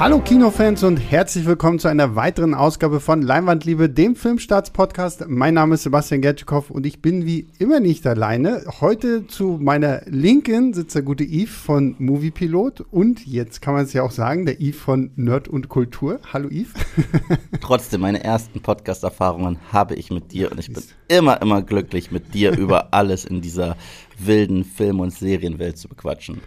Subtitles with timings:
[0.00, 5.26] Hallo Kinofans und herzlich willkommen zu einer weiteren Ausgabe von Leinwandliebe, dem Filmstarts-Podcast.
[5.28, 8.64] Mein Name ist Sebastian Gertschikow und ich bin wie immer nicht alleine.
[8.80, 13.92] Heute zu meiner Linken sitzt der gute Yves von Moviepilot und jetzt kann man es
[13.92, 16.18] ja auch sagen, der Yves von Nerd und Kultur.
[16.32, 16.72] Hallo Yves.
[17.60, 22.32] Trotzdem, meine ersten Podcast-Erfahrungen habe ich mit dir und ich bin immer, immer glücklich, mit
[22.32, 23.76] dir über alles in dieser
[24.18, 26.40] wilden Film- und Serienwelt zu bequatschen.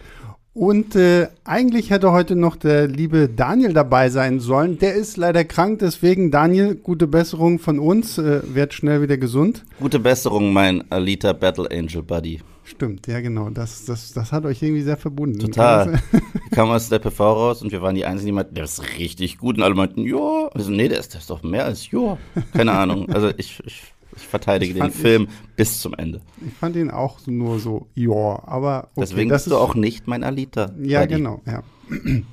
[0.53, 4.77] Und äh, eigentlich hätte heute noch der liebe Daniel dabei sein sollen.
[4.77, 8.19] Der ist leider krank, deswegen Daniel, gute Besserung von uns.
[8.19, 9.63] Äh, werd schnell wieder gesund.
[9.79, 12.41] Gute Besserung, mein Alita Battle Angel Buddy.
[12.65, 13.49] Stimmt, ja genau.
[13.49, 15.39] Das, das, das hat euch irgendwie sehr verbunden.
[15.39, 15.99] Total.
[16.45, 18.97] Ich kam aus der PV raus und wir waren die Einzigen, die meinten, der ist
[18.99, 19.57] richtig gut.
[19.57, 20.49] Und alle meinten, ja.
[20.53, 22.17] Also, nee, der ist, der ist doch mehr als ja.
[22.53, 23.09] Keine Ahnung.
[23.09, 26.21] Also ich, ich ich verteidige ich den Film ich, bis zum Ende.
[26.45, 30.23] Ich fand ihn auch nur so, ja, aber okay, Deswegen bist du auch nicht mein
[30.23, 30.71] Alita.
[30.81, 31.15] Ja, Buddy.
[31.15, 31.63] genau, ja.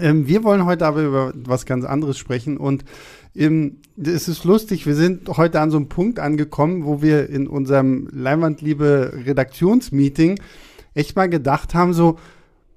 [0.00, 2.84] ähm, wir wollen heute aber über was ganz anderes sprechen und
[3.34, 7.46] ähm, es ist lustig, wir sind heute an so einem Punkt angekommen, wo wir in
[7.46, 10.40] unserem Leinwandliebe Redaktionsmeeting
[10.94, 12.18] echt mal gedacht haben, so,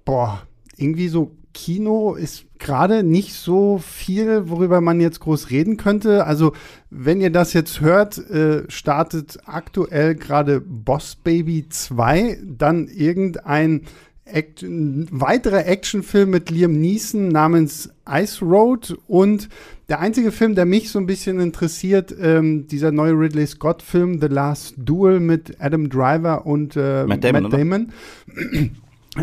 [0.05, 0.43] boah,
[0.77, 6.25] irgendwie so Kino ist gerade nicht so viel, worüber man jetzt groß reden könnte.
[6.25, 6.53] Also,
[6.89, 13.81] wenn ihr das jetzt hört, äh, startet aktuell gerade Boss Baby 2, dann irgendein
[14.25, 19.49] Act weiterer Actionfilm mit Liam Neeson namens Ice Road und
[19.89, 24.27] der einzige Film, der mich so ein bisschen interessiert, ähm, dieser neue Ridley Scott-Film The
[24.27, 27.43] Last Duel mit Adam Driver und äh, Matt Damon.
[27.43, 27.91] Matt Damon.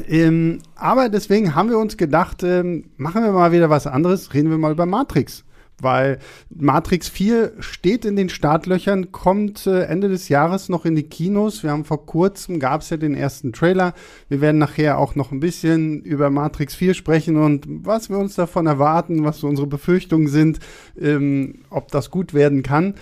[0.08, 4.50] Ähm, aber deswegen haben wir uns gedacht, ähm, machen wir mal wieder was anderes, reden
[4.50, 5.44] wir mal über Matrix.
[5.82, 6.18] Weil
[6.50, 11.62] Matrix 4 steht in den Startlöchern, kommt äh, Ende des Jahres noch in die Kinos.
[11.62, 13.94] Wir haben vor kurzem, gab es ja den ersten Trailer.
[14.28, 18.34] Wir werden nachher auch noch ein bisschen über Matrix 4 sprechen und was wir uns
[18.34, 20.60] davon erwarten, was so unsere Befürchtungen sind,
[21.00, 22.94] ähm, ob das gut werden kann.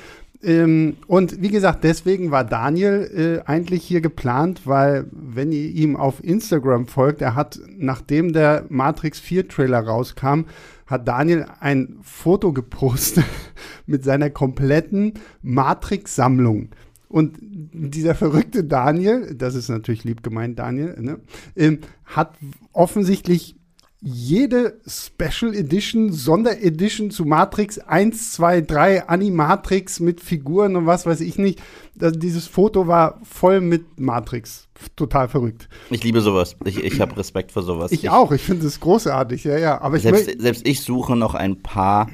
[0.43, 5.97] Ähm, und wie gesagt, deswegen war Daniel äh, eigentlich hier geplant, weil wenn ihr ihm
[5.97, 10.43] auf Instagram folgt, er hat, nachdem der Matrix 4 Trailer rauskam,
[10.87, 13.25] hat Daniel ein Foto gepostet
[13.87, 16.71] mit seiner kompletten Matrix-Sammlung.
[17.09, 21.19] Und dieser verrückte Daniel, das ist natürlich lieb gemeint, Daniel, ne,
[21.57, 22.35] ähm, hat
[22.73, 23.58] offensichtlich
[24.01, 31.21] jede Special Edition, Sonderedition zu Matrix 1, 2, 3, Animatrix mit Figuren und was weiß
[31.21, 31.61] ich nicht.
[31.97, 34.69] Das, dieses Foto war voll mit Matrix.
[34.95, 35.69] Total verrückt.
[35.91, 36.55] Ich liebe sowas.
[36.65, 37.91] Ich, ich habe Respekt vor sowas.
[37.91, 38.31] Ich, ich auch.
[38.31, 39.43] Ich finde es großartig.
[39.43, 39.81] Ja, ja.
[39.81, 42.09] Aber selbst, selbst ich suche noch ein paar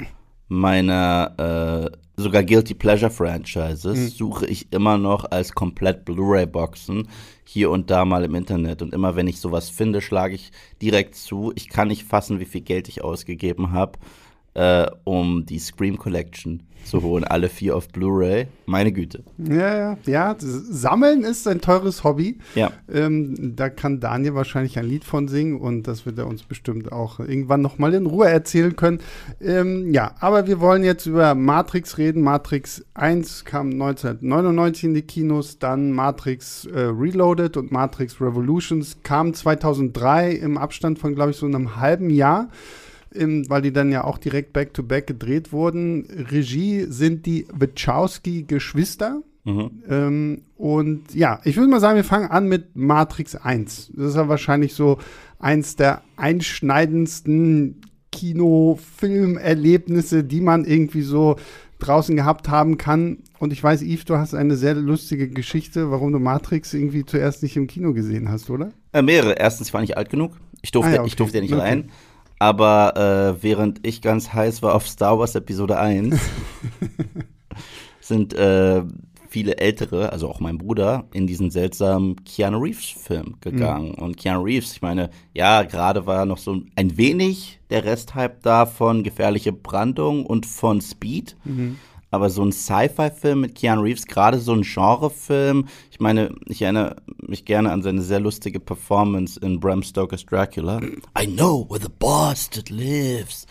[0.48, 4.08] meiner äh, sogar Guilty Pleasure Franchises mhm.
[4.08, 7.08] suche ich immer noch als komplett Blu-ray-Boxen
[7.44, 8.82] hier und da mal im Internet.
[8.82, 11.52] Und immer wenn ich sowas finde, schlage ich direkt zu.
[11.56, 13.98] Ich kann nicht fassen, wie viel Geld ich ausgegeben habe,
[14.54, 17.24] äh, um die Scream Collection zu holen.
[17.24, 18.46] Alle vier auf Blu-ray.
[18.66, 19.24] Meine Güte.
[19.38, 20.36] Ja, ja, ja.
[20.38, 22.38] Sammeln ist ein teures Hobby.
[22.54, 22.70] Ja.
[22.92, 26.92] Ähm, da kann Daniel wahrscheinlich ein Lied von singen und das wird er uns bestimmt
[26.92, 29.00] auch irgendwann nochmal in Ruhe erzählen können.
[29.40, 32.22] Ähm, ja, aber wir wollen jetzt über Matrix reden.
[32.22, 39.34] Matrix 1 kam 1999 in die Kinos, dann Matrix äh, Reloaded und Matrix Revolutions kam
[39.34, 42.48] 2003 im Abstand von, glaube ich, so einem halben Jahr
[43.14, 46.06] im, weil die dann ja auch direkt back-to-back -back gedreht wurden.
[46.30, 49.22] Regie sind die Wachowski-Geschwister.
[49.44, 49.70] Mhm.
[49.88, 53.92] Ähm, und ja, ich würde mal sagen, wir fangen an mit Matrix 1.
[53.94, 54.98] Das ist ja wahrscheinlich so
[55.38, 57.80] eins der einschneidendsten
[58.10, 61.36] Kino-Film-Erlebnisse, die man irgendwie so
[61.78, 63.18] draußen gehabt haben kann.
[63.38, 67.42] Und ich weiß, Yves, du hast eine sehr lustige Geschichte, warum du Matrix irgendwie zuerst
[67.42, 68.70] nicht im Kino gesehen hast, oder?
[68.92, 69.34] Äh, mehrere.
[69.34, 70.32] Erstens, ich war nicht alt genug.
[70.62, 71.08] Ich durfte, ah, ja, okay.
[71.08, 71.62] ich durfte ja nicht okay.
[71.62, 71.90] rein.
[72.44, 72.94] Aber
[73.38, 76.20] äh, während ich ganz heiß war auf Star Wars Episode 1,
[78.02, 78.82] sind äh,
[79.30, 83.94] viele Ältere, also auch mein Bruder, in diesen seltsamen Keanu Reeves-Film gegangen.
[83.96, 84.02] Mhm.
[84.04, 88.66] Und Keanu Reeves, ich meine, ja, gerade war noch so ein wenig der Resthype da
[88.66, 91.38] von Gefährliche Brandung und von Speed.
[91.44, 91.78] Mhm
[92.14, 96.94] aber so ein Sci-Fi-Film mit Keanu Reeves, gerade so ein Genre-Film, ich meine, ich erinnere
[97.28, 100.80] mich gerne an seine sehr lustige Performance in Bram Stoker's Dracula.
[101.18, 103.46] I know where the bastard lives.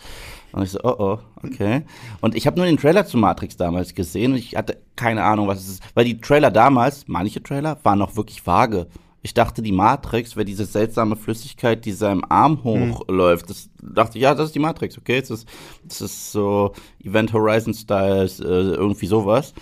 [0.52, 1.82] Und ich so, oh oh, okay.
[2.20, 5.48] Und ich habe nur den Trailer zu Matrix damals gesehen und ich hatte keine Ahnung,
[5.48, 5.82] was es ist.
[5.94, 8.86] Weil die Trailer damals, manche Trailer, waren noch wirklich vage.
[9.22, 12.94] Ich dachte, die Matrix wäre diese seltsame Flüssigkeit, die seinem Arm mhm.
[12.94, 13.50] hochläuft.
[13.50, 15.18] Das dachte ich, ja, das ist die Matrix, okay?
[15.18, 15.48] Das ist,
[15.82, 16.72] das ist so
[17.02, 19.54] Event Horizon Styles, äh, irgendwie sowas.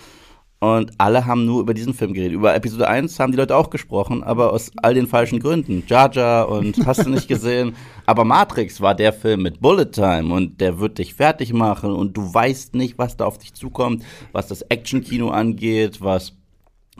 [0.63, 2.35] Und alle haben nur über diesen Film geredet.
[2.35, 5.83] Über Episode 1 haben die Leute auch gesprochen, aber aus all den falschen Gründen.
[5.87, 7.75] Jar Jar und hast du nicht gesehen.
[8.05, 12.15] Aber Matrix war der Film mit Bullet Time und der wird dich fertig machen und
[12.15, 16.33] du weißt nicht, was da auf dich zukommt, was das Action-Kino angeht, was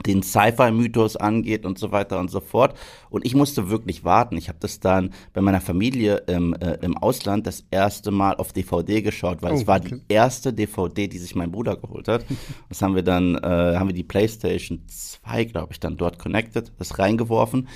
[0.06, 2.76] den Sci-Fi-Mythos angeht und so weiter und so fort.
[3.10, 4.36] Und ich musste wirklich warten.
[4.36, 8.52] Ich habe das dann bei meiner Familie im, äh, im Ausland das erste Mal auf
[8.52, 10.00] DVD geschaut, weil oh, es war okay.
[10.08, 12.24] die erste DVD, die sich mein Bruder geholt hat.
[12.68, 16.72] Das haben wir dann, äh, haben wir die PlayStation 2, glaube ich, dann dort connected,
[16.78, 17.68] das reingeworfen.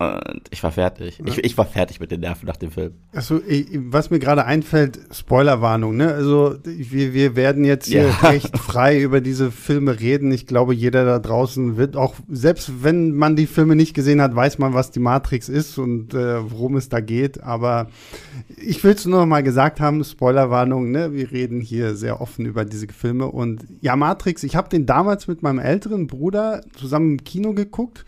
[0.00, 1.20] Und ich war fertig.
[1.24, 2.92] Ich, ich war fertig mit den Nerven nach dem Film.
[3.12, 3.40] Achso,
[3.90, 6.14] was mir gerade einfällt, Spoilerwarnung, ne?
[6.14, 8.28] Also wir, wir werden jetzt hier ja.
[8.28, 10.30] recht frei über diese Filme reden.
[10.30, 14.36] Ich glaube, jeder da draußen wird auch, selbst wenn man die Filme nicht gesehen hat,
[14.36, 17.42] weiß man, was die Matrix ist und äh, worum es da geht.
[17.42, 17.88] Aber
[18.56, 21.12] ich will es nur noch mal gesagt haben, Spoilerwarnung, ne?
[21.12, 23.26] Wir reden hier sehr offen über diese Filme.
[23.26, 28.04] Und ja, Matrix, ich habe den damals mit meinem älteren Bruder zusammen im Kino geguckt.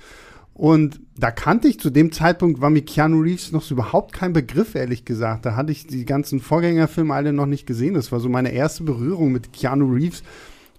[0.54, 4.32] Und da kannte ich zu dem Zeitpunkt, war mir Keanu Reeves noch so überhaupt kein
[4.32, 5.46] Begriff, ehrlich gesagt.
[5.46, 7.94] Da hatte ich die ganzen Vorgängerfilme alle noch nicht gesehen.
[7.94, 10.22] Das war so meine erste Berührung mit Keanu Reeves.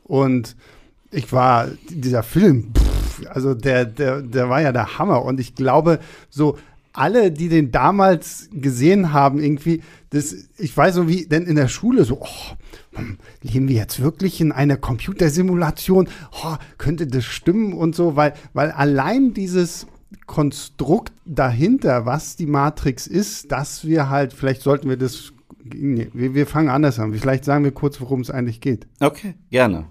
[0.04, 0.56] Und
[1.12, 5.24] ich war, dieser Film, pff, also der, der, der war ja der Hammer.
[5.24, 6.58] Und ich glaube, so
[6.94, 11.68] alle, die den damals gesehen haben, irgendwie, das, ich weiß so wie, denn in der
[11.68, 12.56] Schule so, oh,
[12.94, 16.10] hm, leben wir jetzt wirklich in einer Computersimulation?
[16.44, 19.88] Oh, könnte das stimmen und so, weil, weil allein dieses
[20.26, 25.34] Konstrukt dahinter, was die Matrix ist, dass wir halt, vielleicht sollten wir das,
[25.64, 27.14] nee, wir, wir fangen anders an.
[27.14, 28.88] Vielleicht sagen wir kurz, worum es eigentlich geht.
[29.00, 29.86] Okay, gerne.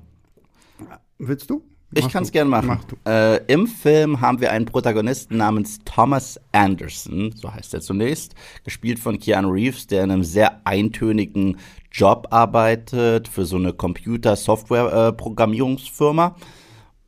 [1.18, 1.62] Willst du?
[1.92, 2.78] Ich kann es gerne machen.
[3.04, 9.00] Äh, Im Film haben wir einen Protagonisten namens Thomas Anderson, so heißt er zunächst, gespielt
[9.00, 11.56] von Keanu Reeves, der in einem sehr eintönigen
[11.90, 16.36] Job arbeitet für so eine Computer-Software-Programmierungsfirma.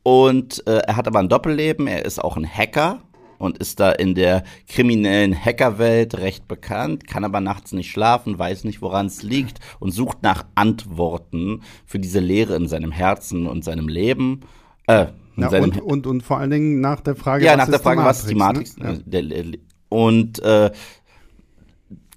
[0.03, 2.99] Und äh, er hat aber ein Doppelleben, er ist auch ein Hacker
[3.37, 8.65] und ist da in der kriminellen Hackerwelt recht bekannt, kann aber nachts nicht schlafen, weiß
[8.65, 13.63] nicht, woran es liegt und sucht nach Antworten für diese Leere in seinem Herzen und
[13.63, 14.41] seinem Leben.
[14.87, 17.79] Äh, ja, und, und, und, vor allen Dingen nach der Frage, ja, was nach der
[17.79, 18.77] Frage, was ist die Matrix?
[18.77, 19.01] Ne?
[19.09, 19.43] Ja.
[19.89, 20.71] Und äh,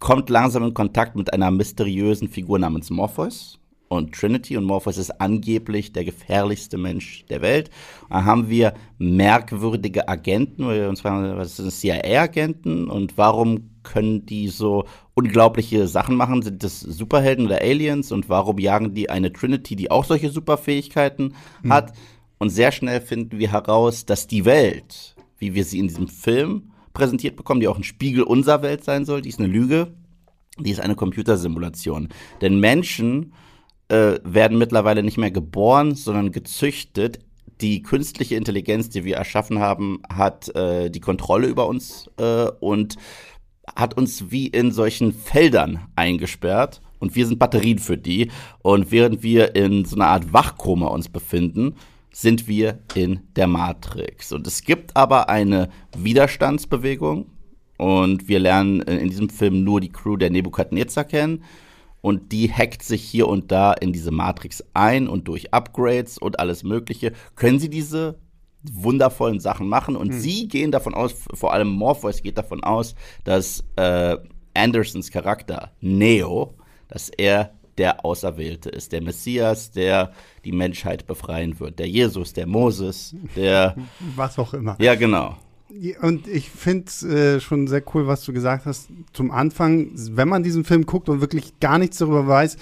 [0.00, 3.58] kommt langsam in Kontakt mit einer mysteriösen Figur namens Morpheus
[3.88, 7.70] und Trinity und Morpheus ist angeblich der gefährlichste Mensch der Welt.
[8.10, 14.84] Da haben wir merkwürdige Agenten, und zwar was sind CIA-Agenten und warum können die so
[15.14, 16.42] unglaubliche Sachen machen?
[16.42, 21.34] Sind das Superhelden oder Aliens und warum jagen die eine Trinity, die auch solche Superfähigkeiten
[21.62, 21.72] hm.
[21.72, 21.92] hat?
[22.38, 26.70] Und sehr schnell finden wir heraus, dass die Welt, wie wir sie in diesem Film
[26.92, 29.94] präsentiert bekommen, die auch ein Spiegel unserer Welt sein soll, die ist eine Lüge,
[30.58, 32.08] die ist eine Computersimulation.
[32.40, 33.32] Denn Menschen
[33.88, 37.20] äh, werden mittlerweile nicht mehr geboren, sondern gezüchtet.
[37.60, 42.96] Die künstliche Intelligenz, die wir erschaffen haben, hat äh, die Kontrolle über uns äh, und
[43.74, 48.30] hat uns wie in solchen Feldern eingesperrt und wir sind Batterien für die.
[48.62, 51.74] Und während wir in so einer Art Wachkoma uns befinden,
[52.16, 54.32] sind wir in der Matrix.
[54.32, 57.26] Und es gibt aber eine Widerstandsbewegung
[57.76, 61.44] und wir lernen in diesem Film nur die Crew der Nebukadnezar kennen
[62.00, 66.40] und die hackt sich hier und da in diese Matrix ein und durch Upgrades und
[66.40, 68.18] alles Mögliche können sie diese
[68.62, 70.18] wundervollen Sachen machen und mhm.
[70.18, 72.94] sie gehen davon aus, vor allem Morpheus geht davon aus,
[73.24, 74.16] dass äh,
[74.54, 76.54] Andersons Charakter Neo,
[76.88, 80.12] dass er der Auserwählte ist, der Messias, der
[80.44, 83.76] die Menschheit befreien wird, der Jesus, der Moses, der
[84.16, 84.76] was auch immer.
[84.80, 85.36] Ja, genau.
[86.00, 88.88] Und ich finde es äh, schon sehr cool, was du gesagt hast.
[89.12, 92.56] Zum Anfang, wenn man diesen Film guckt und wirklich gar nichts darüber weiß,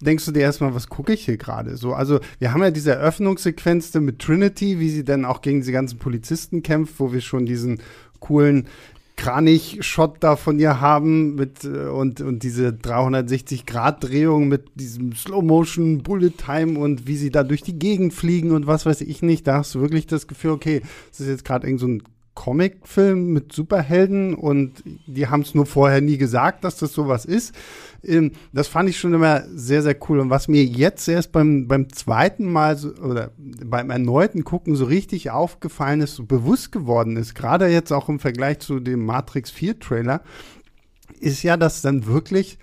[0.00, 1.76] denkst du dir erstmal, was gucke ich hier gerade?
[1.76, 5.72] So, also wir haben ja diese Eröffnungssequenz mit Trinity, wie sie dann auch gegen die
[5.72, 7.80] ganzen Polizisten kämpft, wo wir schon diesen
[8.20, 8.68] coolen
[9.16, 16.30] Kranich-Shot da von ihr haben mit äh, und, und diese 360-Grad-Drehung mit diesem Slow-Motion Bullet
[16.30, 19.46] Time und wie sie da durch die Gegend fliegen und was weiß ich nicht.
[19.46, 22.02] Da hast du wirklich das Gefühl, okay, das ist jetzt gerade irgend so ein
[22.34, 27.54] Comicfilm mit Superhelden und die haben es nur vorher nie gesagt, dass das sowas ist.
[28.06, 30.20] Ähm, das fand ich schon immer sehr, sehr cool.
[30.20, 34.84] Und was mir jetzt erst beim, beim zweiten Mal so, oder beim erneuten Gucken so
[34.84, 39.50] richtig aufgefallen ist, so bewusst geworden ist, gerade jetzt auch im Vergleich zu dem Matrix
[39.50, 40.22] 4 Trailer,
[41.20, 42.58] ist ja, dass dann wirklich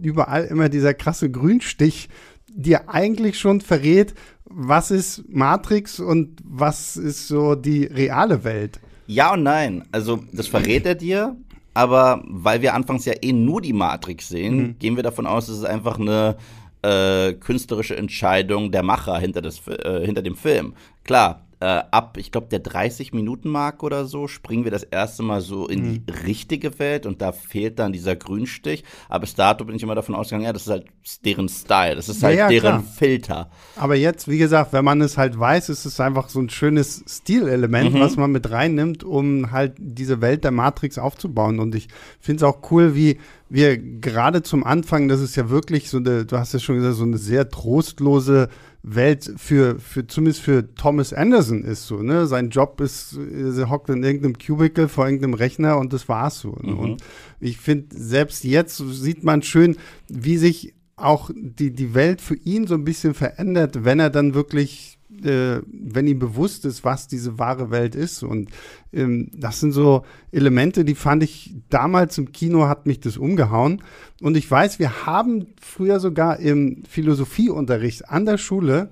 [0.00, 2.08] überall immer dieser krasse Grünstich
[2.48, 8.80] dir eigentlich schon verrät, was ist Matrix und was ist so die reale Welt.
[9.06, 9.84] Ja und nein.
[9.92, 11.36] Also, das verrät er dir,
[11.76, 14.78] aber weil wir anfangs ja eh nur die Matrix sehen, mhm.
[14.78, 16.36] gehen wir davon aus, dass es einfach eine,
[16.80, 20.72] äh, künstlerische Entscheidung der Macher hinter, das, äh, hinter dem Film.
[21.04, 25.66] Klar, äh, ab, ich glaube, der 30-Minuten-Mark oder so, springen wir das erste Mal so
[25.66, 26.18] in die mhm.
[26.26, 28.84] richtige Welt und da fehlt dann dieser Grünstich.
[29.08, 30.86] Aber bis dato bin ich immer davon ausgegangen, ja, das ist halt
[31.24, 32.82] deren Style, das ist halt ja, ja, deren klar.
[32.82, 33.50] Filter.
[33.76, 37.04] Aber jetzt, wie gesagt, wenn man es halt weiß, ist es einfach so ein schönes
[37.08, 38.00] Stilelement, mhm.
[38.00, 41.58] was man mit reinnimmt, um halt diese Welt der Matrix aufzubauen.
[41.58, 41.88] Und ich
[42.20, 46.26] finde es auch cool, wie wir gerade zum Anfang, das ist ja wirklich so eine,
[46.26, 48.48] du hast ja schon gesagt, so eine sehr trostlose
[48.88, 52.26] Welt für, für zumindest für Thomas Anderson ist so, ne?
[52.26, 56.56] Sein Job ist, er hockt in irgendeinem Cubicle vor irgendeinem Rechner und das war's so.
[56.62, 56.72] Ne?
[56.72, 56.78] Mhm.
[56.78, 57.02] Und
[57.40, 59.76] ich finde, selbst jetzt sieht man schön,
[60.08, 64.34] wie sich auch die, die Welt für ihn so ein bisschen verändert, wenn er dann
[64.34, 68.22] wirklich äh, wenn ihm bewusst ist, was diese wahre Welt ist.
[68.22, 68.50] Und
[68.92, 73.82] ähm, das sind so Elemente, die fand ich damals im Kino, hat mich das umgehauen.
[74.20, 78.90] Und ich weiß, wir haben früher sogar im Philosophieunterricht an der Schule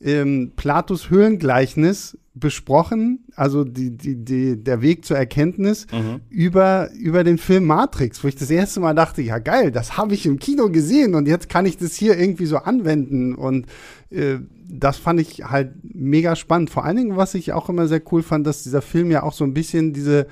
[0.00, 6.20] ähm, Platos Höhlengleichnis besprochen, also die, die, die, der Weg zur Erkenntnis mhm.
[6.28, 10.14] über, über den Film Matrix, wo ich das erste Mal dachte, ja geil, das habe
[10.14, 13.66] ich im Kino gesehen und jetzt kann ich das hier irgendwie so anwenden und
[14.10, 16.70] äh, das fand ich halt mega spannend.
[16.70, 19.32] Vor allen Dingen, was ich auch immer sehr cool fand, dass dieser Film ja auch
[19.32, 20.26] so ein bisschen diese,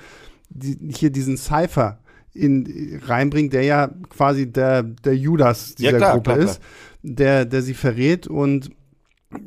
[0.49, 1.99] die, hier diesen Cypher
[2.33, 6.51] in, reinbringt, der ja quasi der, der Judas dieser ja, klar, Gruppe klar, klar.
[6.51, 6.61] ist,
[7.01, 8.71] der, der sie verrät und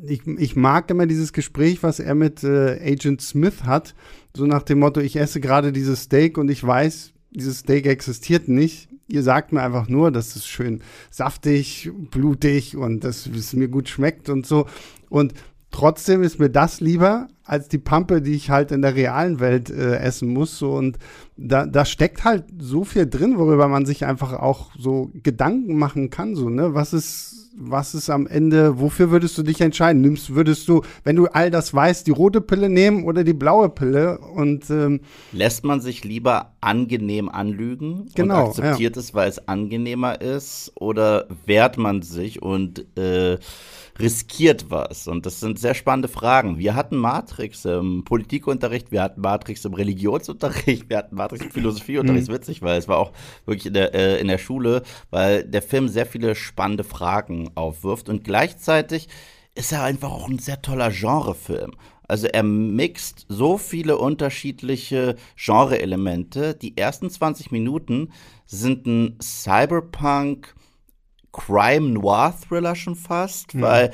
[0.05, 3.95] ich, ich mag immer dieses Gespräch, was er mit äh, Agent Smith hat,
[4.35, 8.47] so nach dem Motto, ich esse gerade dieses Steak und ich weiß, dieses Steak existiert
[8.47, 8.89] nicht.
[9.07, 13.89] Ihr sagt mir einfach nur, dass es schön saftig, blutig und dass es mir gut
[13.89, 14.65] schmeckt und so.
[15.09, 15.33] Und
[15.71, 19.69] trotzdem ist mir das lieber als die Pampe, die ich halt in der realen Welt
[19.69, 20.57] äh, essen muss.
[20.57, 20.73] So.
[20.73, 20.97] Und
[21.35, 26.09] da, da steckt halt so viel drin, worüber man sich einfach auch so Gedanken machen
[26.09, 26.35] kann.
[26.35, 26.73] So, ne?
[26.73, 30.01] Was ist was ist am Ende, wofür würdest du dich entscheiden?
[30.01, 33.69] Nimmst, würdest du, wenn du all das weißt, die rote Pille nehmen oder die blaue
[33.69, 34.17] Pille?
[34.17, 38.99] Und ähm, lässt man sich lieber angenehm anlügen genau, und akzeptiert ja.
[38.99, 43.37] es, weil es angenehmer ist, oder wehrt man sich und äh,
[43.99, 45.07] riskiert was?
[45.07, 46.57] Und das sind sehr spannende Fragen.
[46.57, 52.27] Wir hatten Matrix im Politikunterricht, wir hatten Matrix im Religionsunterricht, wir hatten Matrix im Philosophieunterricht.
[52.27, 52.33] Mhm.
[52.33, 53.11] witzig, weil es war auch
[53.45, 58.09] wirklich in der, äh, in der Schule, weil der Film sehr viele spannende Fragen aufwirft
[58.09, 59.09] und gleichzeitig
[59.55, 61.73] ist er einfach auch ein sehr toller Genrefilm.
[62.07, 66.53] Also er mixt so viele unterschiedliche Genre-Elemente.
[66.53, 68.11] Die ersten 20 Minuten
[68.45, 70.53] sind ein Cyberpunk
[71.33, 73.61] Crime Noir Thriller schon fast, mhm.
[73.61, 73.91] weil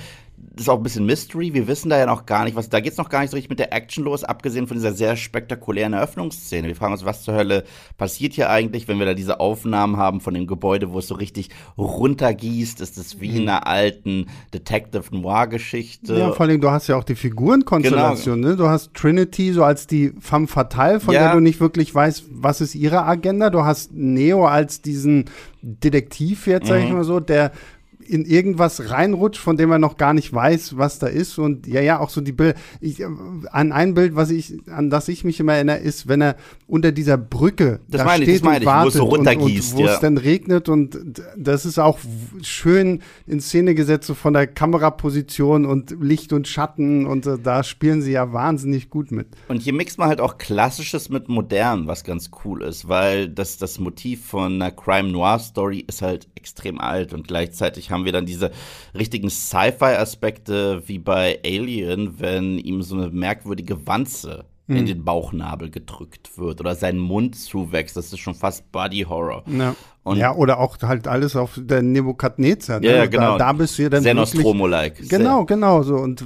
[0.59, 1.53] ist auch ein bisschen Mystery.
[1.53, 3.49] Wir wissen da ja noch gar nicht, was da geht's noch gar nicht so richtig
[3.49, 6.67] mit der Action los, abgesehen von dieser sehr spektakulären Eröffnungsszene.
[6.67, 7.63] Wir fragen uns, was zur Hölle
[7.97, 11.15] passiert hier eigentlich, wenn wir da diese Aufnahmen haben von dem Gebäude, wo es so
[11.15, 12.81] richtig runtergießt.
[12.81, 16.17] Ist das wie in einer alten Detective Noir-Geschichte?
[16.17, 18.41] Ja, vor allem, du hast ja auch die Figurenkonstellation.
[18.41, 18.49] Genau.
[18.49, 18.57] Ne?
[18.57, 21.21] Du hast Trinity so als die femme fatale, von ja.
[21.21, 23.49] der du nicht wirklich weißt, was ist ihre Agenda.
[23.49, 25.25] Du hast Neo als diesen
[25.61, 26.95] Detektiv jetzt, sag ich mhm.
[26.95, 27.51] mal so, der
[28.09, 31.37] in irgendwas reinrutscht, von dem er noch gar nicht weiß, was da ist.
[31.37, 32.57] Und ja, ja, auch so die Bilder.
[32.81, 33.03] Ich,
[33.51, 36.35] an ein Bild, was ich, an das ich mich immer erinnere, ist, wenn er
[36.67, 39.79] unter dieser Brücke das da meine, steht das und wartet wo es so runtergießt, und,
[39.79, 39.93] und wo ja.
[39.93, 40.69] es dann regnet.
[40.69, 40.97] Und
[41.37, 41.99] das ist auch
[42.41, 47.05] schön in Szene gesetzt, so von der Kameraposition und Licht und Schatten.
[47.05, 49.27] Und äh, da spielen sie ja wahnsinnig gut mit.
[49.47, 53.57] Und hier mixt man halt auch Klassisches mit Modern, was ganz cool ist, weil das,
[53.57, 58.05] das Motiv von einer Crime Noir Story ist halt extrem alt und gleichzeitig haben haben
[58.05, 58.51] wir dann diese
[58.97, 64.85] richtigen Sci-Fi-Aspekte wie bei Alien, wenn ihm so eine merkwürdige Wanze in hm.
[64.85, 67.97] den Bauchnabel gedrückt wird oder sein Mund zuwächst.
[67.97, 69.43] Das ist schon fast Body Horror.
[69.47, 69.75] Ja.
[70.03, 72.79] Und ja, oder auch halt alles auf der Nebukadnezar.
[72.79, 72.87] Ne?
[72.87, 73.37] Ja, ja, genau.
[73.37, 75.09] Da, da bist du ja dann Sehr Nostromo-like.
[75.09, 75.95] Genau, genau so.
[75.95, 76.23] Und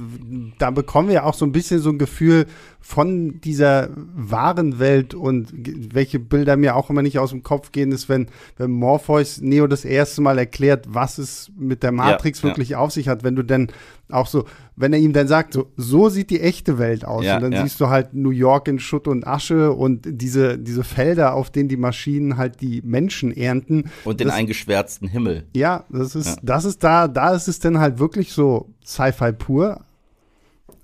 [0.58, 2.46] da bekommen wir auch so ein bisschen so ein Gefühl
[2.86, 5.48] von dieser wahren Welt und
[5.94, 8.28] welche Bilder mir auch immer nicht aus dem Kopf gehen, ist, wenn,
[8.58, 12.78] wenn Morpheus Neo das erste Mal erklärt, was es mit der Matrix ja, wirklich ja.
[12.78, 13.24] auf sich hat.
[13.24, 13.68] Wenn du dann
[14.10, 14.44] auch so,
[14.76, 17.24] wenn er ihm dann sagt, so, so sieht die echte Welt aus.
[17.24, 20.84] Ja, und dann siehst du halt New York in Schutt und Asche und diese, diese
[20.84, 23.90] Felder, auf denen die Maschinen halt die Menschen ernten Planeten.
[24.04, 25.46] Und den das, eingeschwärzten Himmel.
[25.54, 26.36] Ja, das ist, ja.
[26.42, 29.84] das ist da, da ist es dann halt wirklich so Sci-Fi pur.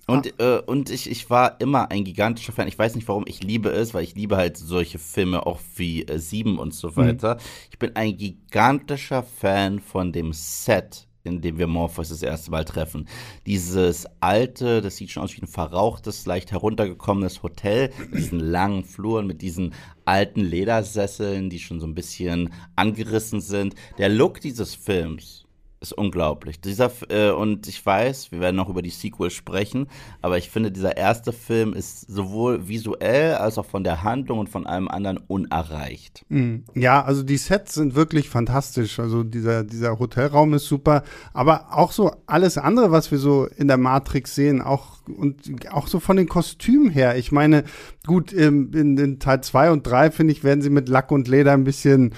[0.06, 0.56] Und, ah.
[0.56, 2.66] äh, und ich, ich war immer ein gigantischer Fan.
[2.66, 6.02] Ich weiß nicht, warum ich liebe es, weil ich liebe halt solche Filme auch wie
[6.02, 7.34] äh, Sieben und so weiter.
[7.34, 7.40] Mhm.
[7.70, 12.64] Ich bin ein gigantischer Fan von dem Set in dem wir Morpheus das erste Mal
[12.64, 13.06] treffen.
[13.46, 18.84] Dieses alte, das sieht schon aus wie ein verrauchtes, leicht heruntergekommenes Hotel mit diesen langen
[18.84, 19.74] Fluren, mit diesen
[20.10, 23.76] alten Ledersesseln, die schon so ein bisschen angerissen sind.
[23.96, 25.44] Der Look dieses Films
[25.80, 26.60] ist unglaublich.
[26.60, 29.86] Dieser äh, und ich weiß, wir werden noch über die Sequels sprechen,
[30.20, 34.48] aber ich finde, dieser erste Film ist sowohl visuell als auch von der Handlung und
[34.48, 36.26] von allem anderen unerreicht.
[36.28, 36.64] Mhm.
[36.74, 38.98] Ja, also die Sets sind wirklich fantastisch.
[38.98, 43.68] Also dieser, dieser Hotelraum ist super, aber auch so alles andere, was wir so in
[43.68, 47.16] der Matrix sehen, auch und auch so von den Kostümen her.
[47.16, 47.64] Ich meine,
[48.06, 51.52] gut, in, in Teil 2 und 3, finde ich, werden sie mit Lack und Leder
[51.52, 52.14] ein bisschen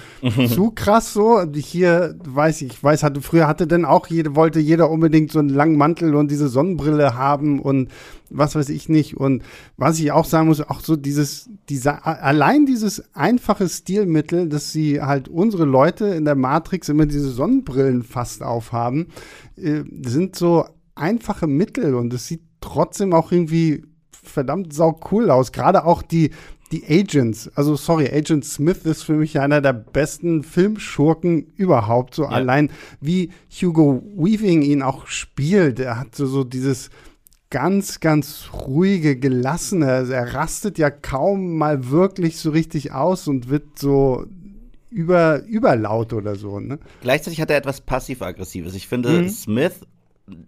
[0.53, 1.41] zu krass so.
[1.53, 5.39] Hier, weiß ich, ich weiß, hatte, früher hatte denn auch jede, wollte jeder unbedingt so
[5.39, 7.89] einen langen Mantel und diese Sonnenbrille haben und
[8.29, 9.15] was weiß ich nicht.
[9.15, 9.43] Und
[9.77, 15.01] was ich auch sagen muss, auch so dieses, dieser, allein dieses einfache Stilmittel, dass sie
[15.01, 19.07] halt unsere Leute in der Matrix immer diese Sonnenbrillen fast aufhaben,
[19.55, 25.51] äh, sind so einfache Mittel und es sieht trotzdem auch irgendwie verdammt sau cool aus.
[25.51, 26.31] Gerade auch die,
[26.71, 27.51] die Agents.
[27.55, 32.15] Also, sorry, Agent Smith ist für mich einer der besten Filmschurken überhaupt.
[32.15, 32.29] So ja.
[32.29, 35.79] allein wie Hugo Weaving ihn auch spielt.
[35.79, 36.89] Er hat so, so dieses
[37.49, 39.91] ganz, ganz ruhige, gelassene.
[39.91, 44.25] Also er rastet ja kaum mal wirklich so richtig aus und wird so
[44.89, 46.59] über, überlaut oder so.
[46.59, 46.79] Ne?
[47.01, 48.73] Gleichzeitig hat er etwas passiv-aggressives.
[48.73, 49.29] Ich finde, mhm.
[49.29, 49.81] Smith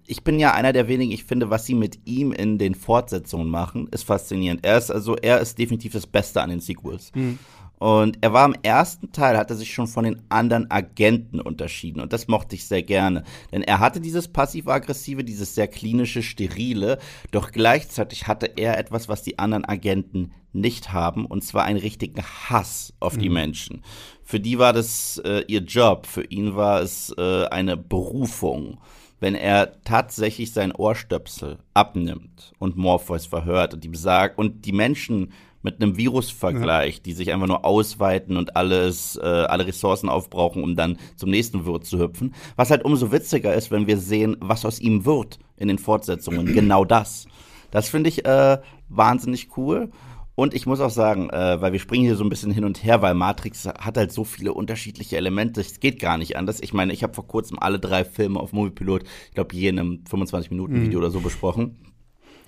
[0.05, 3.49] ich bin ja einer der wenigen, ich finde, was sie mit ihm in den Fortsetzungen
[3.49, 4.65] machen, ist faszinierend.
[4.65, 7.11] Er ist also, er ist definitiv das Beste an den Sequels.
[7.13, 7.39] Mhm.
[7.77, 11.99] Und er war im ersten Teil, hat er sich schon von den anderen Agenten unterschieden.
[11.99, 13.23] Und das mochte ich sehr gerne.
[13.51, 16.99] Denn er hatte dieses passiv-aggressive, dieses sehr klinische, sterile.
[17.31, 21.25] Doch gleichzeitig hatte er etwas, was die anderen Agenten nicht haben.
[21.25, 23.21] Und zwar einen richtigen Hass auf mhm.
[23.21, 23.83] die Menschen.
[24.23, 26.07] Für die war das äh, ihr Job.
[26.07, 28.79] Für ihn war es äh, eine Berufung
[29.19, 35.31] wenn er tatsächlich sein Ohrstöpsel abnimmt und Morpheus verhört und ihm sagt und die Menschen
[35.65, 40.63] mit einem Virus vergleicht, die sich einfach nur ausweiten und alles, äh, alle Ressourcen aufbrauchen,
[40.63, 42.35] um dann zum nächsten Wirt zu hüpfen.
[42.55, 46.53] Was halt umso witziger ist, wenn wir sehen, was aus ihm wird in den Fortsetzungen.
[46.53, 47.25] genau das.
[47.71, 49.89] Das finde ich äh, wahnsinnig cool.
[50.35, 52.83] Und ich muss auch sagen, äh, weil wir springen hier so ein bisschen hin und
[52.83, 56.59] her, weil Matrix hat halt so viele unterschiedliche Elemente, es geht gar nicht anders.
[56.59, 59.79] Ich meine, ich habe vor kurzem alle drei Filme auf Moviepilot, ich glaube, je in
[59.79, 61.05] einem 25-Minuten-Video mhm.
[61.05, 61.77] oder so besprochen.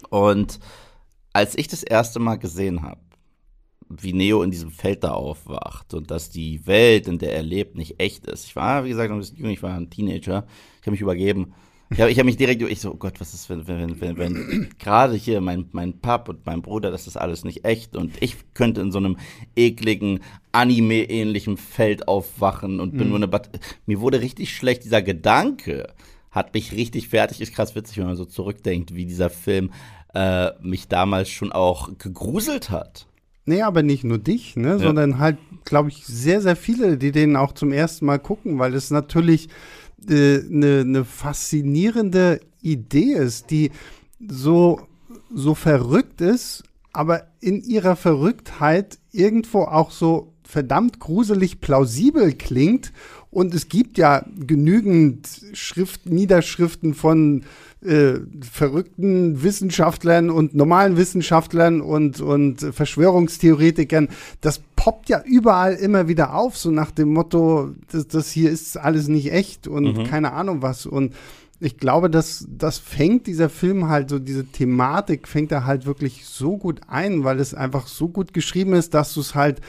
[0.10, 0.60] Und
[1.32, 3.00] als ich das erste Mal gesehen habe,
[3.90, 7.78] wie Neo in diesem Feld da aufwacht und dass die Welt, in der er lebt,
[7.78, 8.46] nicht echt ist.
[8.46, 10.46] Ich war, wie gesagt, ein bisschen jung, ich war ein Teenager,
[10.76, 11.54] ich habe mich übergeben.
[11.90, 14.18] Ich habe ich hab mich direkt, ich so, oh Gott, was ist, wenn, wenn, wenn,
[14.18, 18.12] wenn gerade hier mein, mein Pap und mein Bruder, das ist alles nicht echt und
[18.22, 19.18] ich könnte in so einem
[19.56, 20.20] ekligen,
[20.52, 23.10] Anime-ähnlichen Feld aufwachen und bin mhm.
[23.10, 25.94] nur eine Bat Mir wurde richtig schlecht, dieser Gedanke
[26.32, 29.72] hat mich richtig fertig, ist krass witzig, wenn man so zurückdenkt, wie dieser Film
[30.14, 33.08] äh, mich damals schon auch gegruselt hat.
[33.46, 34.80] Nee, aber nicht nur dich, ne, ja.
[34.80, 38.74] sondern halt, glaube ich, sehr, sehr viele, die den auch zum ersten Mal gucken, weil
[38.74, 39.48] es natürlich
[40.08, 43.72] eine, äh, eine faszinierende Idee ist, die
[44.28, 44.82] so,
[45.34, 52.92] so verrückt ist, aber in ihrer Verrücktheit irgendwo auch so verdammt gruselig plausibel klingt.
[53.30, 57.44] Und es gibt ja genügend Schrift, Niederschriften von
[57.86, 64.10] äh, verrückten Wissenschaftlern und normalen Wissenschaftlern und, und Verschwörungstheoretikern,
[64.42, 68.78] das poppt ja überall immer wieder auf, so nach dem Motto, das, das hier ist
[68.78, 70.04] alles nicht echt und mhm.
[70.06, 70.86] keine Ahnung was.
[70.86, 71.14] Und
[71.60, 76.26] ich glaube, dass das fängt dieser Film halt so, diese Thematik fängt er halt wirklich
[76.26, 79.62] so gut ein, weil es einfach so gut geschrieben ist, dass du es halt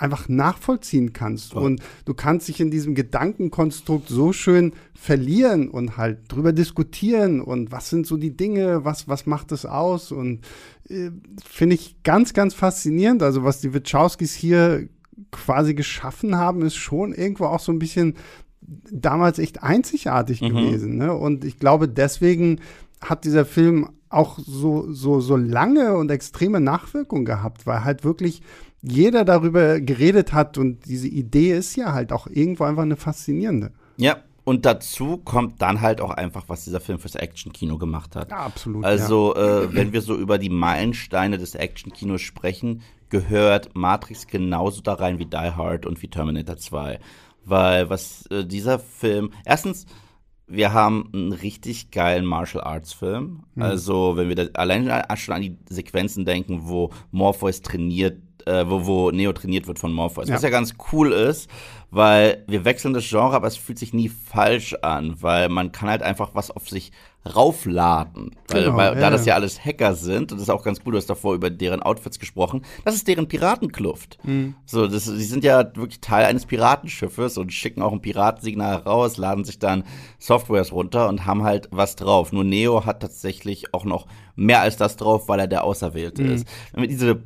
[0.00, 1.52] einfach nachvollziehen kannst.
[1.52, 1.60] Ja.
[1.60, 7.70] Und du kannst dich in diesem Gedankenkonstrukt so schön verlieren und halt drüber diskutieren und
[7.70, 10.10] was sind so die Dinge, was, was macht es aus?
[10.10, 10.40] Und
[10.88, 11.10] äh,
[11.44, 13.22] finde ich ganz, ganz faszinierend.
[13.22, 14.88] Also, was die Wachowskis hier
[15.30, 18.16] quasi geschaffen haben, ist schon irgendwo auch so ein bisschen
[18.90, 20.48] damals echt einzigartig mhm.
[20.48, 20.96] gewesen.
[20.96, 21.12] Ne?
[21.12, 22.60] Und ich glaube, deswegen
[23.02, 28.42] hat dieser Film auch so, so, so lange und extreme Nachwirkungen gehabt, weil halt wirklich
[28.82, 33.72] jeder darüber geredet hat und diese Idee ist ja halt auch irgendwo einfach eine faszinierende.
[33.96, 38.30] Ja, und dazu kommt dann halt auch einfach, was dieser Film fürs Action-Kino gemacht hat.
[38.30, 38.84] Ja, absolut.
[38.84, 39.60] Also, ja.
[39.60, 45.18] äh, wenn wir so über die Meilensteine des Action-Kinos sprechen, gehört Matrix genauso da rein
[45.18, 46.98] wie Die Hard und wie Terminator 2.
[47.44, 49.86] Weil was äh, dieser Film, erstens,
[50.46, 53.44] wir haben einen richtig geilen Martial Arts Film.
[53.54, 53.62] Mhm.
[53.62, 59.10] Also, wenn wir allein schon an die Sequenzen denken, wo Morpheus trainiert, äh, wo, wo
[59.10, 60.28] Neo trainiert wird von Morpheus.
[60.28, 60.34] Ja.
[60.34, 61.48] Was ja ganz cool ist,
[61.90, 65.88] weil wir wechseln das Genre, aber es fühlt sich nie falsch an, weil man kann
[65.88, 66.92] halt einfach was auf sich
[67.34, 68.36] raufladen.
[68.48, 70.80] Weil, genau, weil ja, da das ja alles Hacker sind, und das ist auch ganz
[70.84, 74.18] cool, du hast davor über deren Outfits gesprochen, das ist deren Piratenkluft.
[74.22, 74.54] Mhm.
[74.64, 79.18] So, das, die sind ja wirklich Teil eines Piratenschiffes und schicken auch ein Piratensignal raus,
[79.18, 79.84] laden sich dann
[80.18, 82.32] Softwares runter und haben halt was drauf.
[82.32, 86.32] Nur Neo hat tatsächlich auch noch mehr als das drauf, weil er der Auserwählte mhm.
[86.32, 86.48] ist.
[86.72, 87.22] Wenn wir diese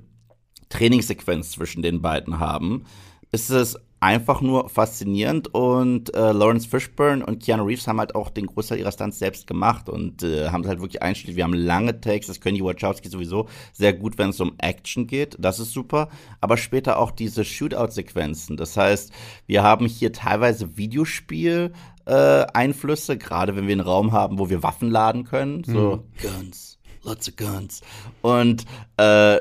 [0.68, 2.85] Trainingssequenz zwischen den beiden haben,
[3.33, 8.29] ist es einfach nur faszinierend und äh, Lawrence Fishburne und Keanu Reeves haben halt auch
[8.29, 11.37] den Großteil ihrer Stunts selbst gemacht und äh, haben halt wirklich einstellig.
[11.37, 15.07] Wir haben lange Takes, das können die Wachowski sowieso sehr gut, wenn es um Action
[15.07, 16.11] geht, das ist super,
[16.42, 18.59] aber später auch diese Shootout-Sequenzen.
[18.59, 19.11] Das heißt,
[19.46, 21.72] wir haben hier teilweise Videospiel
[22.05, 26.03] äh, Einflüsse, gerade wenn wir einen Raum haben, wo wir Waffen laden können, so mhm.
[26.20, 27.81] Guns, lots of Guns
[28.20, 28.66] und
[28.98, 29.38] äh,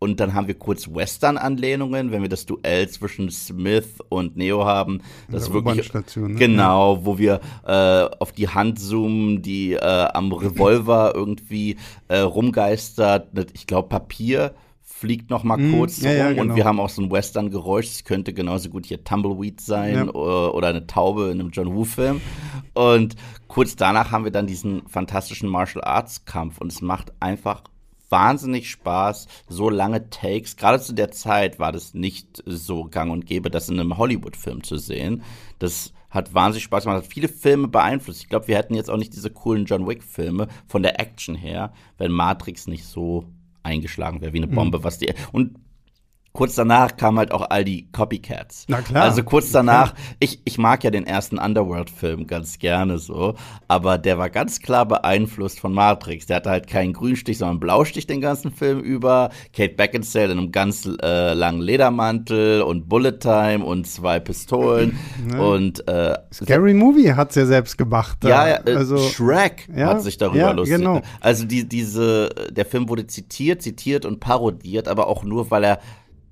[0.00, 5.02] und dann haben wir kurz Western-Anlehnungen, wenn wir das Duell zwischen Smith und Neo haben.
[5.30, 6.34] Das ist wirklich ne?
[6.34, 9.78] genau, wo wir äh, auf die Hand zoomen, die äh,
[10.14, 11.76] am Revolver irgendwie
[12.08, 13.28] äh, rumgeistert.
[13.52, 16.42] Ich glaube Papier fliegt noch mal mm, kurz ja, rum ja, genau.
[16.42, 17.86] und wir haben auch so ein Western-Geräusch.
[17.86, 20.08] Es könnte genauso gut hier Tumbleweed sein ja.
[20.12, 22.22] oder, oder, eine Taube in einem John Woo-Film.
[22.72, 23.16] Und
[23.48, 27.64] kurz danach haben wir dann diesen fantastischen Martial Arts-Kampf und es macht einfach
[28.10, 30.56] wahnsinnig Spaß, so lange Takes.
[30.56, 34.62] Gerade zu der Zeit war das nicht so gang und gäbe, das in einem Hollywood-Film
[34.62, 35.22] zu sehen.
[35.58, 38.22] Das hat wahnsinnig Spaß gemacht, hat viele Filme beeinflusst.
[38.22, 41.72] Ich glaube, wir hätten jetzt auch nicht diese coolen John Wick-Filme von der Action her,
[41.98, 43.26] wenn Matrix nicht so
[43.62, 44.84] eingeschlagen wäre wie eine Bombe, mhm.
[44.84, 45.56] was die und
[46.32, 48.66] kurz danach kamen halt auch all die Copycats.
[48.68, 49.04] Na klar.
[49.04, 53.34] Also kurz danach, ich, ich mag ja den ersten Underworld-Film ganz gerne so,
[53.66, 56.26] aber der war ganz klar beeinflusst von Matrix.
[56.26, 59.30] Der hatte halt keinen Grünstich, sondern einen Blaustich den ganzen Film über.
[59.54, 64.98] Kate Beckinsale in einem ganz äh, langen Ledermantel und Bullet Time und zwei Pistolen
[65.38, 68.18] und äh, Scary Movie hat's ja selbst gemacht.
[68.24, 70.78] Ja, ja äh, also, Shrek ja, hat sich darüber ja, lustig.
[70.78, 71.02] Genau.
[71.20, 75.80] Also die, diese, der Film wurde zitiert, zitiert und parodiert, aber auch nur, weil er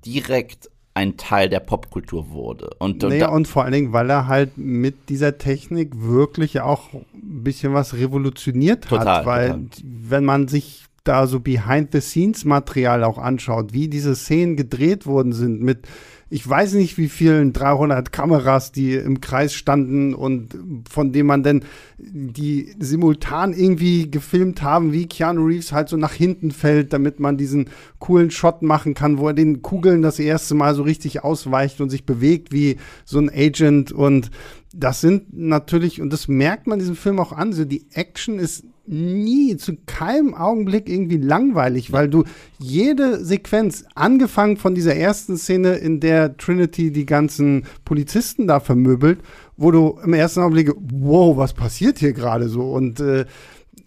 [0.05, 2.71] direkt ein Teil der Popkultur wurde.
[2.79, 6.93] Und, und, naja, und vor allen Dingen, weil er halt mit dieser Technik wirklich auch
[6.93, 9.27] ein bisschen was revolutioniert total, hat.
[9.27, 9.69] Weil total.
[9.83, 15.87] wenn man sich da so Behind-the-Scenes-Material auch anschaut, wie diese Szenen gedreht worden sind mit
[16.31, 20.57] ich weiß nicht wie vielen 300 Kameras, die im Kreis standen und
[20.89, 21.65] von denen man dann
[21.97, 27.39] die simultan irgendwie gefilmt haben, wie Keanu Reeves halt so nach hinten fällt, damit man
[27.39, 31.81] diesen coolen Shot machen kann, wo er den Kugeln das erste Mal so richtig ausweicht
[31.81, 33.91] und sich bewegt wie so ein Agent.
[33.91, 34.31] Und
[34.75, 38.65] das sind natürlich, und das merkt man diesem Film auch an, so die Action ist
[38.89, 42.25] nie, zu keinem Augenblick irgendwie langweilig, weil du
[42.59, 49.21] jede Sequenz, angefangen von dieser ersten Szene, in der Trinity die ganzen Polizisten da vermöbelt,
[49.57, 52.73] wo du im ersten Augenblick, wow, was passiert hier gerade so?
[52.73, 53.27] Und äh,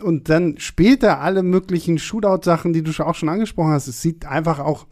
[0.01, 3.87] und dann später alle möglichen Shootout-Sachen, die du auch schon angesprochen hast.
[3.87, 4.87] Es sieht einfach auch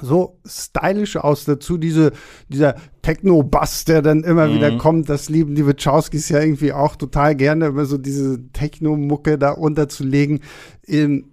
[0.00, 1.44] so stylisch aus.
[1.44, 2.12] Dazu diese,
[2.48, 4.54] dieser Techno-Bass, der dann immer mhm.
[4.54, 5.08] wieder kommt.
[5.08, 10.40] Das lieben die Wachowskis ja irgendwie auch total gerne, immer so diese Techno-Mucke da unterzulegen.
[10.86, 11.30] Ähm,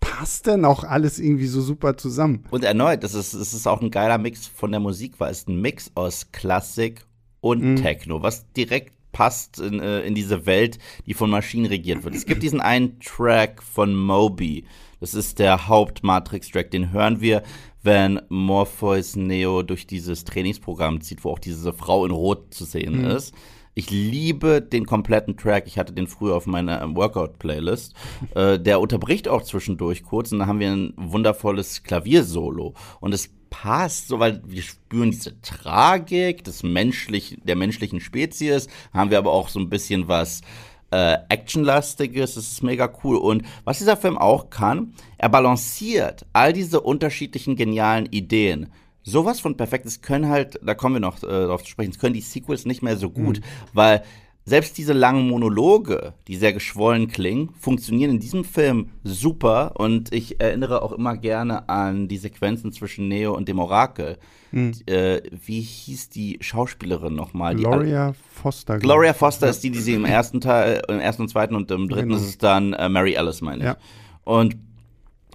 [0.00, 2.44] passt denn auch alles irgendwie so super zusammen.
[2.50, 5.46] Und erneut, das ist, das ist auch ein geiler Mix von der Musik, weil es
[5.46, 7.04] ein Mix aus Klassik
[7.40, 7.76] und mhm.
[7.76, 12.14] Techno, was direkt passt in, äh, in diese Welt, die von Maschinen regiert wird.
[12.14, 14.64] Es gibt diesen einen Track von Moby.
[15.00, 16.70] Das ist der Haupt-Matrix-Track.
[16.70, 17.42] Den hören wir,
[17.82, 23.02] wenn Morpheus Neo durch dieses Trainingsprogramm zieht, wo auch diese Frau in Rot zu sehen
[23.02, 23.10] mhm.
[23.10, 23.34] ist.
[23.74, 25.64] Ich liebe den kompletten Track.
[25.66, 27.94] Ich hatte den früher auf meiner ähm, Workout-Playlist.
[28.34, 32.74] äh, der unterbricht auch zwischendurch kurz und dann haben wir ein wundervolles Klaviersolo.
[33.00, 39.10] Und es passt, so weil wir spüren diese Tragik des menschlich, der menschlichen Spezies, haben
[39.10, 40.42] wir aber auch so ein bisschen was
[40.90, 43.16] äh, Actionlastiges, das ist mega cool.
[43.16, 48.68] Und was dieser Film auch kann, er balanciert all diese unterschiedlichen genialen Ideen.
[49.02, 52.20] Sowas von Perfektes können halt, da kommen wir noch äh, darauf zu sprechen, können die
[52.20, 53.44] Sequels nicht mehr so gut, mhm.
[53.72, 54.04] weil
[54.50, 60.40] selbst diese langen Monologe, die sehr geschwollen klingen, funktionieren in diesem Film super und ich
[60.40, 64.18] erinnere auch immer gerne an die Sequenzen zwischen Neo und dem Orakel.
[64.50, 64.72] Mhm.
[64.86, 67.54] Äh, wie hieß die Schauspielerin nochmal?
[67.54, 68.78] Gloria Foster.
[68.78, 71.88] Gloria Foster ist die, die sie im ersten Teil, im ersten und zweiten und im
[71.88, 72.20] dritten genau.
[72.20, 73.64] ist es dann äh, Mary Alice, meine ich.
[73.66, 73.76] Ja.
[74.24, 74.56] Und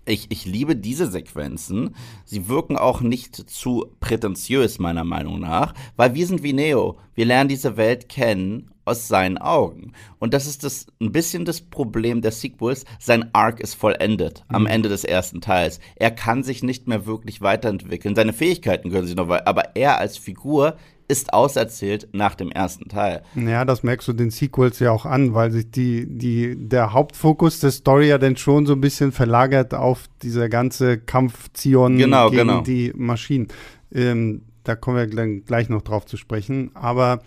[0.05, 1.95] ich, ich liebe diese Sequenzen.
[2.25, 6.97] Sie wirken auch nicht zu prätentiös, meiner Meinung nach, weil wir sind wie Neo.
[7.15, 9.93] Wir lernen diese Welt kennen aus seinen Augen.
[10.19, 12.85] Und das ist das ein bisschen das Problem der Sequels.
[12.99, 14.55] Sein Arc ist vollendet mhm.
[14.55, 15.79] am Ende des ersten Teils.
[15.95, 18.15] Er kann sich nicht mehr wirklich weiterentwickeln.
[18.15, 22.89] Seine Fähigkeiten können sich noch weiter, aber er als Figur ist auserzählt nach dem ersten
[22.89, 23.21] Teil.
[23.35, 27.59] Ja, das merkst du den Sequels ja auch an, weil sich die, die, der Hauptfokus
[27.59, 32.29] der Story ja dann schon so ein bisschen verlagert auf diese ganze Kampf Zion genau,
[32.29, 32.61] gegen genau.
[32.61, 33.47] die Maschinen.
[33.93, 36.71] Ähm, da kommen wir gleich noch drauf zu sprechen.
[36.73, 37.21] Aber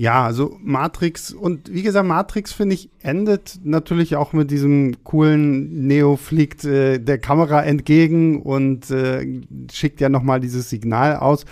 [0.00, 5.86] ja, also Matrix und wie gesagt, Matrix finde ich endet natürlich auch mit diesem coolen
[5.86, 11.44] Neo fliegt äh, der Kamera entgegen und äh, schickt ja nochmal dieses Signal aus,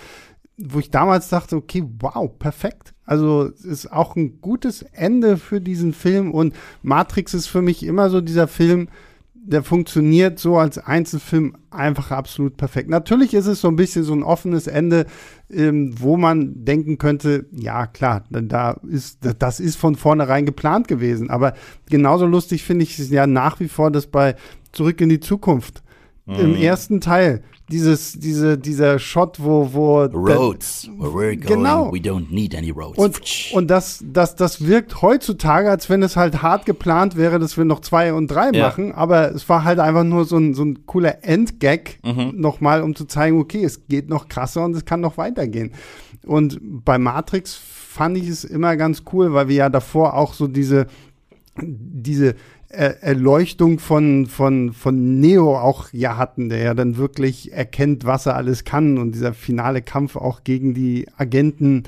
[0.58, 2.92] wo ich damals dachte, okay, wow, perfekt.
[3.04, 7.84] Also es ist auch ein gutes Ende für diesen Film und Matrix ist für mich
[7.84, 8.88] immer so dieser Film,
[9.32, 12.90] der funktioniert so als Einzelfilm einfach absolut perfekt.
[12.90, 15.06] Natürlich ist es so ein bisschen so ein offenes Ende,
[15.50, 21.30] ähm, wo man denken könnte, ja klar, da ist, das ist von vornherein geplant gewesen.
[21.30, 21.54] Aber
[21.88, 24.34] genauso lustig finde ich es ja nach wie vor, dass bei
[24.72, 25.82] Zurück in die Zukunft
[26.26, 26.34] mhm.
[26.34, 31.92] im ersten Teil dieses, diese, dieser Shot, wo, wo Roads, where we're going, genau.
[31.92, 32.98] we don't need any roads.
[32.98, 33.20] Und,
[33.52, 37.64] und das, das, das wirkt heutzutage, als wenn es halt hart geplant wäre, dass wir
[37.64, 38.66] noch zwei und drei ja.
[38.66, 42.32] machen, aber es war halt einfach nur so ein, so ein cooler Endgag mhm.
[42.36, 45.72] nochmal, um zu zeigen, okay, es geht noch krasser und es kann noch weitergehen.
[46.26, 50.46] Und bei Matrix fand ich es immer ganz cool, weil wir ja davor auch so
[50.46, 50.86] diese,
[51.60, 52.34] diese
[52.70, 58.36] Erleuchtung von, von, von Neo auch ja hatten, der ja dann wirklich erkennt, was er
[58.36, 61.84] alles kann und dieser finale Kampf auch gegen die Agenten,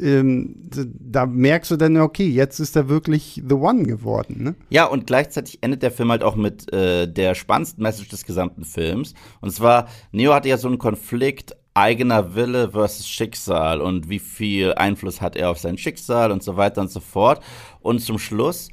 [0.00, 4.42] ähm, da merkst du dann, okay, jetzt ist er wirklich The One geworden.
[4.42, 4.54] Ne?
[4.70, 8.64] Ja, und gleichzeitig endet der Film halt auch mit äh, der spannendsten Message des gesamten
[8.64, 9.14] Films.
[9.40, 14.74] Und zwar, Neo hatte ja so einen Konflikt, eigener Wille versus Schicksal und wie viel
[14.74, 17.42] Einfluss hat er auf sein Schicksal und so weiter und so fort.
[17.80, 18.70] Und zum Schluss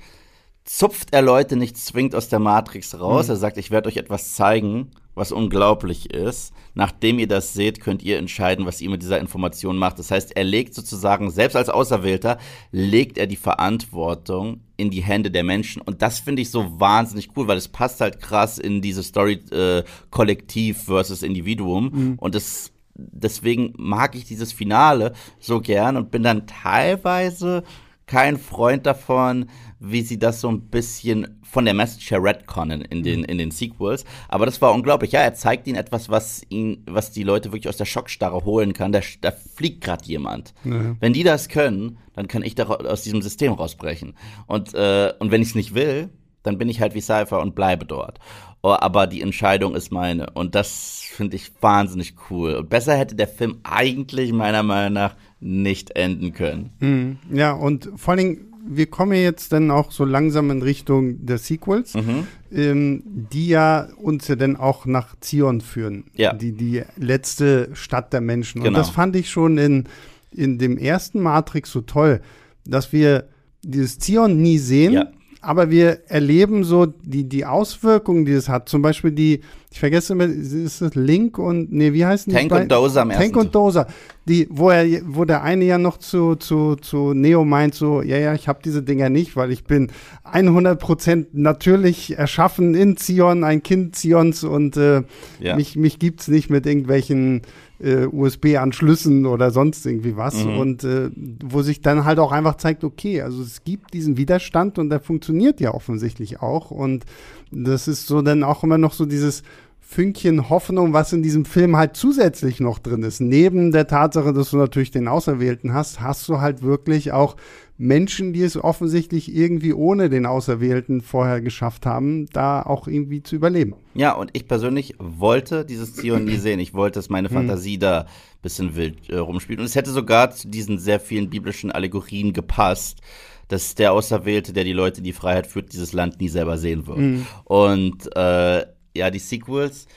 [0.67, 3.27] zupft er Leute nicht zwingend aus der Matrix raus.
[3.27, 3.31] Mhm.
[3.31, 6.53] Er sagt, ich werde euch etwas zeigen, was unglaublich ist.
[6.75, 9.97] Nachdem ihr das seht, könnt ihr entscheiden, was ihr mit dieser Information macht.
[9.97, 12.37] Das heißt, er legt sozusagen, selbst als Auserwählter,
[12.71, 15.81] legt er die Verantwortung in die Hände der Menschen.
[15.81, 19.39] Und das finde ich so wahnsinnig cool, weil es passt halt krass in diese Story
[19.51, 21.91] äh, Kollektiv versus Individuum.
[21.93, 22.19] Mhm.
[22.19, 27.63] Und das deswegen mag ich dieses Finale so gern und bin dann teilweise
[28.07, 29.47] kein Freund davon,
[29.79, 33.51] wie sie das so ein bisschen von der Message her retconnen in den, in den
[33.51, 34.05] Sequels.
[34.27, 35.11] Aber das war unglaublich.
[35.11, 38.73] Ja, er zeigt ihnen etwas, was ihn, was die Leute wirklich aus der Schockstarre holen
[38.73, 38.91] kann.
[38.91, 40.53] Da, da fliegt gerade jemand.
[40.63, 40.95] Ja.
[40.99, 44.15] Wenn die das können, dann kann ich da aus diesem System rausbrechen.
[44.47, 46.09] Und, äh, und wenn ich es nicht will,
[46.43, 48.19] dann bin ich halt wie Cypher und bleibe dort.
[48.63, 50.29] Oh, aber die Entscheidung ist meine.
[50.31, 52.55] Und das finde ich wahnsinnig cool.
[52.55, 56.71] Und besser hätte der Film eigentlich meiner Meinung nach nicht enden können.
[56.79, 57.17] Mhm.
[57.31, 61.37] Ja, und vor allen Dingen, wir kommen jetzt dann auch so langsam in Richtung der
[61.37, 62.27] Sequels, mhm.
[62.51, 66.05] ähm, die ja uns ja dann auch nach Zion führen.
[66.15, 66.33] Ja.
[66.33, 68.61] Die, die letzte Stadt der Menschen.
[68.61, 68.69] Genau.
[68.69, 69.85] Und das fand ich schon in,
[70.31, 72.21] in dem ersten Matrix so toll,
[72.65, 73.29] dass wir
[73.61, 74.93] dieses Zion nie sehen.
[74.93, 78.69] Ja aber wir erleben so die, die Auswirkungen, die es hat.
[78.69, 82.49] Zum Beispiel die, ich vergesse immer, ist es Link und, nee, wie heißen Tank die?
[82.49, 83.87] Tank und Dozer am Tank und Dozer.
[84.27, 88.17] Die, wo er, wo der eine ja noch zu, zu, zu Neo meint so, ja,
[88.17, 89.91] ja, ich habe diese Dinger nicht, weil ich bin
[90.25, 95.03] 100% natürlich erschaffen in Zion, ein Kind Zions und äh,
[95.39, 95.55] ja.
[95.55, 97.43] mich, mich gibt's nicht mit irgendwelchen
[97.79, 100.43] äh, USB-Anschlüssen oder sonst irgendwie was.
[100.43, 100.57] Mhm.
[100.57, 101.09] Und äh,
[101.43, 104.99] wo sich dann halt auch einfach zeigt, okay, also es gibt diesen Widerstand und der
[104.99, 106.71] funktioniert ja offensichtlich auch.
[106.71, 107.05] Und
[107.51, 109.43] das ist so dann auch immer noch so dieses
[109.79, 113.21] Fünkchen Hoffnung, was in diesem Film halt zusätzlich noch drin ist.
[113.21, 117.37] Neben der Tatsache, dass du natürlich den Auserwählten hast, hast du halt wirklich auch
[117.77, 123.35] Menschen, die es offensichtlich irgendwie ohne den Auserwählten vorher geschafft haben, da auch irgendwie zu
[123.35, 123.75] überleben.
[123.93, 126.59] Ja, und ich persönlich wollte dieses Zion nie sehen.
[126.59, 127.35] Ich wollte, dass meine hm.
[127.35, 128.07] Fantasie da ein
[128.41, 129.59] bisschen wild äh, rumspielt.
[129.59, 133.01] Und es hätte sogar zu diesen sehr vielen biblischen Allegorien gepasst
[133.49, 136.85] dass der Auserwählte, der die Leute in die Freiheit führt, dieses Land nie selber sehen
[136.85, 136.97] wird.
[136.97, 137.25] Mhm.
[137.45, 139.87] Und äh, ja, die Sequels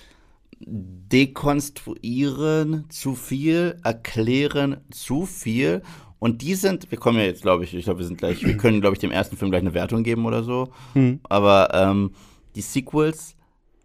[0.61, 5.83] dekonstruieren zu viel, erklären zu viel
[6.21, 8.57] und die sind, wir kommen ja jetzt, glaube ich, ich glaube, wir sind gleich, wir
[8.57, 10.69] können, glaube ich, dem ersten Film gleich eine Wertung geben oder so.
[10.95, 11.21] Mhm.
[11.25, 12.13] Aber ähm,
[12.55, 13.37] die Sequels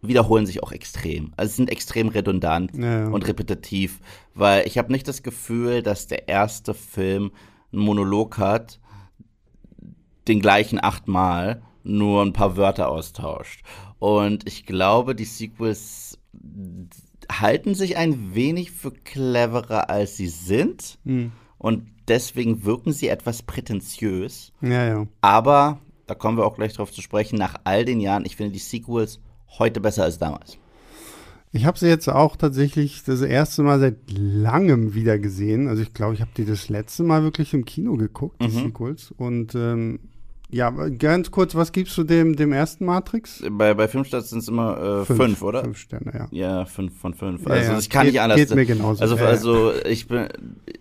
[0.02, 1.32] wiederholen sich auch extrem.
[1.38, 3.08] Also sind extrem redundant ja.
[3.08, 4.02] und repetitiv,
[4.34, 7.32] weil ich habe nicht das Gefühl, dass der erste Film
[7.72, 8.82] einen Monolog hat,
[10.28, 13.64] den gleichen achtmal, nur ein paar Wörter austauscht.
[14.00, 16.20] Und ich glaube, die Sequels
[17.32, 21.00] halten sich ein wenig für cleverer, als sie sind.
[21.06, 21.32] Mhm.
[21.58, 24.52] Und deswegen wirken sie etwas prätentiös.
[24.62, 25.08] Ja, ja.
[25.22, 28.52] Aber, da kommen wir auch gleich drauf zu sprechen, nach all den Jahren, ich finde
[28.54, 29.20] die Sequels
[29.58, 30.58] heute besser als damals.
[31.52, 35.70] Ich habe sie jetzt auch tatsächlich das erste Mal seit langem wieder gesehen.
[35.70, 38.66] Also ich glaube, ich habe die das letzte Mal wirklich im Kino geguckt, die Mhm.
[38.66, 39.14] Sequels.
[39.18, 40.00] Und ähm,
[40.56, 43.44] ja, ganz kurz, was gibst du dem, dem ersten Matrix?
[43.52, 45.62] Bei, bei Filmstarts sind es immer äh, fünf, oder?
[45.64, 46.28] Fünf Sterne, ja.
[46.32, 47.42] Ja, fünf von fünf.
[47.44, 47.80] Ja, Also ja.
[47.80, 48.38] ich kann Geht- nicht anders.
[48.40, 49.02] geht mir genauso.
[49.02, 50.28] Also, Ja, also ich bin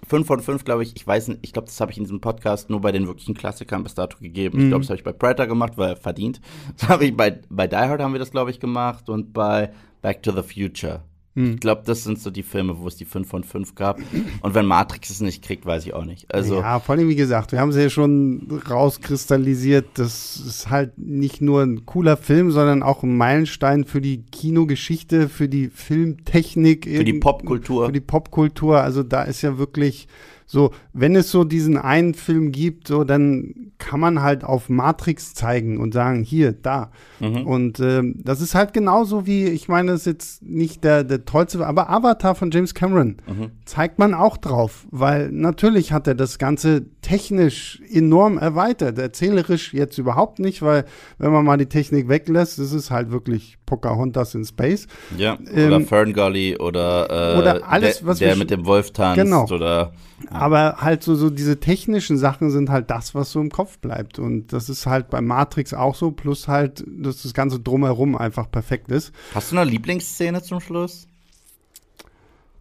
[0.07, 0.95] fünf von fünf, glaube ich.
[0.97, 3.35] Ich weiß nicht, ich glaube, das habe ich in diesem Podcast nur bei den wirklichen
[3.35, 4.59] Klassikern bis dato gegeben.
[4.59, 4.69] Ich Mhm.
[4.69, 6.41] glaube, das habe ich bei Predator gemacht, weil verdient.
[6.79, 9.73] Das habe ich bei, bei Die Hard haben wir das, glaube ich, gemacht und bei
[10.03, 11.03] Back to the Future.
[11.37, 11.55] Hm.
[11.55, 13.99] Ich glaube, das sind so die Filme, wo es die fünf von fünf gab.
[14.41, 16.33] Und wenn Matrix es nicht kriegt, weiß ich auch nicht.
[16.33, 20.97] Also, ja, vor allem, wie gesagt, wir haben es ja schon rauskristallisiert, das ist halt
[20.97, 26.87] nicht nur ein cooler Film, sondern auch ein Meilenstein für die Kinogeschichte, für die Filmtechnik.
[26.87, 27.87] für die Popkultur.
[27.87, 28.81] Für die Popkultur.
[28.81, 30.07] Also da ist ja wirklich
[30.47, 35.35] so, wenn es so diesen einen Film gibt, so, dann kann man halt auf Matrix
[35.35, 36.93] zeigen und sagen, hier, da.
[37.19, 37.47] Mhm.
[37.47, 41.25] Und ähm, das ist halt genauso wie, ich meine, das ist jetzt nicht der, der
[41.25, 43.51] tollste, aber Avatar von James Cameron Mhm.
[43.65, 49.99] zeigt man auch drauf, weil natürlich hat er das Ganze technisch enorm erweitert, erzählerisch jetzt
[49.99, 50.85] überhaupt nicht, weil
[51.19, 54.87] wenn man mal die Technik weglässt, das ist halt wirklich Pocahontas in Space.
[55.19, 58.93] Ja, Ähm, oder Ferngully oder, äh, oder alles, der, was der wir mit dem Wolf
[58.93, 59.45] tanzt Genau.
[59.47, 59.93] oder
[60.31, 64.19] Aber halt so, so diese technischen Sachen sind halt das, was so im Kopf bleibt.
[64.19, 68.51] Und das ist halt bei Matrix auch so, plus halt, dass das Ganze drumherum einfach
[68.51, 69.13] perfekt ist.
[69.35, 71.09] Hast du eine Lieblingsszene zum Schluss?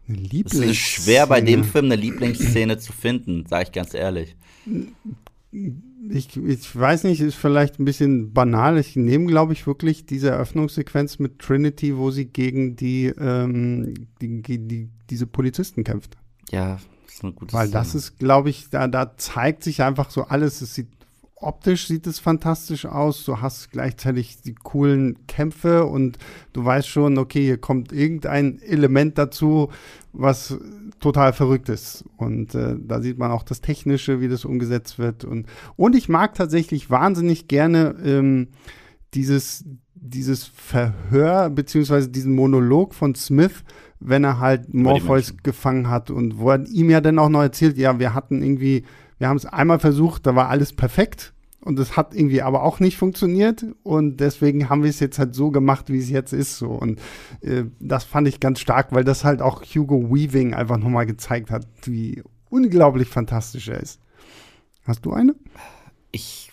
[0.08, 3.94] Eine Es Lieblings ist schwer bei dem Film eine Lieblingsszene zu finden, sage ich ganz
[3.94, 4.36] ehrlich.
[6.10, 8.78] Ich, ich weiß nicht, ist vielleicht ein bisschen banal.
[8.78, 14.42] Ich nehme, glaube ich, wirklich diese Eröffnungssequenz mit Trinity, wo sie gegen die, ähm, die,
[14.42, 16.18] die, die diese Polizisten kämpft.
[16.52, 16.80] Ja,
[17.14, 17.80] das ist eine gute Weil Szene.
[17.80, 20.62] das ist, glaube ich, da, da zeigt sich einfach so alles.
[20.62, 20.88] Es sieht
[21.36, 23.26] optisch sieht es fantastisch aus.
[23.26, 26.18] Du hast gleichzeitig die coolen Kämpfe und
[26.54, 29.70] du weißt schon, okay, hier kommt irgendein Element dazu,
[30.14, 30.58] was
[31.00, 32.06] total verrückt ist.
[32.18, 35.26] Und äh, da sieht man auch das Technische, wie das umgesetzt wird.
[35.26, 38.48] Und, und ich mag tatsächlich wahnsinnig gerne ähm,
[39.14, 43.64] dieses, dieses Verhör, beziehungsweise diesen Monolog von Smith,
[44.06, 47.78] wenn er halt Morpheus gefangen hat und wo er ihm ja dann auch noch erzählt,
[47.78, 48.84] ja, wir hatten irgendwie,
[49.18, 52.80] wir haben es einmal versucht, da war alles perfekt und es hat irgendwie aber auch
[52.80, 56.58] nicht funktioniert und deswegen haben wir es jetzt halt so gemacht, wie es jetzt ist
[56.58, 57.00] so und
[57.42, 61.50] äh, das fand ich ganz stark, weil das halt auch Hugo Weaving einfach nochmal gezeigt
[61.50, 64.00] hat, wie unglaublich fantastisch er ist.
[64.86, 65.34] Hast du eine?
[66.12, 66.52] Ich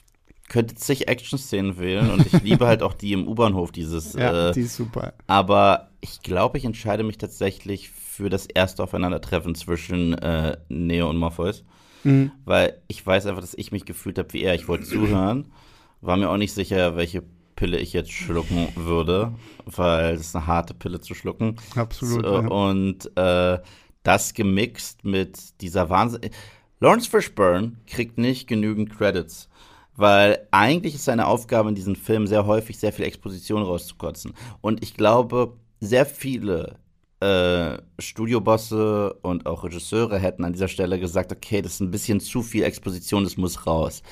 [0.49, 4.13] könnte zig Action-Szenen wählen und ich liebe halt auch die im U-Bahnhof, dieses.
[4.21, 5.15] Ja, äh, die ist super.
[5.27, 11.17] aber ich glaube, ich entscheide mich tatsächlich für das erste Aufeinandertreffen zwischen äh, Neo und
[11.17, 11.65] Morpheus.
[12.05, 12.33] Mhm.
[12.45, 14.55] Weil ich weiß einfach, dass ich mich gefühlt habe wie er.
[14.55, 15.53] Ich wollte zuhören,
[16.01, 17.23] war mir auch nicht sicher, welche
[17.57, 19.35] Pille ich jetzt schlucken würde,
[19.67, 21.57] weil es ist eine harte Pille zu schlucken.
[21.77, 22.25] Absolut.
[22.25, 22.49] So, ja.
[22.49, 23.59] Und äh,
[24.03, 26.31] das gemixt mit dieser Wahnsinn.
[26.81, 29.51] Lawrence Fishburne kriegt nicht genügend Credits,
[29.95, 34.33] weil eigentlich ist seine Aufgabe in diesem Film sehr häufig sehr viel Exposition rauszukotzen.
[34.63, 36.77] Und ich glaube, sehr viele
[37.21, 42.21] äh, Studiobosse und auch Regisseure hätten an dieser Stelle gesagt, okay, das ist ein bisschen
[42.21, 44.03] zu viel Exposition, das muss raus.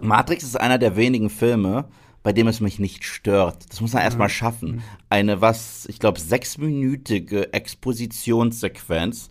[0.00, 1.88] Matrix ist einer der wenigen Filme,
[2.22, 3.64] bei dem es mich nicht stört.
[3.70, 4.82] Das muss man erstmal schaffen.
[5.08, 9.30] Eine, was, ich glaube, sechsminütige Expositionssequenz,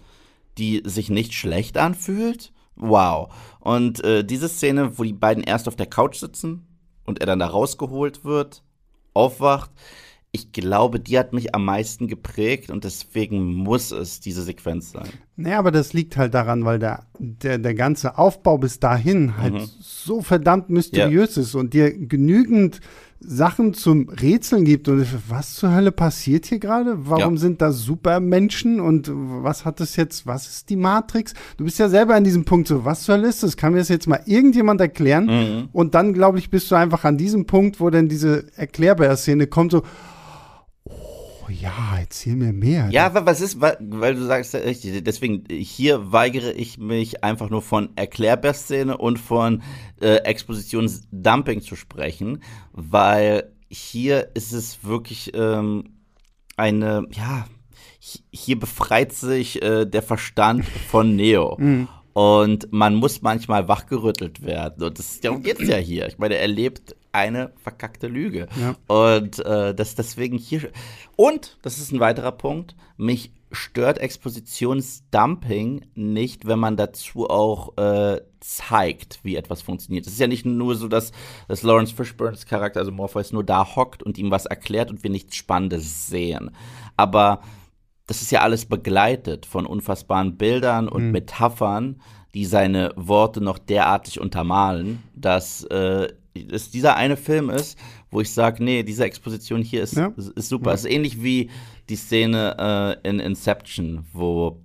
[0.57, 2.51] die sich nicht schlecht anfühlt.
[2.75, 3.33] Wow.
[3.59, 6.65] Und äh, diese Szene, wo die beiden erst auf der Couch sitzen
[7.05, 8.63] und er dann da rausgeholt wird,
[9.13, 9.71] aufwacht,
[10.35, 15.07] ich glaube, die hat mich am meisten geprägt und deswegen muss es diese Sequenz sein.
[15.37, 19.53] Naja, aber das liegt halt daran, weil der, der, der ganze Aufbau bis dahin halt
[19.53, 19.69] Mhm.
[19.79, 22.79] so verdammt mysteriös ist und dir genügend
[23.19, 24.87] Sachen zum Rätseln gibt.
[24.87, 26.95] Und was zur Hölle passiert hier gerade?
[27.09, 27.39] Warum Ja.
[27.39, 30.27] sind da Supermenschen und was hat das jetzt?
[30.27, 31.33] Was ist die Matrix?
[31.57, 33.57] Du bist ja selber an diesem Punkt so, was zur Hölle ist das?
[33.57, 35.25] Kann mir das jetzt mal irgendjemand erklären?
[35.25, 35.69] Mhm.
[35.71, 39.71] Und dann, glaube ich, bist du einfach an diesem Punkt, wo dann diese Erklärbär-Szene kommt,
[39.71, 39.81] so,
[41.47, 42.89] oh ja, erzähl mir mehr.
[42.91, 43.77] Ja, aber was ist, weil,
[44.15, 49.61] du sagst, ja richtig, deswegen, hier weigere ich mich einfach nur von Erklärbär-Szene und von
[50.01, 55.95] äh, Expositionsdumping zu sprechen, weil hier ist es wirklich ähm,
[56.57, 57.45] eine, ja,
[58.01, 61.57] hi- hier befreit sich äh, der Verstand von Neo.
[62.13, 64.81] Und man muss manchmal wachgerüttelt werden.
[64.85, 66.07] Und das, darum geht es ja hier.
[66.07, 68.47] Ich meine, er lebt eine verkackte Lüge.
[68.59, 68.75] Ja.
[68.87, 70.69] Und äh, das deswegen hier.
[71.15, 78.21] Und, das ist ein weiterer Punkt, mich stört Expositionsdumping nicht, wenn man dazu auch äh,
[78.39, 80.05] zeigt, wie etwas funktioniert.
[80.05, 81.11] Es ist ja nicht nur so, dass,
[81.47, 85.09] dass Lawrence Fishburnes Charakter, also Morpheus, nur da hockt und ihm was erklärt und wir
[85.09, 86.51] nichts Spannendes sehen.
[86.97, 87.41] Aber
[88.07, 91.11] das ist ja alles begleitet von unfassbaren Bildern und mhm.
[91.11, 92.01] Metaphern,
[92.33, 96.09] die seine Worte noch derartig untermalen, dass äh,
[96.51, 97.77] es dieser eine Film ist,
[98.11, 100.13] wo ich sage, nee, diese Exposition hier ist, ja.
[100.15, 100.69] ist, super.
[100.69, 100.73] Ja.
[100.75, 101.49] Es ist ähnlich wie
[101.89, 104.61] die Szene äh, in Inception, wo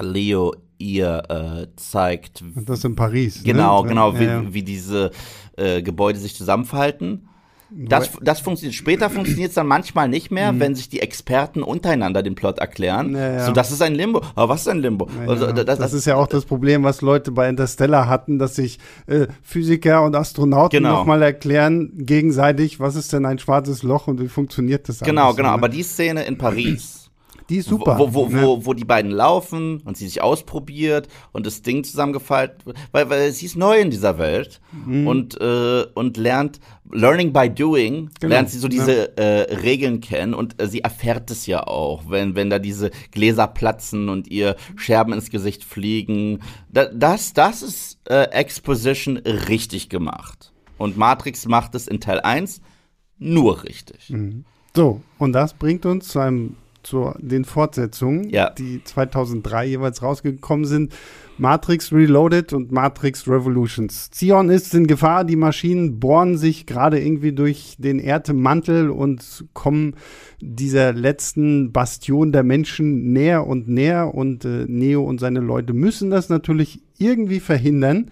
[0.00, 2.44] Leo ihr äh, zeigt.
[2.54, 3.42] Das in Paris.
[3.42, 3.88] Genau, ne?
[3.88, 5.10] genau, wie, ja, wie diese
[5.56, 7.28] äh, Gebäude sich zusammenfalten.
[7.70, 8.74] Das, das funktioniert.
[8.74, 10.60] Später funktioniert es dann manchmal nicht mehr, mhm.
[10.60, 13.14] wenn sich die Experten untereinander den Plot erklären.
[13.14, 13.46] Ja, ja.
[13.46, 14.22] So, das ist ein Limbo.
[14.34, 15.08] Aber was ist ein Limbo?
[15.20, 18.38] Ja, also, das, das, das, ist ja auch das Problem, was Leute bei Interstellar hatten,
[18.38, 20.98] dass sich äh, Physiker und Astronauten genau.
[20.98, 25.48] nochmal erklären gegenseitig, was ist denn ein schwarzes Loch und wie funktioniert das Genau, genau.
[25.48, 25.54] Ne?
[25.54, 26.97] Aber die Szene in Paris
[27.48, 27.98] die ist super.
[27.98, 28.42] Wo, wo, ne?
[28.42, 33.32] wo, wo die beiden laufen und sie sich ausprobiert und das Ding zusammengefaltet, weil, weil
[33.32, 35.06] sie ist neu in dieser Welt mhm.
[35.06, 38.34] und, äh, und lernt, learning by doing, genau.
[38.34, 39.24] lernt sie so diese ja.
[39.24, 43.46] äh, Regeln kennen und äh, sie erfährt es ja auch, wenn, wenn da diese Gläser
[43.46, 46.40] platzen und ihr Scherben ins Gesicht fliegen.
[46.70, 50.52] Da, das, das ist äh, Exposition richtig gemacht.
[50.76, 52.60] Und Matrix macht es in Teil 1
[53.18, 54.10] nur richtig.
[54.10, 54.44] Mhm.
[54.76, 56.56] So, und das bringt uns zu einem
[56.88, 58.50] zu den Fortsetzungen, ja.
[58.50, 60.94] die 2003 jeweils rausgekommen sind.
[61.36, 64.10] Matrix Reloaded und Matrix Revolutions.
[64.10, 69.94] Zion ist in Gefahr, die Maschinen bohren sich gerade irgendwie durch den Erdmantel und kommen
[70.40, 76.10] dieser letzten Bastion der Menschen näher und näher und äh, Neo und seine Leute müssen
[76.10, 78.10] das natürlich irgendwie verhindern.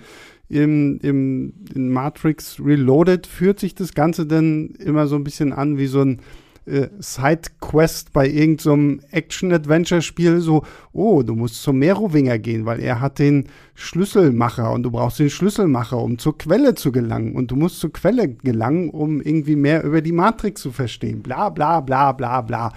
[0.49, 5.77] Im, im, in Matrix Reloaded führt sich das Ganze dann immer so ein bisschen an
[5.77, 6.21] wie so ein
[6.67, 13.01] äh, Sidequest bei irgendeinem so Action-Adventure-Spiel so, oh, du musst zum Merowinger gehen, weil er
[13.01, 17.35] hat den Schlüsselmacher und du brauchst den Schlüsselmacher, um zur Quelle zu gelangen.
[17.35, 21.23] Und du musst zur Quelle gelangen, um irgendwie mehr über die Matrix zu verstehen.
[21.23, 22.73] Bla bla bla bla bla.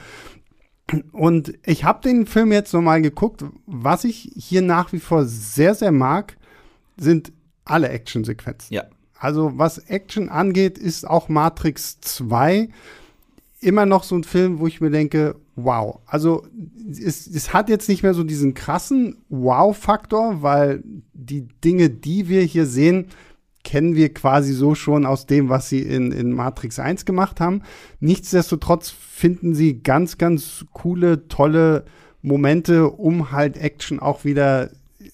[1.12, 3.44] Und ich habe den Film jetzt nochmal geguckt.
[3.66, 6.38] Was ich hier nach wie vor sehr, sehr mag,
[6.98, 7.32] sind
[7.66, 8.74] alle Actionsequenzen.
[8.74, 8.86] Ja.
[9.20, 12.70] Also was Action angeht, ist auch Matrix 2
[13.62, 16.00] immer noch so ein Film, wo ich mir denke, wow.
[16.06, 16.46] Also
[16.90, 20.84] es, es hat jetzt nicht mehr so diesen krassen Wow-Faktor, weil
[21.14, 23.08] die Dinge, die wir hier sehen,
[23.64, 27.62] kennen wir quasi so schon aus dem, was sie in, in Matrix 1 gemacht haben.
[28.00, 31.86] Nichtsdestotrotz finden sie ganz, ganz coole, tolle
[32.22, 34.72] Momente, um halt Action auch wieder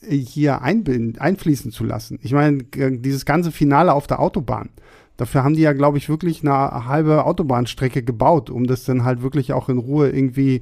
[0.08, 2.20] hier einfließen zu lassen.
[2.22, 4.70] Ich meine, dieses ganze Finale auf der Autobahn
[5.18, 9.22] Dafür haben die ja, glaube ich, wirklich eine halbe Autobahnstrecke gebaut, um das dann halt
[9.22, 10.62] wirklich auch in Ruhe irgendwie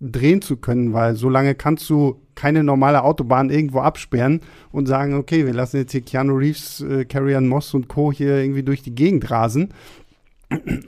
[0.00, 4.40] drehen zu können, weil so lange kannst du keine normale Autobahn irgendwo absperren
[4.72, 8.12] und sagen, okay, wir lassen jetzt hier Keanu Reeves, äh, Carrie Ann Moss und Co.
[8.12, 9.72] hier irgendwie durch die Gegend rasen.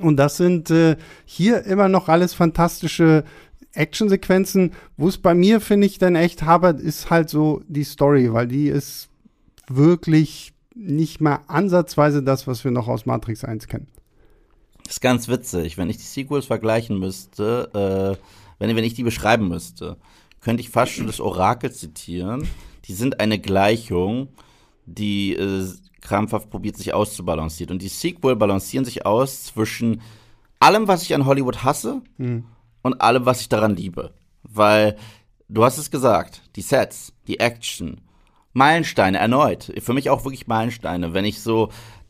[0.01, 3.25] Und das sind äh, hier immer noch alles fantastische
[3.73, 4.73] Actionsequenzen.
[4.97, 8.49] Wo es bei mir, finde ich, dann echt habert, ist halt so die Story, weil
[8.49, 9.09] die ist
[9.69, 13.89] wirklich nicht mal ansatzweise das, was wir noch aus Matrix 1 kennen.
[14.85, 15.79] Das ist ganz witzig.
[15.79, 18.22] Wenn ich die Sequels vergleichen müsste, äh,
[18.59, 19.97] wenn, wenn ich die beschreiben müsste,
[20.41, 22.47] könnte ich fast schon das Orakel zitieren.
[22.85, 24.29] Die sind eine Gleichung,
[24.85, 25.66] die äh,
[26.03, 27.74] krampfhaft probiert, sich auszubalancieren.
[27.74, 30.03] Und die Sequel balancieren sich aus zwischen
[30.61, 32.45] allem, was ich an Hollywood hasse mhm.
[32.83, 34.14] und allem, was ich daran liebe.
[34.43, 34.97] Weil,
[35.49, 38.01] du hast es gesagt, die Sets, die Action,
[38.57, 39.71] Meilensteine erneut.
[39.81, 41.13] Für mich auch wirklich Meilensteine.
[41.13, 41.69] Wenn ich so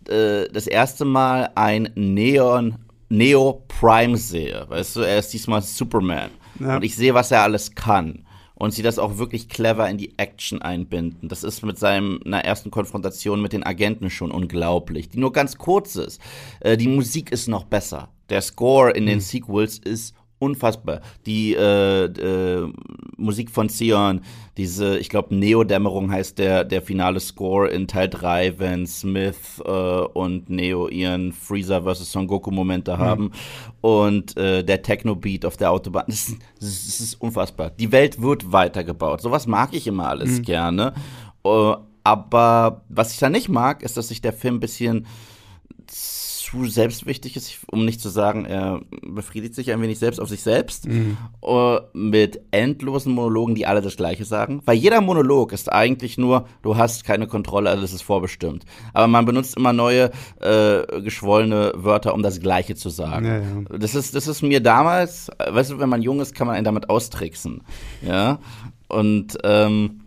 [0.09, 2.77] äh, das erste Mal ein Neon
[3.09, 6.31] Neo Prime sehe, weißt du, er ist diesmal Superman
[6.61, 6.77] ja.
[6.77, 8.25] und ich sehe, was er alles kann
[8.55, 11.29] und sie das auch wirklich clever in die Action einbinden.
[11.29, 15.97] Das ist mit seiner ersten Konfrontation mit den Agenten schon unglaublich, die nur ganz kurz
[15.97, 16.21] ist.
[16.61, 18.09] Äh, die Musik ist noch besser.
[18.29, 19.23] Der Score in den mhm.
[19.23, 21.01] Sequels ist unfassbar.
[21.25, 22.73] Die äh, äh,
[23.17, 24.21] Musik von Sion,
[24.57, 29.71] diese, ich glaube, Neo-Dämmerung heißt der, der finale Score in Teil 3, wenn Smith äh,
[29.71, 32.13] und Neo ihren Freezer vs.
[32.13, 32.99] Son Goku-Momente mhm.
[32.99, 33.31] haben.
[33.81, 36.05] Und äh, der Techno-Beat auf der Autobahn.
[36.07, 37.71] Das ist, das ist unfassbar.
[37.71, 39.21] Die Welt wird weitergebaut.
[39.21, 40.43] Sowas mag ich immer alles mhm.
[40.43, 40.95] gerne.
[41.45, 45.07] Uh, aber was ich da nicht mag, ist, dass sich der Film ein bisschen
[46.47, 50.43] zu selbstwichtig ist, um nicht zu sagen, er befriedigt sich ein wenig selbst auf sich
[50.43, 51.17] selbst, mhm.
[51.43, 54.63] uh, mit endlosen Monologen, die alle das Gleiche sagen.
[54.65, 58.65] Weil jeder Monolog ist eigentlich nur, du hast keine Kontrolle, alles ist vorbestimmt.
[58.93, 63.27] Aber man benutzt immer neue, äh, geschwollene Wörter, um das Gleiche zu sagen.
[63.27, 63.79] Ja, ja.
[63.79, 66.65] Das, ist, das ist mir damals, weißt du, wenn man jung ist, kann man einen
[66.65, 67.63] damit austricksen.
[68.07, 68.39] Ja.
[68.89, 70.03] Und ähm,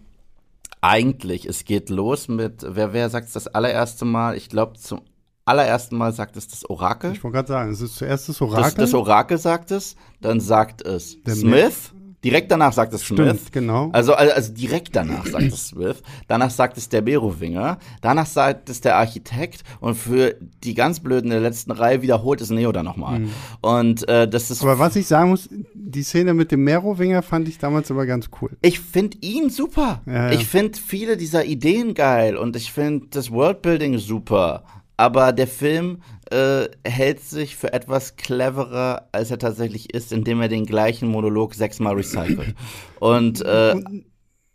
[0.80, 4.38] eigentlich, es geht los mit, wer, wer sagt es das allererste Mal?
[4.38, 5.02] Ich glaube, zum
[5.46, 7.12] allerersten Mal sagt es das Orakel.
[7.14, 8.64] Ich wollte gerade sagen, es ist zuerst das Orakel.
[8.64, 11.92] Das, das Orakel sagt es, dann sagt es Der Smith.
[12.24, 13.52] Direkt danach sagt es Stimmt, Smith.
[13.52, 13.90] genau.
[13.94, 16.04] Also, also direkt danach sagt es Smith.
[16.28, 17.80] Danach sagt es der Merowinger.
[18.02, 19.64] Danach sagt es der Architekt.
[19.80, 23.20] Und für die ganz Blöden in der letzten Reihe wiederholt es Neo dann nochmal.
[23.20, 23.30] Mhm.
[23.62, 24.62] Und äh, das ist.
[24.62, 28.30] Aber was ich sagen muss, die Szene mit dem Merowinger fand ich damals aber ganz
[28.42, 28.58] cool.
[28.62, 30.02] Ich finde ihn super.
[30.06, 30.32] Ja, ja.
[30.32, 34.64] Ich finde viele dieser Ideen geil und ich finde das Worldbuilding super
[35.00, 40.50] aber der Film äh, hält sich für etwas cleverer, als er tatsächlich ist, indem er
[40.50, 42.54] den gleichen Monolog sechsmal recycelt.
[43.00, 43.76] Und, äh,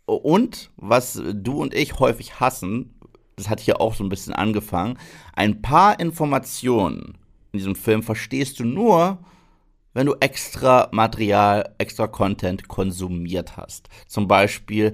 [0.05, 2.93] und was du und ich häufig hassen,
[3.37, 4.99] das hat hier auch so ein bisschen angefangen,
[5.33, 7.17] ein paar Informationen
[7.51, 9.17] in diesem Film verstehst du nur,
[9.95, 13.89] wenn du extra Material, extra Content konsumiert hast.
[14.05, 14.93] Zum Beispiel,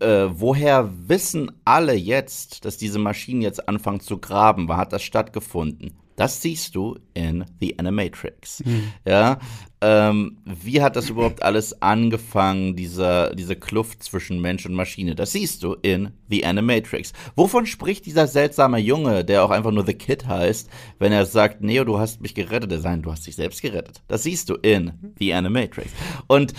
[0.00, 4.68] äh, woher wissen alle jetzt, dass diese Maschinen jetzt anfangen zu graben?
[4.68, 5.92] Wann hat das stattgefunden?
[6.20, 8.62] Das siehst du in The Animatrix.
[8.66, 8.92] Mhm.
[9.06, 9.38] Ja,
[9.80, 15.14] ähm, wie hat das überhaupt alles angefangen, dieser, diese Kluft zwischen Mensch und Maschine?
[15.14, 17.14] Das siehst du in The Animatrix.
[17.36, 20.68] Wovon spricht dieser seltsame Junge, der auch einfach nur The Kid heißt,
[20.98, 22.70] wenn er sagt, Neo, du hast mich gerettet?
[22.70, 24.02] Er sagt, du hast dich selbst gerettet.
[24.06, 25.90] Das siehst du in The Animatrix.
[26.26, 26.52] Und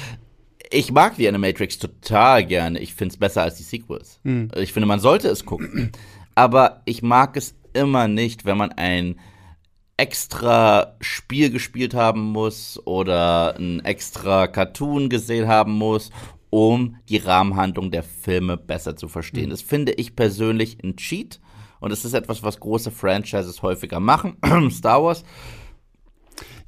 [0.71, 2.79] ich mag die Animatrix total gerne.
[2.79, 4.19] Ich finde es besser als die Sequels.
[4.23, 4.49] Mhm.
[4.55, 5.91] Ich finde, man sollte es gucken.
[6.33, 9.19] Aber ich mag es immer nicht, wenn man ein
[9.97, 16.09] extra Spiel gespielt haben muss oder ein extra Cartoon gesehen haben muss,
[16.49, 19.47] um die Rahmenhandlung der Filme besser zu verstehen.
[19.47, 19.51] Mhm.
[19.51, 21.39] Das finde ich persönlich ein Cheat.
[21.79, 24.37] Und es ist etwas, was große Franchises häufiger machen.
[24.71, 25.23] Star Wars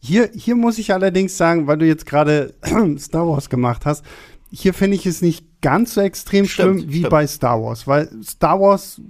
[0.03, 2.53] hier, hier muss ich allerdings sagen, weil du jetzt gerade
[2.99, 4.03] Star Wars gemacht hast,
[4.51, 7.09] hier finde ich es nicht ganz so extrem stimmt, schlimm wie stimmt.
[7.09, 9.01] bei Star Wars, weil Star Wars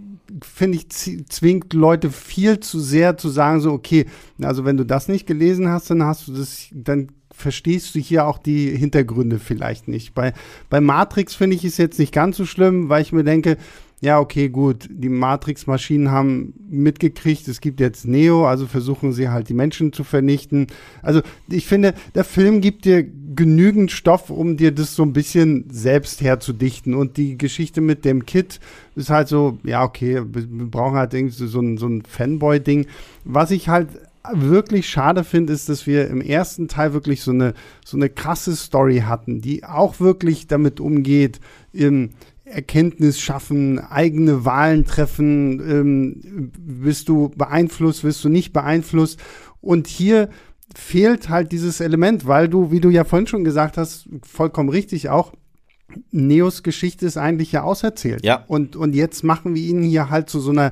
[0.41, 4.05] finde ich zwingt Leute viel zu sehr zu sagen so okay,
[4.41, 8.27] also wenn du das nicht gelesen hast, dann hast du das dann verstehst du hier
[8.27, 10.13] auch die Hintergründe vielleicht nicht.
[10.13, 10.33] Bei,
[10.69, 13.57] bei Matrix finde ich es jetzt nicht ganz so schlimm, weil ich mir denke,
[14.03, 19.47] ja, okay, gut, die Matrix-Maschinen haben mitgekriegt, es gibt jetzt Neo, also versuchen sie halt
[19.47, 20.67] die Menschen zu vernichten.
[21.01, 25.69] Also ich finde, der Film gibt dir genügend Stoff, um dir das so ein bisschen
[25.69, 26.95] selbst herzudichten.
[26.95, 28.59] Und die Geschichte mit dem Kid
[28.97, 32.87] ist halt so, ja, okay, wir brauchen halt irgendwie so ein, so ein Fanboy-Ding.
[33.23, 33.87] Was ich halt
[34.33, 37.53] wirklich schade finde, ist, dass wir im ersten Teil wirklich so eine,
[37.85, 41.39] so eine krasse Story hatten, die auch wirklich damit umgeht,
[41.71, 42.09] im
[42.53, 49.19] Erkenntnis schaffen, eigene Wahlen treffen, ähm, bist du beeinflusst, wirst du nicht beeinflusst.
[49.61, 50.29] Und hier
[50.75, 55.09] fehlt halt dieses Element, weil du, wie du ja vorhin schon gesagt hast, vollkommen richtig
[55.09, 55.33] auch,
[56.11, 58.25] Neos Geschichte ist eigentlich ja auserzählt.
[58.25, 58.43] Ja.
[58.47, 60.71] Und, und jetzt machen wir ihn hier halt zu so einer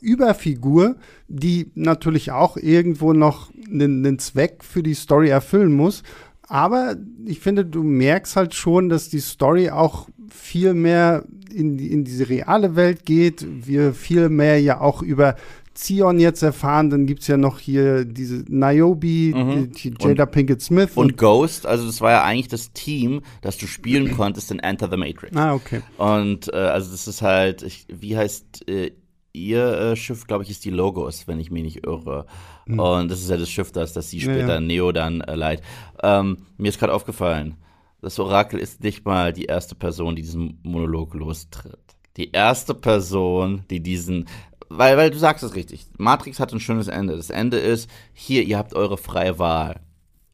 [0.00, 0.96] Überfigur,
[1.28, 6.02] die natürlich auch irgendwo noch einen, einen Zweck für die Story erfüllen muss.
[6.42, 12.04] Aber ich finde, du merkst halt schon, dass die Story auch viel mehr in, in
[12.04, 13.46] diese reale Welt geht.
[13.66, 15.36] Wir viel mehr ja auch über
[15.74, 19.72] Zion jetzt erfahren, dann gibt es ja noch hier diese Niobe, mhm.
[19.72, 20.90] die, Jada Pinkett Smith.
[20.94, 24.58] Und, und, Ghost, also das war ja eigentlich das Team, das du spielen konntest in
[24.58, 25.36] Enter the Matrix.
[25.36, 25.80] Ah, okay.
[25.96, 28.92] Und äh, also das ist halt, ich, wie heißt äh,
[29.32, 32.26] ihr äh, Schiff, glaube ich, ist die Logos, wenn ich mich nicht irre.
[32.66, 32.78] Mhm.
[32.78, 34.60] Und das ist ja das Schiff, das, das sie später ja, ja.
[34.60, 35.62] Neo dann äh, leiht.
[36.02, 37.56] Ähm, mir ist gerade aufgefallen,
[38.00, 41.78] das Orakel ist nicht mal die erste Person, die diesen Monolog lostritt.
[42.16, 44.26] Die erste Person, die diesen,
[44.68, 47.16] weil, weil du sagst es richtig, Matrix hat ein schönes Ende.
[47.16, 49.80] Das Ende ist, hier, ihr habt eure freie Wahl.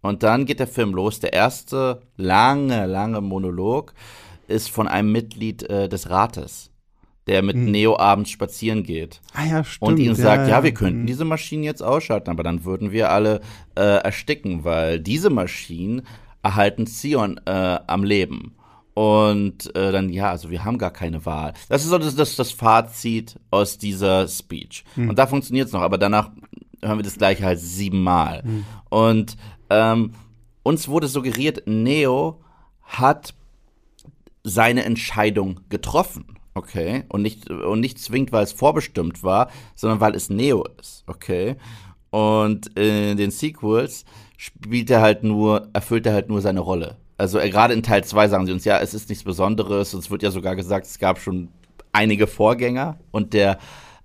[0.00, 1.20] Und dann geht der Film los.
[1.20, 3.92] Der erste lange, lange Monolog
[4.46, 6.70] ist von einem Mitglied äh, des Rates,
[7.26, 7.70] der mit hm.
[7.72, 9.20] Neo abends spazieren geht.
[9.34, 9.90] Ah ja, stimmt.
[9.90, 11.06] Und ihm sagt, ja, ja wir könnten hm.
[11.06, 13.40] diese Maschinen jetzt ausschalten, aber dann würden wir alle
[13.74, 16.02] äh, ersticken, weil diese Maschinen
[16.46, 18.54] erhalten Zion äh, am Leben.
[18.94, 21.52] Und äh, dann, ja, also wir haben gar keine Wahl.
[21.68, 24.84] Das ist so das, das, das Fazit aus dieser Speech.
[24.94, 25.10] Hm.
[25.10, 26.30] Und da funktioniert es noch, aber danach
[26.80, 28.42] hören wir das gleiche halt siebenmal.
[28.42, 28.64] Hm.
[28.88, 29.36] Und
[29.70, 30.12] ähm,
[30.62, 32.40] uns wurde suggeriert, Neo
[32.82, 33.34] hat
[34.44, 37.04] seine Entscheidung getroffen, okay?
[37.08, 41.56] Und nicht, und nicht zwingend, weil es vorbestimmt war, sondern weil es Neo ist, okay?
[42.10, 44.04] Und in den Sequels
[44.36, 46.96] spielt er halt nur, erfüllt er halt nur seine Rolle.
[47.18, 49.94] Also äh, gerade in Teil 2 sagen sie uns, ja, es ist nichts Besonderes.
[49.94, 51.48] Und es wird ja sogar gesagt, es gab schon
[51.92, 53.58] einige Vorgänger und der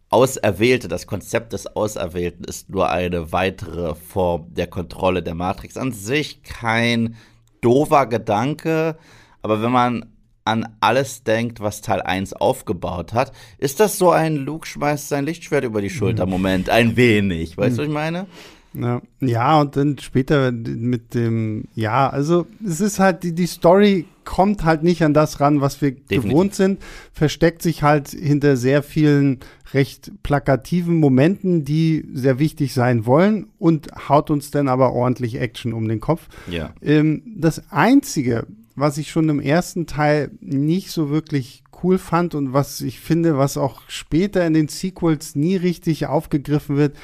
[0.09, 5.77] Auserwählte, das Konzept des Auserwählten ist nur eine weitere Form der Kontrolle der Matrix.
[5.77, 7.15] An sich kein
[7.61, 8.97] doofer Gedanke,
[9.41, 10.05] aber wenn man
[10.43, 15.25] an alles denkt, was Teil 1 aufgebaut hat, ist das so ein Luke schmeißt sein
[15.25, 16.31] Lichtschwert über die Schulter mhm.
[16.31, 17.57] Moment, ein wenig.
[17.57, 17.85] Weißt du, mhm.
[17.85, 18.27] was ich meine?
[18.73, 19.01] Ja.
[19.19, 24.63] ja, und dann später mit dem, ja, also es ist halt, die, die Story kommt
[24.63, 26.23] halt nicht an das ran, was wir Definitiv.
[26.23, 29.39] gewohnt sind, versteckt sich halt hinter sehr vielen
[29.73, 35.73] recht plakativen Momenten, die sehr wichtig sein wollen und haut uns dann aber ordentlich Action
[35.73, 36.27] um den Kopf.
[36.49, 36.73] Ja.
[36.81, 38.45] Ähm, das Einzige,
[38.75, 43.37] was ich schon im ersten Teil nicht so wirklich cool fand und was ich finde,
[43.37, 46.95] was auch später in den Sequels nie richtig aufgegriffen wird,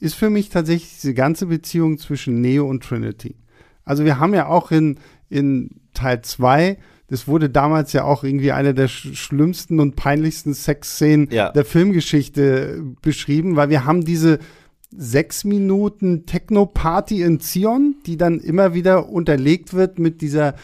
[0.00, 3.36] ist für mich tatsächlich diese ganze Beziehung zwischen Neo und Trinity.
[3.84, 6.78] Also wir haben ja auch in, in Teil 2,
[7.08, 11.50] das wurde damals ja auch irgendwie eine der sch schlimmsten und peinlichsten Sexszenen ja.
[11.50, 14.38] der Filmgeschichte beschrieben, weil wir haben diese
[14.96, 20.54] sechs Minuten Techno-Party in Zion, die dann immer wieder unterlegt wird mit dieser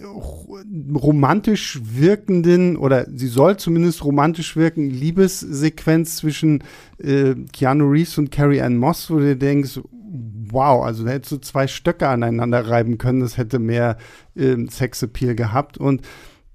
[0.00, 6.64] romantisch wirkenden oder sie soll zumindest romantisch wirken Liebessequenz zwischen
[6.98, 11.36] äh, Keanu Reeves und Carrie Ann Moss, wo du denkst, wow, also da hättest du
[11.38, 13.98] zwei Stöcke aneinander reiben können, das hätte mehr
[14.34, 15.78] äh, Sexappeal gehabt.
[15.78, 16.02] Und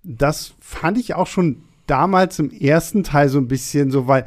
[0.03, 4.25] das fand ich auch schon damals im ersten Teil so ein bisschen so, weil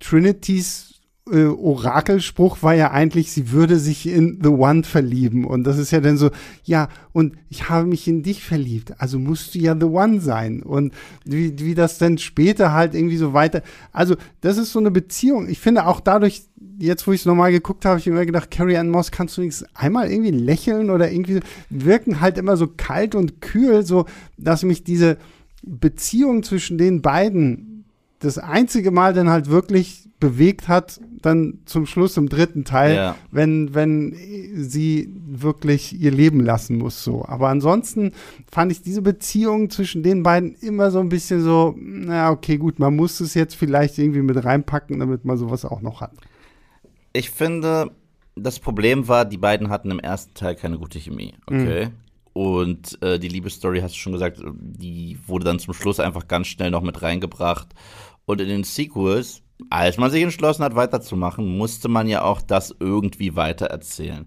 [0.00, 0.89] Trinities
[1.30, 5.44] äh, Orakelspruch war ja eigentlich, sie würde sich in The One verlieben.
[5.44, 6.30] Und das ist ja dann so,
[6.64, 10.62] ja, und ich habe mich in dich verliebt, also musst du ja The One sein.
[10.62, 10.92] Und
[11.24, 13.62] wie, wie das dann später halt irgendwie so weiter.
[13.92, 15.48] Also, das ist so eine Beziehung.
[15.48, 16.42] Ich finde auch dadurch,
[16.78, 19.42] jetzt wo ich es nochmal geguckt habe, ich immer gedacht, Carrie Ann Moss, kannst du
[19.42, 24.06] nichts einmal irgendwie lächeln oder irgendwie wirken halt immer so kalt und kühl, so
[24.36, 25.18] dass mich diese
[25.62, 27.69] Beziehung zwischen den beiden
[28.20, 33.16] das einzige Mal dann halt wirklich bewegt hat, dann zum Schluss im dritten Teil, ja.
[33.30, 34.14] wenn, wenn
[34.54, 37.24] sie wirklich ihr Leben lassen muss, so.
[37.24, 38.12] Aber ansonsten
[38.50, 42.78] fand ich diese Beziehung zwischen den beiden immer so ein bisschen so, na, okay, gut,
[42.78, 46.12] man muss es jetzt vielleicht irgendwie mit reinpacken, damit man sowas auch noch hat.
[47.14, 47.90] Ich finde,
[48.36, 51.86] das Problem war, die beiden hatten im ersten Teil keine gute Chemie, okay?
[51.86, 51.92] Mhm.
[52.32, 56.46] Und äh, die Liebesstory, hast du schon gesagt, die wurde dann zum Schluss einfach ganz
[56.46, 57.68] schnell noch mit reingebracht.
[58.26, 62.74] Und in den Sequels als man sich entschlossen hat, weiterzumachen, musste man ja auch das
[62.80, 64.26] irgendwie weitererzählen.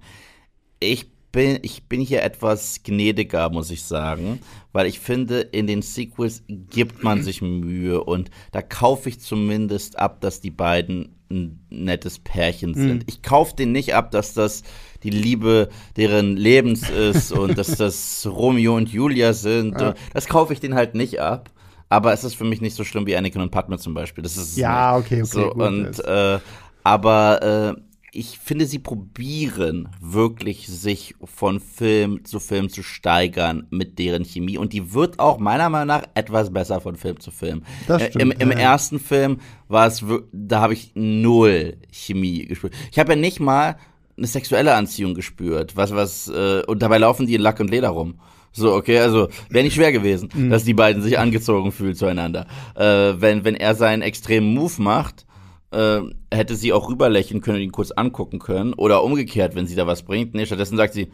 [0.79, 4.39] Ich bin, ich bin hier etwas gnädiger, muss ich sagen,
[4.71, 9.97] weil ich finde, in den Sequels gibt man sich Mühe und da kaufe ich zumindest
[9.97, 12.97] ab, dass die beiden ein nettes Pärchen sind.
[12.97, 13.05] Mhm.
[13.07, 14.61] Ich kaufe den nicht ab, dass das
[15.01, 19.81] die Liebe deren Lebens ist und dass das Romeo und Julia sind.
[19.81, 19.95] Ja.
[20.13, 21.49] Das kaufe ich den halt nicht ab
[21.93, 24.23] aber es ist für mich nicht so schlimm wie Anakin und Padme zum Beispiel.
[24.23, 25.25] Das ist ja okay, okay.
[25.25, 26.39] So, und äh,
[26.83, 27.81] aber äh,
[28.11, 34.57] ich finde, sie probieren wirklich, sich von Film zu Film zu steigern mit deren Chemie.
[34.57, 37.61] Und die wird auch meiner Meinung nach etwas besser von Film zu Film.
[37.87, 38.57] Das äh, stimmt, Im, im ja.
[38.57, 42.73] ersten Film war es, da habe ich null Chemie gespürt.
[42.91, 43.77] Ich habe ja nicht mal
[44.17, 45.75] eine sexuelle Anziehung gespürt.
[45.75, 48.19] Was, was, äh, und dabei laufen die in Lack und Leder rum.
[48.53, 50.51] So, okay, also wäre nicht schwer gewesen, mhm.
[50.51, 52.45] dass die beiden sich angezogen fühlen zueinander.
[52.75, 55.25] Äh, wenn, wenn er seinen extremen Move macht,
[55.71, 56.01] äh,
[56.31, 58.73] hätte sie auch rüberlächeln können und ihn kurz angucken können.
[58.73, 60.35] Oder umgekehrt, wenn sie da was bringt.
[60.35, 61.11] Nee, stattdessen sagt sie,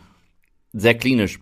[0.73, 1.39] sehr klinisch,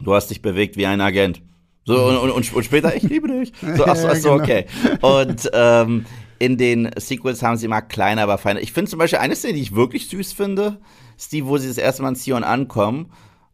[0.00, 1.42] du hast dich bewegt wie ein Agent.
[1.84, 3.52] So, und, und, und später, ich liebe dich.
[3.76, 4.42] So, ach so, ach so genau.
[4.42, 4.66] okay.
[5.00, 6.06] Und ähm,
[6.40, 8.60] in den Sequels haben sie immer kleiner, aber feiner.
[8.60, 10.78] Ich finde zum Beispiel eine Szene, die ich wirklich süß finde,
[11.16, 13.12] ist die, wo sie das erste Mal in Zion ankommen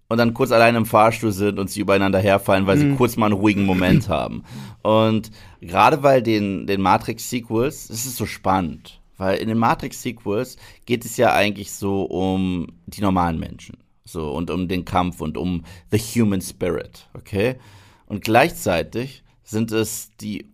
[0.09, 2.91] und dann kurz allein im Fahrstuhl sind und sie übereinander herfallen, weil mhm.
[2.93, 4.45] sie kurz mal einen ruhigen Moment haben.
[4.83, 5.31] Und
[5.61, 11.17] gerade weil den, den Matrix-Sequels, das ist so spannend, weil in den Matrix-Sequels geht es
[11.17, 13.79] ja eigentlich so um die normalen Menschen.
[14.09, 17.57] So, und um den Kampf und um the human spirit, okay?
[18.07, 20.47] Und gleichzeitig sind es die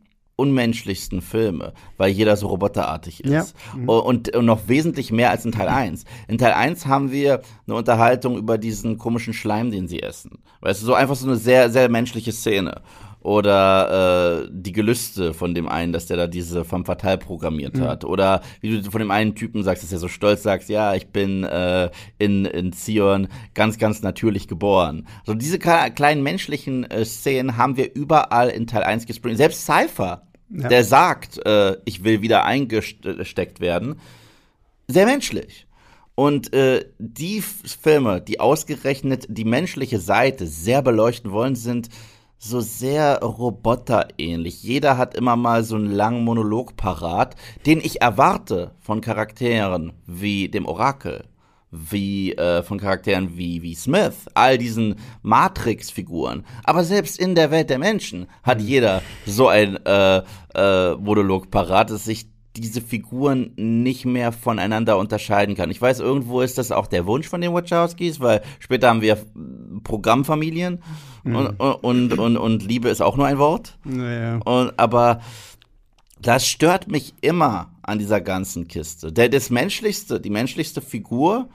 [0.42, 3.32] unmenschlichsten Filme, weil jeder so roboterartig ist.
[3.32, 3.78] Ja.
[3.78, 3.88] Mhm.
[3.88, 6.04] Und, und, noch wesentlich mehr als in Teil 1.
[6.26, 10.40] In Teil 1 haben wir eine Unterhaltung über diesen komischen Schleim, den sie essen.
[10.60, 12.82] Weißt du, so einfach so eine sehr, sehr menschliche Szene.
[13.22, 17.82] Oder äh, die Gelüste von dem einen, dass der da diese vom Fatal programmiert mhm.
[17.82, 18.04] hat.
[18.04, 21.06] Oder wie du von dem einen Typen sagst, dass er so stolz sagt, ja, ich
[21.08, 25.06] bin äh, in, in Zion ganz, ganz natürlich geboren.
[25.24, 29.36] So diese kleinen menschlichen äh, Szenen haben wir überall in Teil 1 gespringt.
[29.36, 30.22] Selbst Cypher,
[30.52, 30.68] ja.
[30.68, 34.00] der sagt, äh, ich will wieder eingesteckt werden,
[34.88, 35.66] sehr menschlich.
[36.14, 41.88] Und äh, die Filme, die ausgerechnet die menschliche Seite sehr beleuchten wollen, sind
[42.38, 44.62] so sehr roboterähnlich.
[44.62, 47.36] Jeder hat immer mal so einen langen Monolog parat,
[47.66, 51.24] den ich erwarte von Charakteren wie dem Orakel,
[51.72, 56.44] wie äh, von Charakteren wie, wie Smith, all diesen Matrix-Figuren.
[56.64, 58.66] Aber selbst in der Welt der Menschen hat mhm.
[58.66, 60.22] jeder so ein äh,
[60.54, 65.70] äh, Monolog parat, dass sich diese Figuren nicht mehr voneinander unterscheiden kann.
[65.70, 69.18] Ich weiß, irgendwo ist das auch der Wunsch von den Wachowskis, weil später haben wir
[69.82, 70.82] Programmfamilien
[71.24, 71.36] mhm.
[71.36, 73.78] und, und, und, und, Liebe ist auch nur ein Wort.
[73.84, 74.40] Naja.
[74.44, 75.22] Und, aber
[76.20, 79.10] das stört mich immer an dieser ganzen Kiste.
[79.10, 81.48] Der, das menschlichste, die menschlichste Figur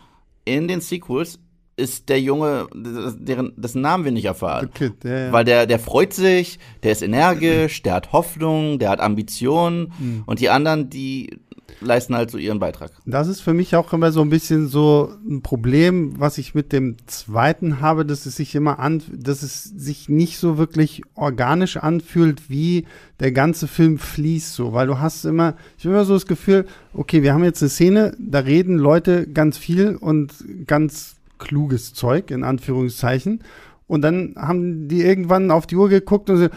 [0.56, 1.40] in den Sequels
[1.76, 4.72] ist der Junge, deren, dessen Namen wir nicht erfahren.
[4.74, 5.32] Kid, ja, ja.
[5.32, 10.24] Weil der, der freut sich, der ist energisch, der hat Hoffnung, der hat Ambitionen mhm.
[10.26, 11.40] und die anderen, die
[11.82, 12.92] leisten halt so ihren Beitrag.
[13.06, 16.74] Das ist für mich auch immer so ein bisschen so ein Problem, was ich mit
[16.74, 21.78] dem zweiten habe, dass es sich immer an, dass es sich nicht so wirklich organisch
[21.78, 22.86] anfühlt, wie
[23.20, 26.66] der ganze Film fließt so, weil du hast immer, ich habe immer so das Gefühl,
[26.94, 30.34] okay, wir haben jetzt eine Szene, da reden Leute ganz viel und
[30.66, 33.42] ganz kluges Zeug, in Anführungszeichen.
[33.88, 36.48] Und dann haben die irgendwann auf die Uhr geguckt und so,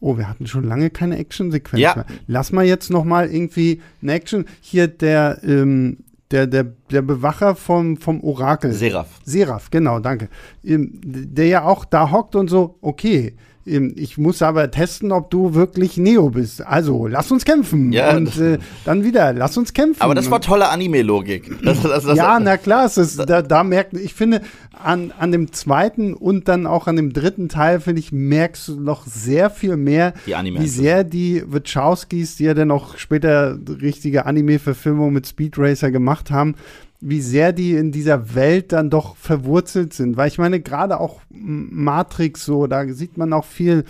[0.00, 1.94] oh, wir hatten schon lange keine Action-Sequenz ja.
[1.96, 2.06] mehr.
[2.26, 4.44] Lass mal jetzt noch mal irgendwie eine Action.
[4.60, 5.98] Hier der, ähm,
[6.30, 8.72] der, der, der Bewacher vom, vom Orakel.
[8.72, 9.20] Seraph.
[9.24, 10.28] Seraph, genau, danke.
[10.64, 13.34] Ähm, der ja auch da hockt und so, okay,
[13.68, 16.64] ich muss aber testen, ob du wirklich Neo bist.
[16.64, 17.92] Also, lass uns kämpfen.
[17.92, 20.00] Ja, und äh, dann wieder, lass uns kämpfen.
[20.00, 21.50] Aber das war tolle Anime-Logik.
[22.14, 24.40] ja, na klar, es ist, da, da merkt, ich finde,
[24.72, 28.80] an, an dem zweiten und dann auch an dem dritten Teil, finde ich, merkst du
[28.80, 35.12] noch sehr viel mehr, wie sehr die Wachowskis, die ja dann auch später richtige Anime-Verfilmung
[35.12, 36.54] mit Speed Racer gemacht haben,
[37.00, 40.16] wie sehr die in dieser Welt dann doch verwurzelt sind.
[40.16, 43.84] Weil ich meine, gerade auch Matrix so, da sieht man auch viel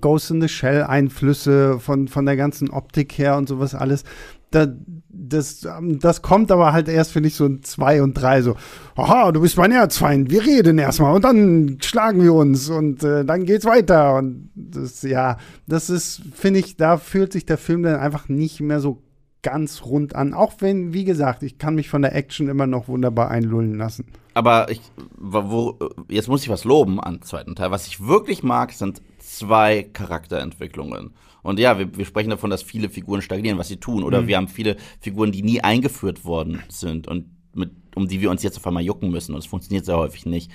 [0.00, 4.04] Ghost in the Shell Einflüsse von, von der ganzen Optik her und sowas alles.
[4.50, 4.66] Da,
[5.08, 8.54] das, das kommt aber halt erst, finde ich, so in zwei und drei so,
[8.96, 13.24] aha, du bist mein Erzfeind, wir reden erstmal und dann schlagen wir uns und äh,
[13.24, 14.16] dann geht's weiter.
[14.16, 18.60] Und das, ja, das ist, finde ich, da fühlt sich der Film dann einfach nicht
[18.60, 19.02] mehr so
[19.42, 20.34] ganz rund an.
[20.34, 24.06] Auch wenn, wie gesagt, ich kann mich von der Action immer noch wunderbar einlullen lassen.
[24.34, 24.80] Aber ich,
[25.18, 25.78] wo,
[26.08, 27.70] jetzt muss ich was loben am zweiten Teil.
[27.70, 31.10] Was ich wirklich mag, sind zwei Charakterentwicklungen.
[31.42, 34.04] Und ja, wir, wir sprechen davon, dass viele Figuren stagnieren, was sie tun.
[34.04, 34.26] Oder mhm.
[34.28, 38.42] wir haben viele Figuren, die nie eingeführt worden sind und mit, um die wir uns
[38.42, 39.34] jetzt auf einmal jucken müssen.
[39.34, 40.50] Und es funktioniert sehr häufig nicht.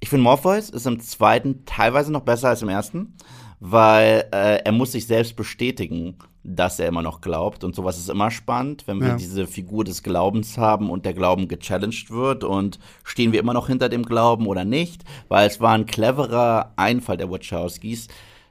[0.00, 3.14] Ich finde, Morpheus ist im zweiten teilweise noch besser als im ersten,
[3.60, 7.64] weil äh, er muss sich selbst bestätigen dass er immer noch glaubt.
[7.64, 9.16] Und sowas ist immer spannend, wenn wir ja.
[9.16, 13.66] diese Figur des Glaubens haben und der Glauben gechallenged wird und stehen wir immer noch
[13.66, 18.08] hinter dem Glauben oder nicht, weil es war ein cleverer Einfall der Wachowskis,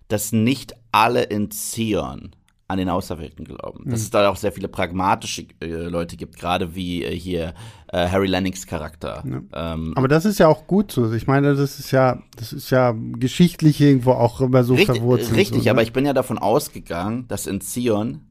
[0.07, 2.35] dass nicht alle in Zion
[2.67, 3.83] an den Auserwählten glauben.
[3.85, 3.91] Mhm.
[3.91, 7.53] Dass es da auch sehr viele pragmatische äh, Leute gibt, gerade wie äh, hier
[7.95, 9.23] äh, Harry Lennings Charakter.
[9.25, 9.73] Ja.
[9.73, 11.13] Ähm, Aber das ist ja auch gut so.
[11.13, 15.37] Ich meine, das ist ja, das ist ja geschichtlich irgendwo auch immer so richtig, verwurzelt.
[15.37, 18.21] Richtig, so, aber ich bin ja davon ausgegangen, dass in Zion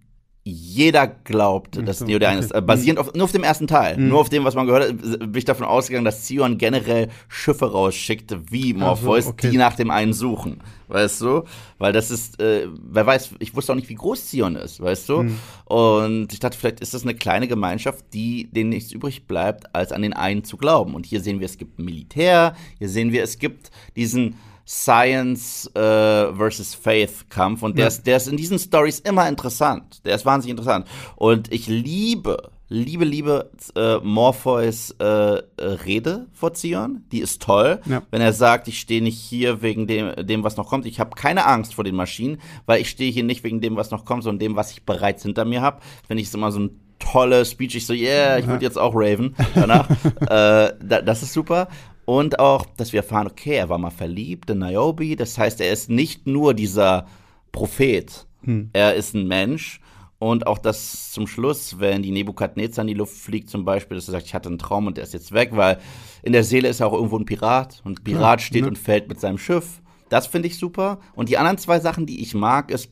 [0.47, 2.39] jeder glaubt, dass so, Neo der okay.
[2.39, 2.55] ist.
[2.55, 3.97] Äh, basierend auf, nur auf dem ersten Teil.
[3.97, 4.09] Mhm.
[4.09, 7.73] Nur auf dem, was man gehört hat, bin ich davon ausgegangen, dass Zion generell Schiffe
[7.73, 9.51] rausschickt, wie Morpheus, so, okay.
[9.51, 10.61] die nach dem einen suchen.
[10.89, 11.45] Weißt du?
[11.79, 15.09] Weil das ist, äh, wer weiß, ich wusste auch nicht, wie groß Zion ist, weißt
[15.09, 15.23] du?
[15.23, 15.39] Mhm.
[15.65, 19.93] Und ich dachte, vielleicht ist das eine kleine Gemeinschaft, die denen nichts übrig bleibt, als
[19.93, 20.95] an den einen zu glauben.
[20.95, 24.35] Und hier sehen wir, es gibt Militär, hier sehen wir, es gibt diesen
[24.67, 27.89] Science äh, versus Faith Kampf und der, ja.
[27.89, 30.05] ist, der ist in diesen Stories immer interessant.
[30.05, 30.87] Der ist wahnsinnig interessant.
[31.17, 37.05] Und ich liebe, liebe, liebe äh, Morpheus äh, Rede vor Zion.
[37.13, 37.81] Die ist toll.
[37.85, 38.03] Ja.
[38.11, 40.87] Wenn er sagt, ich stehe nicht hier wegen dem, dem was noch kommt.
[40.87, 43.91] Ich habe keine Angst vor den Maschinen, weil ich stehe hier nicht wegen dem, was
[43.91, 45.81] noch kommt, sondern dem, was ich bereits hinter mir habe.
[46.07, 47.75] Finde ich es immer so ein tolle Speech.
[47.75, 49.89] Ich so, yeah, ich würde jetzt auch Raven danach.
[50.21, 51.69] äh, da, das ist super.
[52.05, 55.17] Und auch, dass wir erfahren, okay, er war mal verliebt in Niobe.
[55.17, 57.07] Das heißt, er ist nicht nur dieser
[57.53, 58.27] Prophet.
[58.43, 58.71] Hm.
[58.73, 59.81] Er ist ein Mensch.
[60.19, 64.09] Und auch das zum Schluss, wenn die Nebukadnezar in die Luft fliegt, zum Beispiel, dass
[64.09, 65.79] er sagt, ich hatte einen Traum und der ist jetzt weg, weil
[66.23, 67.83] in der Seele ist er auch irgendwo ein Pirat.
[67.85, 68.69] Und Pirat ja, steht ne?
[68.69, 69.83] und fällt mit seinem Schiff.
[70.09, 71.01] Das finde ich super.
[71.15, 72.91] Und die anderen zwei Sachen, die ich mag, ist,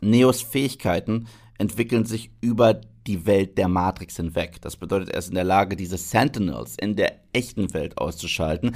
[0.00, 1.26] Neos Fähigkeiten
[1.58, 4.60] entwickeln sich über die Welt der Matrix hinweg.
[4.60, 8.74] Das bedeutet, er ist in der Lage, diese Sentinels in der echten Welt auszuschalten.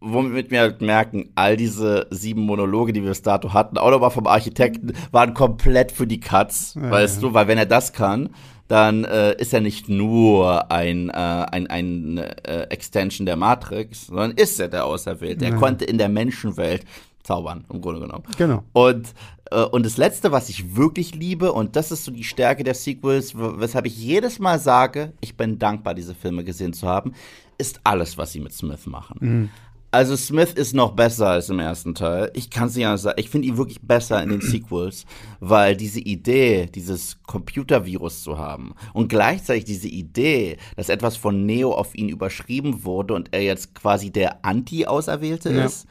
[0.00, 4.10] Womit wir halt merken, all diese sieben Monologe, die wir bis dato hatten, auch nochmal
[4.10, 7.28] vom Architekten, waren komplett für die Cuts, ja, weißt ja.
[7.28, 8.28] du, weil wenn er das kann,
[8.68, 14.32] dann äh, ist er nicht nur ein, äh, ein, ein äh, Extension der Matrix, sondern
[14.32, 15.46] ist er der Auserwählte.
[15.46, 15.56] Er Ja.
[15.56, 16.84] konnte in der Menschenwelt
[17.22, 18.24] zaubern, im Grunde genommen.
[18.36, 18.62] Genau.
[18.74, 19.14] Und,
[19.62, 23.34] und das Letzte, was ich wirklich liebe, und das ist so die Stärke der Sequels,
[23.36, 27.12] weshalb ich jedes Mal sage, ich bin dankbar, diese Filme gesehen zu haben,
[27.58, 29.50] ist alles, was sie mit Smith machen.
[29.92, 32.32] Also Smith ist noch besser als im ersten Teil.
[32.34, 33.20] Ich kann es nicht anders sagen.
[33.20, 35.04] Ich finde ihn wirklich besser in den Sequels,
[35.38, 41.72] weil diese Idee, dieses Computervirus zu haben und gleichzeitig diese Idee, dass etwas von Neo
[41.72, 45.66] auf ihn überschrieben wurde und er jetzt quasi der Anti-Auserwählte Ja.
[45.66, 45.86] ist,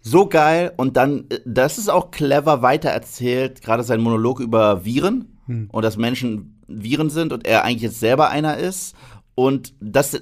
[0.00, 5.38] so geil und dann, äh, das ist auch clever weitererzählt, gerade sein Monolog über Viren
[5.72, 8.94] und dass Menschen Viren sind und er eigentlich jetzt selber einer ist
[9.34, 10.20] und das,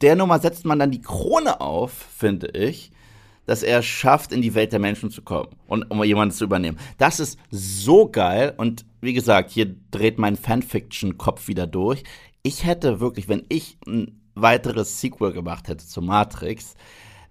[0.00, 2.92] der Nummer setzt man dann die Krone auf, finde ich,
[3.46, 6.78] dass er schafft, in die Welt der Menschen zu kommen und um jemanden zu übernehmen.
[6.98, 12.02] Das ist so geil und wie gesagt, hier dreht mein Fanfiction-Kopf wieder durch.
[12.42, 16.74] Ich hätte wirklich, wenn ich ein weiteres Sequel gemacht hätte zu Matrix,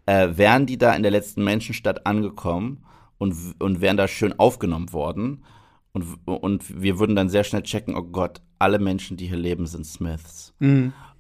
[0.07, 2.83] äh, wären die da in der letzten Menschenstadt angekommen
[3.19, 5.43] und, und wären da schön aufgenommen worden.
[5.93, 9.67] Und, und wir würden dann sehr schnell checken, oh Gott, alle Menschen, die hier leben,
[9.67, 10.53] sind Smiths.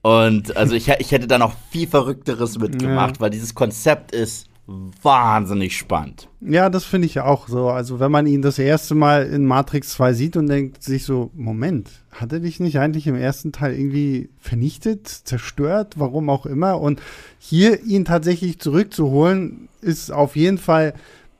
[0.01, 5.77] Und also ich, ich hätte da noch viel Verrückteres mitgemacht, weil dieses Konzept ist wahnsinnig
[5.77, 6.27] spannend.
[6.41, 7.69] Ja, das finde ich auch so.
[7.69, 11.31] Also wenn man ihn das erste Mal in Matrix 2 sieht und denkt sich so,
[11.33, 16.81] Moment, hat er dich nicht eigentlich im ersten Teil irgendwie vernichtet, zerstört, warum auch immer?
[16.81, 17.01] Und
[17.39, 20.93] hier ihn tatsächlich zurückzuholen, ist auf jeden Fall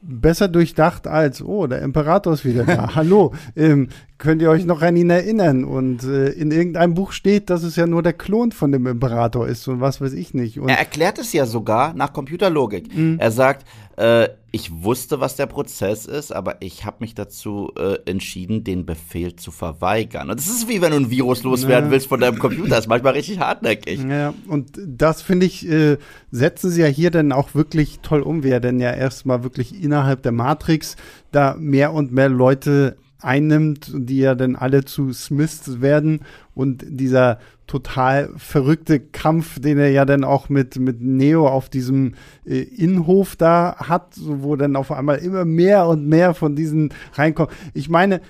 [0.07, 2.91] besser durchdacht als, oh, der Imperator ist wieder da.
[2.95, 5.65] Hallo, ähm, könnt ihr euch noch an ihn erinnern?
[5.65, 9.47] Und äh, in irgendeinem Buch steht, dass es ja nur der Klon von dem Imperator
[9.47, 10.59] ist und was weiß ich nicht.
[10.59, 12.89] Und Er erklärt es ja sogar nach Computerlogik.
[13.17, 13.65] Er sagt,
[13.97, 18.85] äh, ich wusste, was der Prozess ist, aber ich habe mich dazu äh, entschieden, den
[18.85, 20.29] Befehl zu verweigern.
[20.29, 21.91] Und das ist wie wenn du ein Virus loswerden Ja.
[21.91, 22.69] willst von deinem Computer.
[22.69, 23.99] Das ist manchmal richtig hartnäckig.
[24.07, 25.97] Ja, und das finde ich, äh,
[26.31, 29.83] setzen sie ja hier dann auch wirklich toll um, wie er denn ja erstmal wirklich
[29.83, 30.95] innerhalb der Matrix
[31.31, 36.21] da mehr und mehr Leute einnimmt, die ja dann alle zu Smiths werden
[36.53, 42.13] und dieser total verrückte Kampf, den er ja dann auch mit, mit Neo auf diesem
[42.45, 47.53] äh, Innenhof da hat, wo dann auf einmal immer mehr und mehr von diesen reinkommen.
[47.73, 48.21] Ich meine,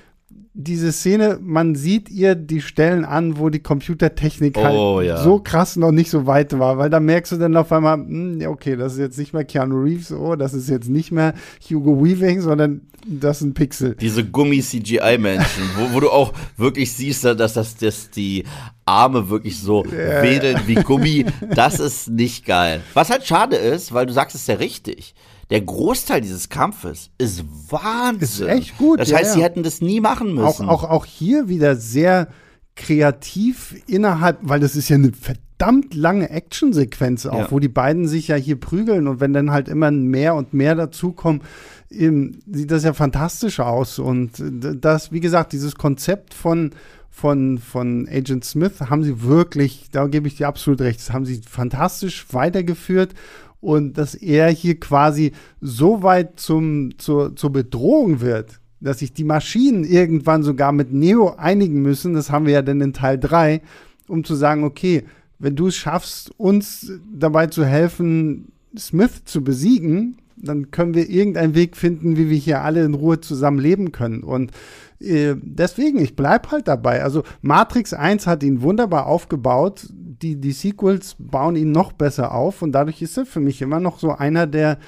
[0.59, 5.17] diese Szene, man sieht ihr die Stellen an, wo die Computertechnik halt Oh, ja.
[5.17, 8.41] so krass noch nicht so weit war, weil da merkst du dann auf einmal, hm,
[8.41, 11.35] ja, okay, das ist jetzt nicht mehr Keanu Reeves, oh, das ist jetzt nicht mehr
[11.69, 13.95] Hugo Weaving, sondern das ist ein Pixel.
[14.01, 18.43] Diese Gummi-CGI-Menschen, wo, wo du auch wirklich siehst, dass das, dass die
[18.85, 22.81] Arme wirklich so wedeln wie Gummi, das ist nicht geil.
[22.95, 25.13] Was halt schade ist, weil du sagst es ja richtig.
[25.49, 28.47] Der Großteil dieses Kampfes ist Wahnsinn.
[28.47, 29.33] Ist echt gut, Das ja, heißt, ja.
[29.35, 30.69] sie hätten das nie machen Auch, müssen.
[30.69, 32.27] auch, auch hier wieder sehr
[32.75, 37.51] kreativ innerhalb, weil das ist ja eine verdammt lange Actionsequenz auch, Ja.
[37.51, 40.75] wo die beiden sich ja hier prügeln und wenn dann halt immer mehr und mehr
[40.75, 41.41] dazukommen,
[41.89, 46.71] sieht das ja fantastisch aus und das, wie gesagt, dieses Konzept von
[47.09, 51.25] von, von Agent Smith haben sie wirklich, da gebe ich dir absolut recht, das haben
[51.25, 53.15] sie fantastisch weitergeführt
[53.59, 55.31] und dass er hier quasi
[55.61, 61.35] so weit zum, zur, zur Bedrohung wird, dass sich die Maschinen irgendwann sogar mit Neo
[61.35, 63.61] einigen müssen, das haben wir ja dann in Teil 3,
[64.07, 65.03] um zu sagen, okay,
[65.39, 71.55] wenn du es schaffst, uns dabei zu helfen, Smith zu besiegen, dann können wir irgendeinen
[71.55, 74.21] Weg finden, wie wir hier alle in Ruhe zusammen leben können.
[74.21, 74.51] Und
[74.99, 77.03] äh, deswegen, ich bleib halt dabei.
[77.03, 79.87] Also Matrix 1 hat ihn wunderbar aufgebaut.
[79.89, 83.79] Die, die Sequels bauen ihn noch besser auf und dadurch ist er für mich immer
[83.79, 84.79] noch so einer der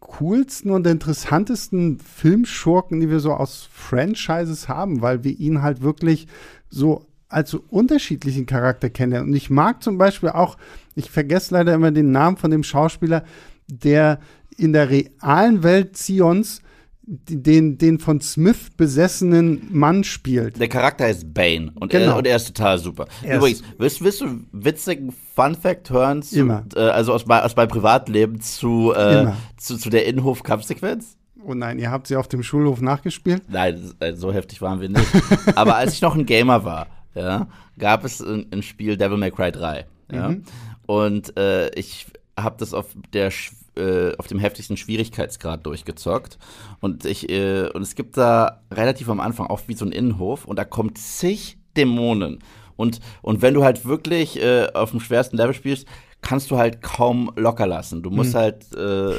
[0.00, 6.26] coolsten und interessantesten Filmschurken, die wir so aus Franchises haben, weil wir ihn halt wirklich
[6.68, 9.22] so als so unterschiedlichen Charakter kennen.
[9.22, 10.58] Und ich mag zum Beispiel auch,
[10.94, 13.24] ich vergesse leider immer den Namen von dem Schauspieler,
[13.68, 14.18] der
[14.56, 16.60] in der realen Welt Zions
[17.04, 20.60] den, den von Smith besessenen Mann spielt.
[20.60, 22.12] Der Charakter heißt Bane und, Genau.
[22.12, 23.06] er, und er ist total super.
[23.22, 26.22] Er Übrigens, willst, willst du witzigen Fun-Fact hören?
[26.22, 26.64] Zu, Immer.
[26.76, 31.16] Äh, also aus, aus meinem Privatleben zu, äh, zu, zu der Innenhof-Kampfsequenz?
[31.44, 33.42] Oh nein, ihr habt sie auf dem Schulhof nachgespielt?
[33.48, 35.08] Nein, äh, so heftig waren wir nicht.
[35.56, 36.86] Aber als ich noch ein Gamer war,
[37.16, 37.48] ja,
[37.78, 39.86] gab es ein, ein Spiel Devil May Cry 3.
[40.12, 40.28] Ja?
[40.28, 40.44] Mhm.
[40.86, 42.06] Und äh, ich
[42.38, 46.38] habe das auf der Sch- äh, auf dem heftigsten Schwierigkeitsgrad durchgezockt
[46.80, 50.44] und ich äh, und es gibt da relativ am Anfang auch wie so ein Innenhof
[50.44, 52.40] und da kommt zig Dämonen
[52.76, 55.86] und und wenn du halt wirklich äh, auf dem schwersten Level spielst,
[56.20, 58.02] kannst du halt kaum locker lassen.
[58.02, 59.14] Du musst halt äh,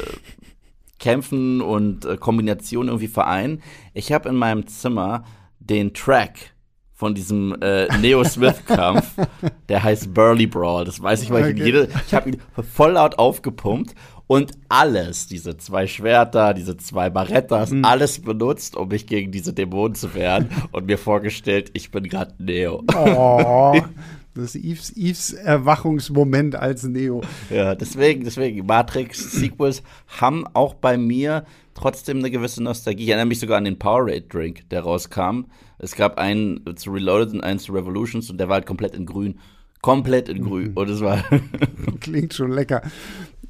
[1.00, 3.62] kämpfen und äh, Kombinationen irgendwie vereinen.
[3.94, 5.26] Ich habe in meinem Zimmer
[5.60, 6.54] den Track
[6.94, 9.16] von diesem äh, Neo-Smith-Kampf.
[9.70, 10.86] der heißt Burly Brawl.
[10.86, 12.42] Das weiß ich, weil ich ihn jede, ich habe ihn
[12.74, 13.94] voll laut aufgepumpt
[14.34, 17.86] und alles, diese zwei Schwerter, diese zwei Barettas, mhm.
[17.86, 22.34] alles benutzt, um mich gegen diese Dämonen zu wehren und mir vorgestellt, ich bin gerade
[22.40, 22.84] Neo.
[22.96, 23.80] Oh.
[24.36, 27.22] Das ist Eves, Eves Erwachungsmoment als Neo.
[27.52, 33.04] Ja, deswegen, deswegen, Matrix-Sequels haben auch bei mir trotzdem eine gewisse Nostalgie.
[33.04, 35.42] Ich erinnere mich sogar an den Powerade-Drink, der rauskam.
[35.78, 39.06] Es gab einen zu Reloaded und einen zu Revolutions und der war halt komplett in
[39.06, 39.38] grün.
[39.84, 40.72] Komplett in grün.
[40.72, 40.78] Mhm.
[40.78, 41.24] Und es war.
[42.00, 42.82] Klingt schon lecker.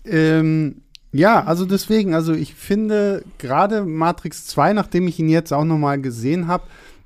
[0.03, 0.81] Ähm,
[1.11, 6.01] ja, also deswegen, also ich finde gerade Matrix 2, nachdem ich ihn jetzt auch nochmal
[6.01, 6.63] gesehen habe,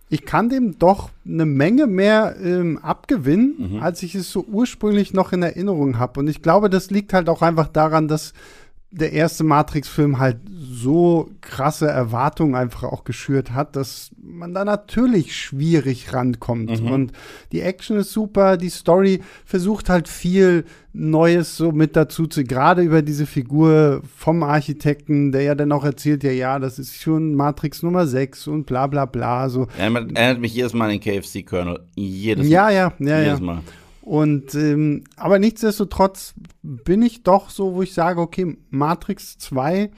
[0.09, 3.83] ich kann dem doch eine Menge mehr ähm, abgewinnen, mhm.
[3.83, 6.21] als ich es so ursprünglich noch in Erinnerung habe.
[6.21, 8.33] Und ich glaube, das liegt halt auch einfach daran, dass
[8.89, 15.35] der erste Matrix-Film halt so krasse Erwartungen einfach auch geschürt hat, dass man da natürlich
[15.35, 16.81] schwierig rankommt.
[16.81, 16.91] Mhm.
[16.91, 17.11] Und
[17.51, 20.63] die Action ist super, die Story versucht halt viel
[20.93, 25.83] Neues so mit dazu zu, gerade über diese Figur vom Architekten, der ja dann auch
[25.83, 29.49] erzählt, ja, ja, das ist schon Matrix Nummer 6 und bla bla bla.
[29.49, 29.67] So.
[29.77, 31.81] Er erinnert mich jedes Mal an den KFC-Colonel.
[31.95, 32.73] Jedes ja, Mal.
[32.73, 33.45] Ja, ja, jedes ja.
[33.45, 33.61] Mal.
[34.07, 36.33] Und ähm, aber nichtsdestotrotz
[36.63, 39.91] bin ich doch so, wo ich sage, okay, Matrix 2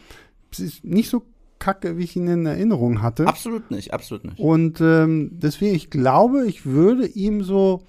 [0.58, 1.22] ist nicht so
[1.60, 3.28] kacke, wie ich ihn in Erinnerung hatte.
[3.28, 4.40] Absolut nicht, absolut nicht.
[4.40, 7.84] Und ähm, deswegen, ich glaube, ich würde ihm so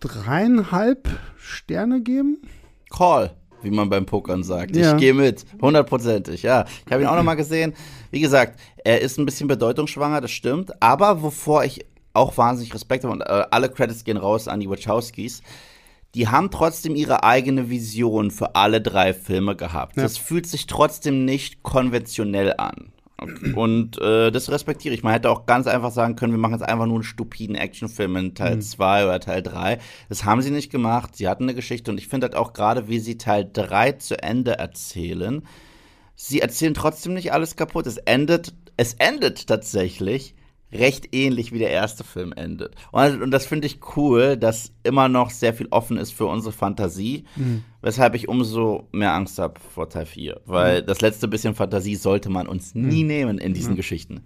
[0.00, 2.38] dreieinhalb Sterne geben.
[2.88, 4.74] Call, wie man beim Pokern sagt.
[4.74, 4.92] Ja.
[4.92, 6.64] Ich gehe mit, hundertprozentig, ja.
[6.86, 7.74] Ich habe ihn auch noch mal gesehen.
[8.10, 10.82] Wie gesagt, er ist ein bisschen bedeutungsschwanger, das stimmt.
[10.82, 14.68] Aber wovor ich auch wahnsinnig Respekt habe und äh, alle Credits gehen raus an die
[14.68, 15.42] Wachowskis,
[16.14, 19.96] die haben trotzdem ihre eigene Vision für alle drei Filme gehabt.
[19.96, 20.02] Ja.
[20.02, 22.92] Das fühlt sich trotzdem nicht konventionell an.
[23.54, 25.02] Und äh, das respektiere ich.
[25.02, 28.16] Man hätte auch ganz einfach sagen können, wir machen jetzt einfach nur einen stupiden Actionfilm
[28.16, 29.08] in Teil 2 mhm.
[29.08, 29.78] oder Teil 3.
[30.08, 31.16] Das haben sie nicht gemacht.
[31.16, 34.22] Sie hatten eine Geschichte und ich finde halt auch gerade, wie sie Teil 3 zu
[34.22, 35.42] Ende erzählen.
[36.16, 37.86] Sie erzählen trotzdem nicht alles kaputt.
[37.86, 40.34] Es endet, es endet tatsächlich
[40.72, 42.74] recht ähnlich wie der erste Film endet.
[42.92, 46.52] Und, und das finde ich cool, dass immer noch sehr viel offen ist für unsere
[46.52, 47.64] Fantasie, mhm.
[47.82, 50.40] weshalb ich umso mehr Angst habe vor Teil 4.
[50.46, 50.86] Weil mhm.
[50.86, 53.08] das letzte bisschen Fantasie sollte man uns nie mhm.
[53.08, 54.22] nehmen in diesen Geschichten.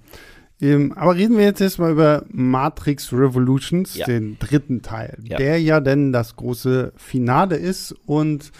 [0.60, 4.06] Ähm, aber reden wir jetzt erstmal über Matrix Revolutions, ja.
[4.06, 5.36] den dritten Teil, ja.
[5.36, 7.94] der ja denn das große Finale ist.
[8.06, 8.52] Und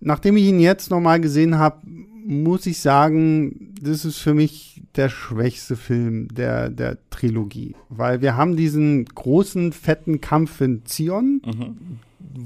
[0.00, 1.80] nachdem ich ihn jetzt nochmal gesehen habe,
[2.28, 7.74] muss ich sagen, das ist für mich der schwächste Film der, der Trilogie.
[7.88, 11.98] Weil wir haben diesen großen, fetten Kampf in Zion mhm.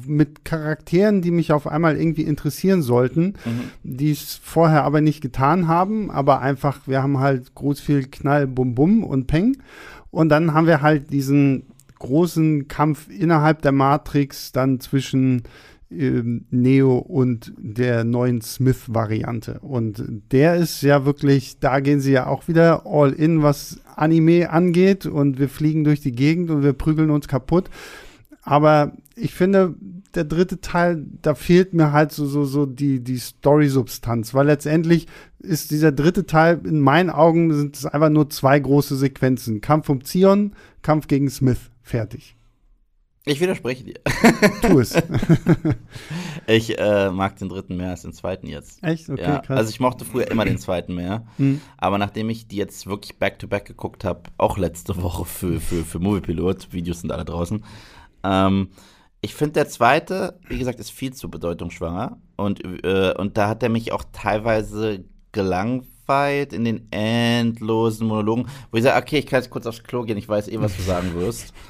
[0.06, 3.70] mit Charakteren, die mich auf einmal irgendwie interessieren sollten, mhm.
[3.82, 6.12] die es vorher aber nicht getan haben.
[6.12, 9.56] Aber einfach, wir haben halt groß viel Knall, Bum Bum und Peng.
[10.12, 11.64] Und dann haben wir halt diesen
[11.98, 15.42] großen Kampf innerhalb der Matrix dann zwischen
[16.50, 19.60] Neo und der neuen Smith-Variante.
[19.60, 24.50] Und der ist ja wirklich, da gehen sie ja auch wieder all in, was Anime
[24.50, 25.06] angeht.
[25.06, 27.70] Und wir fliegen durch die Gegend und wir prügeln uns kaputt.
[28.42, 29.74] Aber ich finde,
[30.14, 35.06] der dritte Teil, da fehlt mir halt so, so, so die, die Story-Substanz, weil letztendlich
[35.38, 39.60] ist dieser dritte Teil, in meinen Augen sind es einfach nur zwei große Sequenzen.
[39.60, 41.70] Kampf um Zion, Kampf gegen Smith.
[41.82, 42.36] Fertig.
[43.24, 44.00] Ich widerspreche dir.
[44.62, 44.96] Tu es.
[46.48, 48.82] ich äh, mag den dritten mehr als den zweiten jetzt.
[48.82, 49.08] Echt?
[49.08, 49.38] Okay, ja.
[49.38, 49.58] krass.
[49.58, 51.24] Also ich mochte früher immer den zweiten mehr.
[51.38, 51.60] Mhm.
[51.76, 55.84] Aber nachdem ich die jetzt wirklich back-to-back -back geguckt habe, auch letzte Woche für, für,
[55.84, 57.64] für Moviepilot, Videos sind alle draußen,
[58.24, 58.70] ähm,
[59.20, 62.18] ich finde der zweite, wie gesagt, ist viel zu bedeutungsschwanger.
[62.36, 68.78] Und, äh, und da hat er mich auch teilweise gelangweilt in den endlosen Monologen, wo
[68.78, 70.82] ich sage, okay, ich kann jetzt kurz aufs Klo gehen, ich weiß eh, was du
[70.82, 71.54] sagen wirst.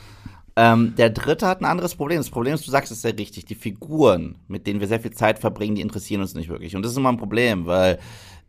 [0.55, 2.19] Ähm, der dritte hat ein anderes Problem.
[2.19, 5.13] Das Problem ist, du sagst es sehr richtig, die Figuren, mit denen wir sehr viel
[5.13, 6.77] Zeit verbringen, die interessieren uns nicht wirklich.
[6.77, 7.99] Und das ist immer ein Problem, weil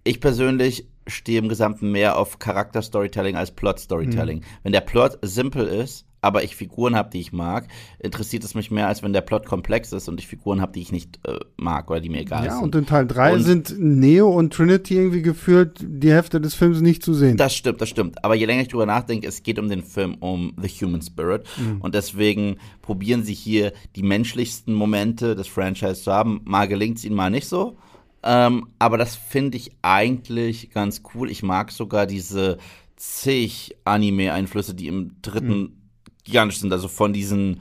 [0.03, 4.39] ich persönlich stehe im Gesamten mehr auf Charakter-Storytelling als Plot-Storytelling.
[4.39, 4.43] Mhm.
[4.63, 7.67] Wenn der Plot simpel ist, aber ich Figuren habe, die ich mag,
[7.99, 10.81] interessiert es mich mehr, als wenn der Plot komplex ist und ich Figuren habe, die
[10.81, 12.59] ich nicht äh, mag oder die mir egal ja, sind.
[12.59, 16.79] Ja, und in Teil 3 sind Neo und Trinity irgendwie geführt, die Hälfte des Films
[16.79, 17.35] nicht zu sehen.
[17.35, 18.23] Das stimmt, das stimmt.
[18.23, 21.43] Aber je länger ich drüber nachdenke, es geht um den Film, um The Human Spirit.
[21.57, 21.81] Mhm.
[21.81, 26.39] Und deswegen probieren sie hier die menschlichsten Momente des Franchise zu haben.
[26.45, 27.77] Mal gelingt es ihnen, mal nicht so.
[28.23, 31.29] Ähm, aber das finde ich eigentlich ganz cool.
[31.29, 32.57] Ich mag sogar diese
[32.95, 35.83] zig Anime-Einflüsse, die im dritten mhm
[36.23, 36.71] gigantisch sind.
[36.71, 37.59] Also von diesen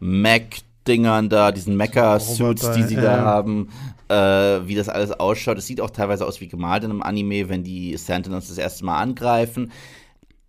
[0.00, 3.02] Mac-Dingern da, diesen Mecha-Suits, die sie ja.
[3.02, 3.68] da haben,
[4.08, 5.58] äh, wie das alles ausschaut.
[5.58, 8.84] Es sieht auch teilweise aus wie gemalt in einem Anime, wenn die Sentinels das erste
[8.84, 9.72] Mal angreifen.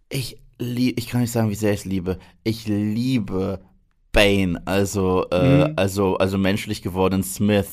[0.09, 2.19] Ich ich kann nicht sagen, wie sehr ich es liebe.
[2.43, 3.61] Ich liebe
[4.11, 5.73] Bane, also, äh, mhm.
[5.77, 7.69] also, also menschlich gewordenen Smith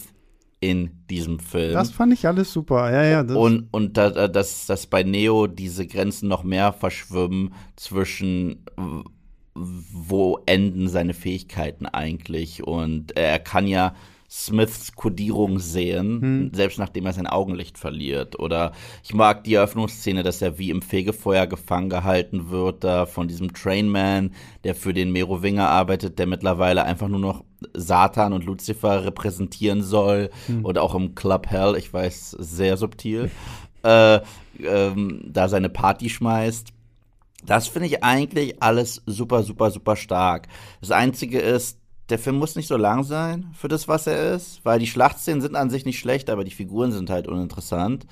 [0.67, 1.75] in diesem Film.
[1.75, 3.35] Das fand ich alles super, ja, ja.
[3.37, 8.65] und und da, dass, dass bei Neo diese Grenzen noch mehr verschwimmen zwischen
[9.55, 13.95] wo enden seine Fähigkeiten eigentlich und er kann ja
[14.39, 16.51] Smiths Kodierung sehen, hm.
[16.53, 18.39] selbst nachdem er sein Augenlicht verliert.
[18.39, 18.73] Oder
[19.03, 23.55] ich mag die Eröffnungsszene, dass er wie im Fegefeuer gefangen gehalten wird, da von diesem
[23.55, 29.83] Trainman, der für den Merowinger arbeitet, der mittlerweile einfach nur noch Satan und Lucifer repräsentieren
[29.83, 30.29] soll.
[30.47, 30.67] Hm.
[30.67, 33.31] Oder auch im Club Hell, ich weiß, sehr subtil,
[33.85, 34.21] äh,
[34.63, 36.75] ähm, da seine Party schmeißt.
[37.47, 40.49] Das finde ich eigentlich alles super, super, super stark.
[40.81, 41.79] Das Einzige ist,
[42.09, 45.41] der Film muss nicht so lang sein für das, was er ist, weil die Schlachtszenen
[45.41, 48.07] sind an sich nicht schlecht, aber die Figuren sind halt uninteressant.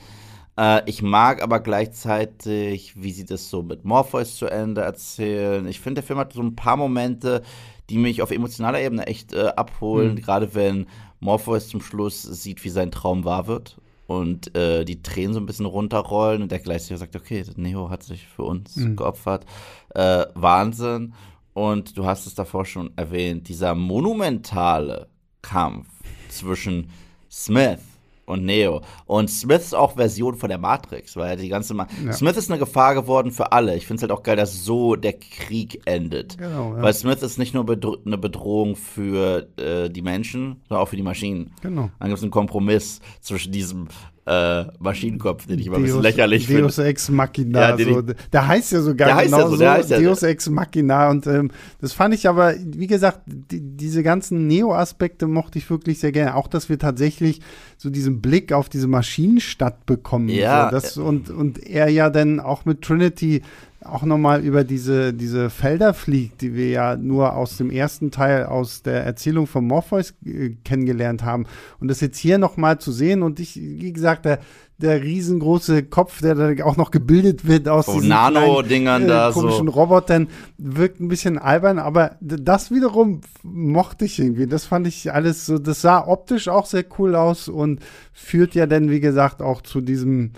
[0.56, 5.66] Äh, ich mag aber gleichzeitig, wie sie das so mit Morpheus zu Ende erzählen.
[5.66, 7.42] Ich finde, der Film hat so ein paar Momente,
[7.90, 10.20] die mich auf emotionaler Ebene echt äh, abholen, mhm.
[10.20, 10.86] gerade wenn
[11.20, 15.46] Morpheus zum Schluss sieht, wie sein Traum wahr wird und äh, die Tränen so ein
[15.46, 18.96] bisschen runterrollen und der gleichzeitig sagt, okay, Neo hat sich für uns mhm.
[18.96, 19.46] geopfert.
[19.94, 21.14] Äh, Wahnsinn.
[21.54, 25.08] Und du hast es davor schon erwähnt, dieser monumentale
[25.40, 25.86] Kampf
[26.28, 26.90] zwischen
[27.30, 27.80] Smith
[28.26, 28.80] und Neo.
[29.06, 32.12] Und Smith ist auch Version von der Matrix, weil die ganze Ma ja.
[32.12, 33.76] Smith ist eine Gefahr geworden für alle.
[33.76, 36.38] Ich finde es halt auch geil, dass so der Krieg endet.
[36.38, 36.82] Genau, ja.
[36.82, 40.96] Weil Smith ist nicht nur bedro eine Bedrohung für äh, die Menschen, sondern auch für
[40.96, 41.52] die Maschinen.
[41.60, 41.90] Genau.
[41.98, 43.88] Dann gibt es einen Kompromiss zwischen diesem
[44.26, 46.62] äh, Maschinenkopf, den ich immer Deus, ein bisschen lächerlich finde.
[46.62, 47.76] Deus Ex Machina.
[47.76, 48.02] Ja, so.
[48.32, 51.10] Der heißt ja sogar der genau so, der so Deus Ex Machina.
[51.10, 51.50] Und ähm,
[51.80, 56.36] das fand ich aber, wie gesagt, die, diese ganzen Neo-Aspekte mochte ich wirklich sehr gerne.
[56.36, 57.40] Auch, dass wir tatsächlich
[57.76, 60.30] so diesen Blick auf diese Maschinenstadt bekommen.
[60.30, 60.66] Ja.
[60.66, 63.42] So, das, und, und er ja dann auch mit Trinity
[63.84, 68.46] auch nochmal über diese, diese Felder fliegt, die wir ja nur aus dem ersten Teil
[68.46, 71.46] aus der Erzählung von Morpheus äh, kennengelernt haben.
[71.80, 74.40] Und das jetzt hier nochmal zu sehen und ich, wie gesagt, der,
[74.78, 79.30] der riesengroße Kopf, der da auch noch gebildet wird aus oh, diesen Nano-Dingern äh, da
[79.32, 79.72] komischen so.
[79.72, 80.28] Robotern,
[80.58, 84.46] wirkt ein bisschen albern, aber das wiederum mochte ich irgendwie.
[84.46, 87.80] Das fand ich alles so, das sah optisch auch sehr cool aus und
[88.12, 90.32] führt ja dann, wie gesagt, auch zu diesem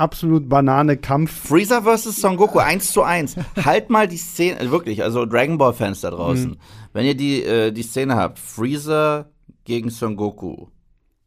[0.00, 1.48] absolut Banane Kampf.
[1.48, 2.20] Freezer vs.
[2.20, 3.36] Son Goku 1 zu 1.
[3.64, 6.50] halt mal die Szene, äh, wirklich, also Dragon Ball Fans da draußen.
[6.50, 6.56] Mhm.
[6.92, 9.30] Wenn ihr die, äh, die Szene habt, Freezer
[9.64, 10.66] gegen Son Goku,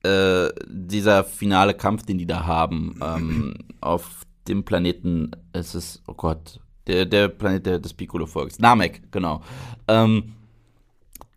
[0.04, 6.14] äh, dieser finale Kampf, den die da haben, ähm, auf dem Planeten, es ist, oh
[6.14, 9.42] Gott, der, der Planet der, des Piccolo-Volks, Namek, genau.
[9.88, 10.34] Ähm,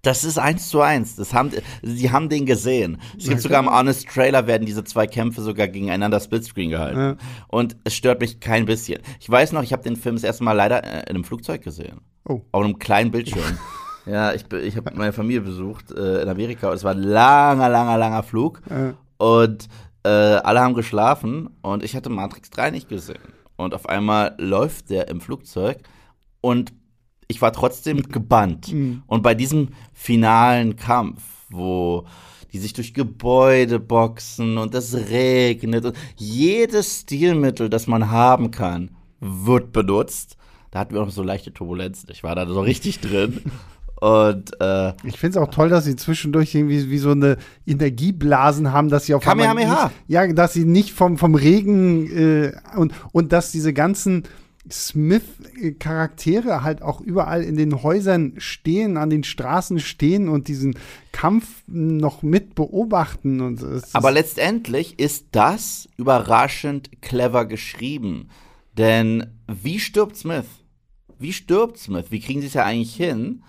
[0.06, 1.16] das ist eins zu eins.
[1.16, 1.50] Das haben,
[1.82, 3.00] sie haben den gesehen.
[3.18, 3.40] Es gibt okay.
[3.40, 6.98] sogar im Honest Trailer werden diese zwei Kämpfe sogar gegeneinander Splitscreen gehalten.
[6.98, 7.16] Ja.
[7.48, 9.02] Und es stört mich kein bisschen.
[9.18, 11.62] Ich weiß noch, ich habe den Film das erste Mal leider äh, in einem Flugzeug
[11.62, 12.00] gesehen.
[12.24, 12.42] Oh.
[12.52, 13.58] Auf einem kleinen Bildschirm.
[14.06, 16.72] ja, ich, ich habe meine Familie besucht äh, in Amerika.
[16.72, 18.62] Es war ein langer, langer, langer Flug.
[18.70, 18.94] Ja.
[19.18, 19.66] Und
[20.04, 23.18] äh, alle haben geschlafen und ich hatte Matrix 3 nicht gesehen.
[23.56, 25.78] Und auf einmal läuft der im Flugzeug
[26.40, 26.72] und
[27.28, 28.72] ich war trotzdem gebannt.
[28.72, 29.02] Mhm.
[29.06, 32.04] Und bei diesem finalen Kampf, wo
[32.52, 38.90] die sich durch Gebäude boxen und es regnet und jedes Stilmittel, das man haben kann,
[39.20, 40.36] wird benutzt.
[40.70, 42.08] Da hatten wir auch so leichte Turbulenzen.
[42.12, 43.42] Ich war da so richtig drin.
[43.98, 48.70] Und äh, ich finde es auch toll, dass sie zwischendurch irgendwie wie so eine Energieblasen
[48.70, 49.84] haben, dass sie auf Kamehameha.
[49.84, 54.24] Nicht, ja, dass sie nicht vom, vom Regen äh, und, und dass diese ganzen
[54.70, 60.76] Smith-Charaktere halt auch überall in den Häusern stehen, an den Straßen stehen und diesen
[61.12, 63.40] Kampf noch mit beobachten.
[63.40, 68.28] Und Aber letztendlich ist das überraschend clever geschrieben.
[68.76, 70.46] Denn wie stirbt Smith?
[71.18, 72.06] Wie stirbt Smith?
[72.10, 73.42] Wie kriegen sie es ja eigentlich hin?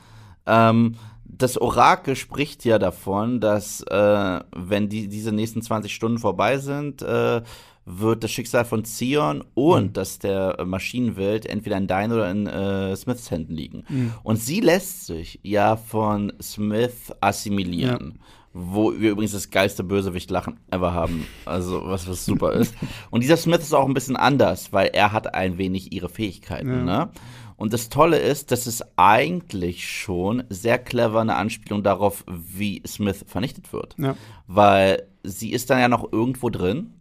[0.45, 0.95] Ähm,
[1.25, 7.01] das Orakel spricht ja davon, dass äh, wenn die, diese nächsten 20 Stunden vorbei sind,
[7.01, 7.41] äh,
[7.89, 9.93] wird das Schicksal von Zion und mhm.
[9.93, 13.85] das der Maschinenwelt entweder in deinen oder in äh, Smiths Händen liegen.
[13.87, 14.13] Mhm.
[14.23, 18.15] Und sie lässt sich ja von Smith assimilieren.
[18.17, 18.23] Ja.
[18.59, 21.27] Wo wir übrigens das geilste Bösewicht-Lachen ever haben.
[21.45, 22.73] Also, was, was super ist.
[23.11, 26.69] Und dieser Smith ist auch ein bisschen anders, weil er hat ein wenig ihre Fähigkeiten,
[26.69, 26.83] ja.
[26.83, 27.09] ne?
[27.55, 33.25] Und das Tolle ist, dass es eigentlich schon sehr clever eine Anspielung darauf, wie Smith
[33.27, 33.95] vernichtet wird.
[33.97, 34.15] Ja.
[34.45, 36.93] Weil sie ist dann ja noch irgendwo drin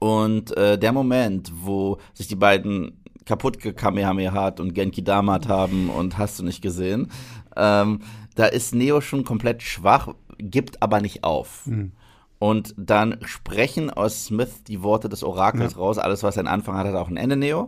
[0.00, 6.18] und äh, der Moment, wo sich die beiden kaputt gekamehamehat und Genki Damat haben und
[6.18, 7.12] hast du nicht gesehen,
[7.54, 8.00] ähm,
[8.34, 10.08] da ist Neo schon komplett schwach,
[10.38, 11.66] gibt aber nicht auf.
[11.66, 11.92] Mhm.
[12.38, 15.78] Und dann sprechen aus Smith die Worte des Orakels ja.
[15.78, 15.98] raus.
[15.98, 17.64] Alles, was ein Anfang hat, hat auch ein Ende, Neo.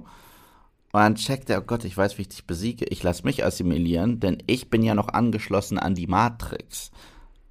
[0.92, 2.86] Und dann checkt er, oh Gott, ich weiß, wie ich dich besiege.
[2.88, 6.90] Ich lasse mich assimilieren, denn ich bin ja noch angeschlossen an die Matrix.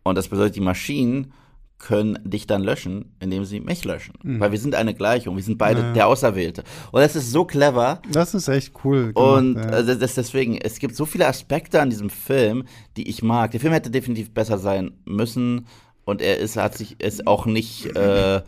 [0.02, 1.34] Und das bedeutet, die Maschinen
[1.82, 4.14] können dich dann löschen, indem sie mich löschen.
[4.22, 4.40] Mhm.
[4.40, 5.94] Weil wir sind eine Gleichung, wir sind beide ja.
[5.94, 6.64] der Auserwählte.
[6.92, 8.02] Und das ist so clever.
[8.12, 9.14] Das ist echt cool.
[9.14, 9.62] Gemacht, und ja.
[9.64, 12.66] also das deswegen, es gibt so viele Aspekte an diesem Film,
[12.98, 13.52] die ich mag.
[13.52, 15.66] Der Film hätte definitiv besser sein müssen.
[16.06, 18.42] Und er ist, hat sich, ist auch nicht, äh, äh,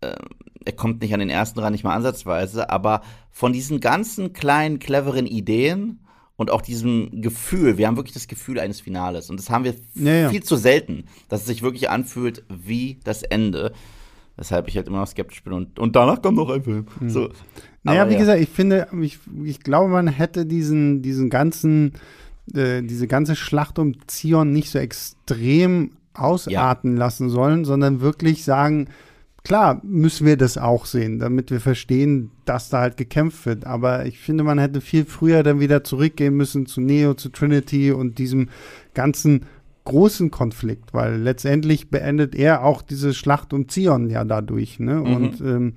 [0.00, 4.80] er kommt nicht an den ersten ran, nicht mal ansatzweise, aber von diesen ganzen kleinen,
[4.80, 6.00] cleveren Ideen
[6.38, 9.74] und auch diesem Gefühl, wir haben wirklich das Gefühl eines Finales und das haben wir
[9.96, 10.30] ja, ja.
[10.30, 13.72] viel zu selten, dass es sich wirklich anfühlt wie das Ende.
[14.36, 16.86] Weshalb ich halt immer noch skeptisch bin und, und danach kommt noch ein Film.
[17.00, 17.10] Mhm.
[17.10, 17.28] So.
[17.82, 18.20] Naja, Aber, wie ja.
[18.20, 21.94] gesagt, ich finde, ich, ich glaube, man hätte diesen, diesen ganzen,
[22.54, 28.88] äh, diese ganze Schlacht um Zion nicht so extrem ausarten lassen sollen, sondern wirklich sagen,
[29.48, 33.64] klar müssen wir das auch sehen, damit wir verstehen, dass da halt gekämpft wird.
[33.66, 37.90] Aber ich finde, man hätte viel früher dann wieder zurückgehen müssen zu Neo, zu Trinity
[37.90, 38.50] und diesem
[38.92, 39.46] ganzen
[39.84, 44.78] großen Konflikt, weil letztendlich beendet er auch diese Schlacht um Zion ja dadurch.
[44.80, 44.96] Ne?
[44.96, 45.16] Mhm.
[45.16, 45.72] Und ähm,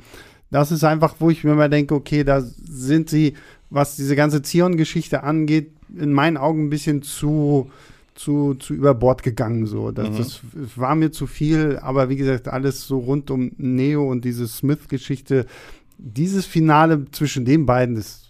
[0.49, 3.35] das ist einfach, wo ich mir mal denke, okay, da sind sie,
[3.69, 7.71] was diese ganze Zion-Geschichte angeht, in meinen Augen ein bisschen zu
[8.15, 9.65] zu, zu über Bord gegangen.
[9.65, 9.91] So.
[9.91, 10.17] Das, mhm.
[10.17, 10.41] das
[10.75, 15.45] war mir zu viel, aber wie gesagt, alles so rund um Neo und diese Smith-Geschichte.
[15.97, 18.20] Dieses Finale zwischen den beiden ist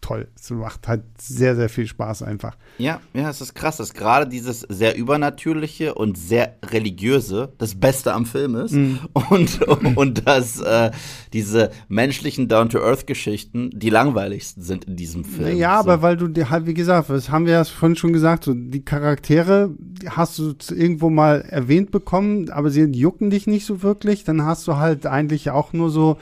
[0.00, 0.28] toll.
[0.34, 2.56] Es macht halt sehr, sehr viel Spaß einfach.
[2.78, 8.12] Ja, ja, es ist krass, dass gerade dieses sehr übernatürliche und sehr religiöse das Beste
[8.12, 8.96] am Film ist mm.
[9.30, 9.62] und,
[9.96, 10.90] und dass äh,
[11.32, 15.56] diese menschlichen Down-to-Earth-Geschichten die langweiligsten sind in diesem Film.
[15.56, 15.90] Ja, so.
[15.90, 18.54] aber weil du dir halt, wie gesagt, das haben wir ja vorhin schon gesagt, so
[18.54, 19.70] die Charaktere
[20.08, 24.24] hast du irgendwo mal erwähnt bekommen, aber sie jucken dich nicht so wirklich.
[24.24, 26.18] Dann hast du halt eigentlich auch nur so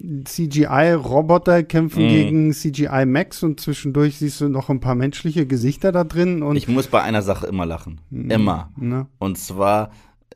[0.00, 2.08] CGI-Roboter kämpfen mm.
[2.08, 6.42] gegen CGI Max und zwischendurch siehst du noch ein paar menschliche Gesichter da drin.
[6.42, 8.00] Und ich muss bei einer Sache immer lachen.
[8.10, 8.30] Mm.
[8.30, 8.70] Immer.
[8.76, 9.06] Ne?
[9.18, 9.90] Und zwar,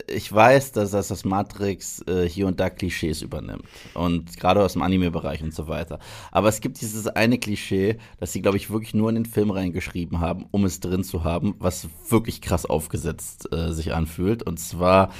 [0.06, 3.64] ich weiß, dass das, das Matrix äh, hier und da Klischees übernimmt.
[3.94, 5.98] Und gerade aus dem Anime-Bereich und so weiter.
[6.30, 9.50] Aber es gibt dieses eine Klischee, das sie, glaube ich, wirklich nur in den Film
[9.50, 14.42] reingeschrieben haben, um es drin zu haben, was wirklich krass aufgesetzt äh, sich anfühlt.
[14.44, 15.10] Und zwar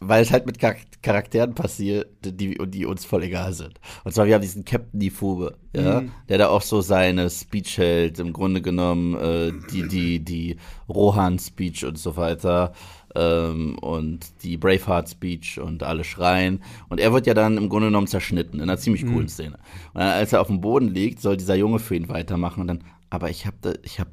[0.00, 3.80] weil es halt mit Charakteren passiert, die, die uns voll egal sind.
[4.02, 6.10] Und zwar, wir haben diesen Captain Nifube, ja, mhm.
[6.28, 10.56] der da auch so seine Speech hält, im Grunde genommen, äh, die, die, die
[10.88, 12.72] Rohan-Speech und so weiter.
[13.14, 16.62] Ähm, und die Braveheart-Speech und alle schreien.
[16.88, 19.28] Und er wird ja dann im Grunde genommen zerschnitten, in einer ziemlich coolen mhm.
[19.28, 19.58] Szene.
[19.92, 22.68] Und dann, als er auf dem Boden liegt, soll dieser Junge für ihn weitermachen und
[22.68, 24.08] dann, aber ich habe ich hab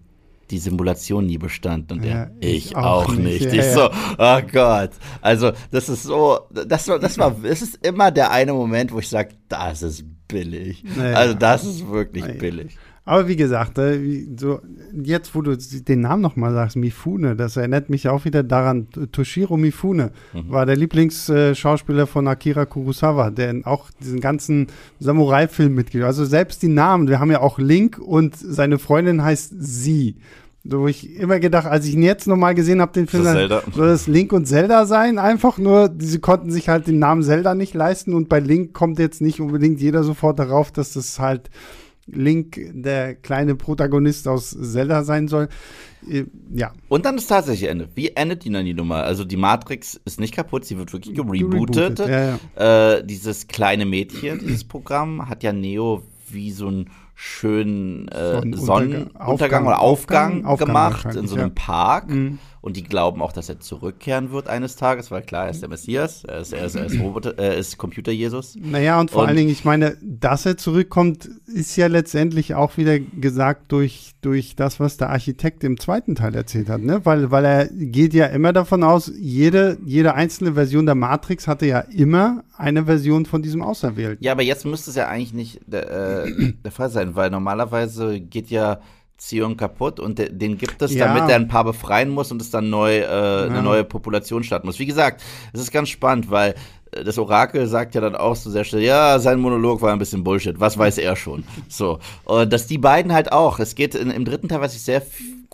[0.50, 1.98] die Simulation nie bestanden.
[1.98, 3.42] Und der, ich, ich auch, auch, nicht.
[3.42, 3.54] nicht.
[3.54, 4.92] Ja, ich so, oh Gott.
[5.22, 9.00] Also, das ist so, das war, das war, es ist immer der eine Moment, wo
[9.00, 10.84] ich sage, das ist billig.
[11.14, 12.78] Also, das ist wirklich billig.
[13.06, 14.60] Aber wie gesagt, äh, so
[14.94, 18.88] jetzt, wo du den Namen nochmal sagst, Mifune, das erinnert mich auch wieder daran.
[19.12, 20.50] Toshiro Mifune mhm.
[20.52, 24.68] war der Lieblingsschauspieler von Akira Kurosawa, der auch diesen ganzen
[25.00, 29.54] Samurai-Film mitgespielt Also selbst die Namen, wir haben ja auch Link und seine Freundin heißt
[29.58, 30.18] Sie.
[30.66, 33.62] So, wo ich immer gedacht, als ich ihn jetzt nochmal gesehen habe, den Film, dann
[33.74, 35.18] soll das Link und Zelda sein.
[35.18, 39.00] Einfach nur, sie konnten sich halt den Namen Zelda nicht leisten und bei Link kommt
[39.00, 41.50] jetzt nicht unbedingt jeder sofort darauf, dass das halt
[42.14, 45.50] Link der kleine Protagonist aus Zelda sein soll.
[46.08, 46.74] Äh, ja.
[46.88, 47.90] Und dann das tatsächliche Ende.
[47.96, 49.04] Wie endet die dann die Nummer?
[49.04, 51.98] Also die Matrix ist nicht kaputt, sie wird wirklich gerebootet.
[51.98, 52.96] gerebootet ja, ja.
[52.96, 56.90] Äh, dieses kleine Mädchen, dieses Programm, hat ja Neo wie so ein
[57.22, 61.54] schönen äh, Sonnenuntergang oder Aufgang, Aufgang gemacht in so einem ja.
[61.54, 62.10] Park.
[62.10, 62.40] Mhm.
[62.62, 65.70] Und die glauben auch, dass er zurückkehren wird eines Tages, weil klar, er ist der
[65.70, 68.58] Messias, er ist, er ist, er ist, Roboter, er ist Computer-Jesus.
[68.62, 72.76] Naja, und vor und, allen Dingen, ich meine, dass er zurückkommt, ist ja letztendlich auch
[72.76, 77.06] wieder gesagt durch, durch das, was der Architekt im zweiten Teil erzählt hat, ne?
[77.06, 81.66] Weil, weil er geht ja immer davon aus, jede, jede einzelne Version der Matrix hatte
[81.66, 84.24] ja immer eine Version von diesem Auserwählten.
[84.24, 88.20] Ja, aber jetzt müsste es ja eigentlich nicht der, äh, der Fall sein, weil normalerweise
[88.20, 88.80] geht ja
[89.20, 91.08] Zion kaputt und de, den gibt es, ja.
[91.08, 93.46] damit er ein paar befreien muss und es dann neu äh, ja.
[93.46, 94.80] eine neue Population starten muss.
[94.80, 95.22] Wie gesagt,
[95.54, 96.56] es ist ganz spannend, weil
[96.92, 100.00] äh, das Orakel sagt ja dann auch so sehr schnell, ja, sein Monolog war ein
[100.00, 101.44] bisschen Bullshit, was weiß er schon.
[101.68, 102.00] So.
[102.24, 105.04] Und dass die beiden halt auch, es geht in, im dritten Teil, was ich sehr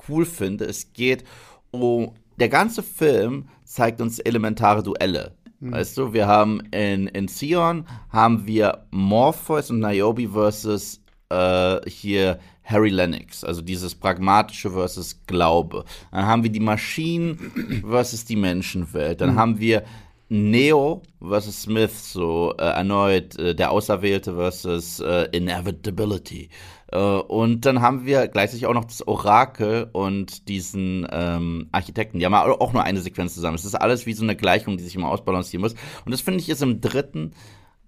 [0.07, 1.23] cool finde, es geht
[1.72, 5.34] um, der ganze Film zeigt uns elementare Duelle.
[5.60, 5.72] Mhm.
[5.72, 12.39] Weißt du, wir haben in, in Sion haben wir Morpheus und Niobe versus äh, hier
[12.64, 15.85] Harry Lennox, also dieses pragmatische versus Glaube.
[16.11, 19.22] Dann haben wir die Maschinen versus die Menschenwelt.
[19.22, 19.39] Dann mhm.
[19.39, 19.84] haben wir
[20.27, 26.49] Neo versus Smith, so äh, erneut äh, der Auserwählte versus äh, Inevitability.
[26.91, 32.18] Äh, und dann haben wir gleichzeitig auch noch das Orakel und diesen ähm, Architekten.
[32.18, 33.56] Die haben auch nur eine Sequenz zusammen.
[33.56, 35.76] Es ist alles wie so eine Gleichung, die sich immer ausbalancieren muss.
[36.06, 37.34] Und das finde ich ist im dritten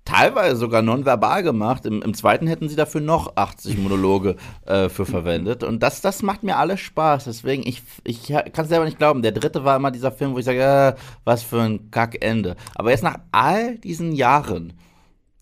[0.08, 1.86] teilweise sogar nonverbal gemacht.
[1.86, 5.64] Im, Im, zweiten hätten sie dafür noch 80 Monologe äh, für verwendet.
[5.64, 7.26] Und das, das macht mir alles Spaß.
[7.26, 9.22] Deswegen, ich, ich kann es selber nicht glauben.
[9.22, 10.94] Der dritte war immer dieser Film, wo ich sage, äh,
[11.26, 12.56] was für ein Kackende.
[12.76, 14.74] Aber jetzt nach all diesen Jahren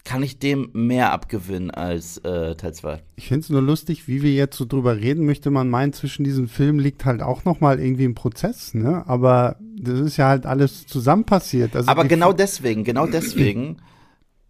[0.03, 3.01] kann ich dem mehr abgewinnen als äh, Teil 2.
[3.15, 6.23] Ich finde es nur lustig, wie wir jetzt so drüber reden, möchte man meinen, zwischen
[6.23, 9.03] diesen Filmen liegt halt auch noch mal irgendwie ein Prozess, ne?
[9.07, 11.75] Aber das ist ja halt alles zusammen passiert.
[11.75, 13.77] Also Aber genau deswegen, genau deswegen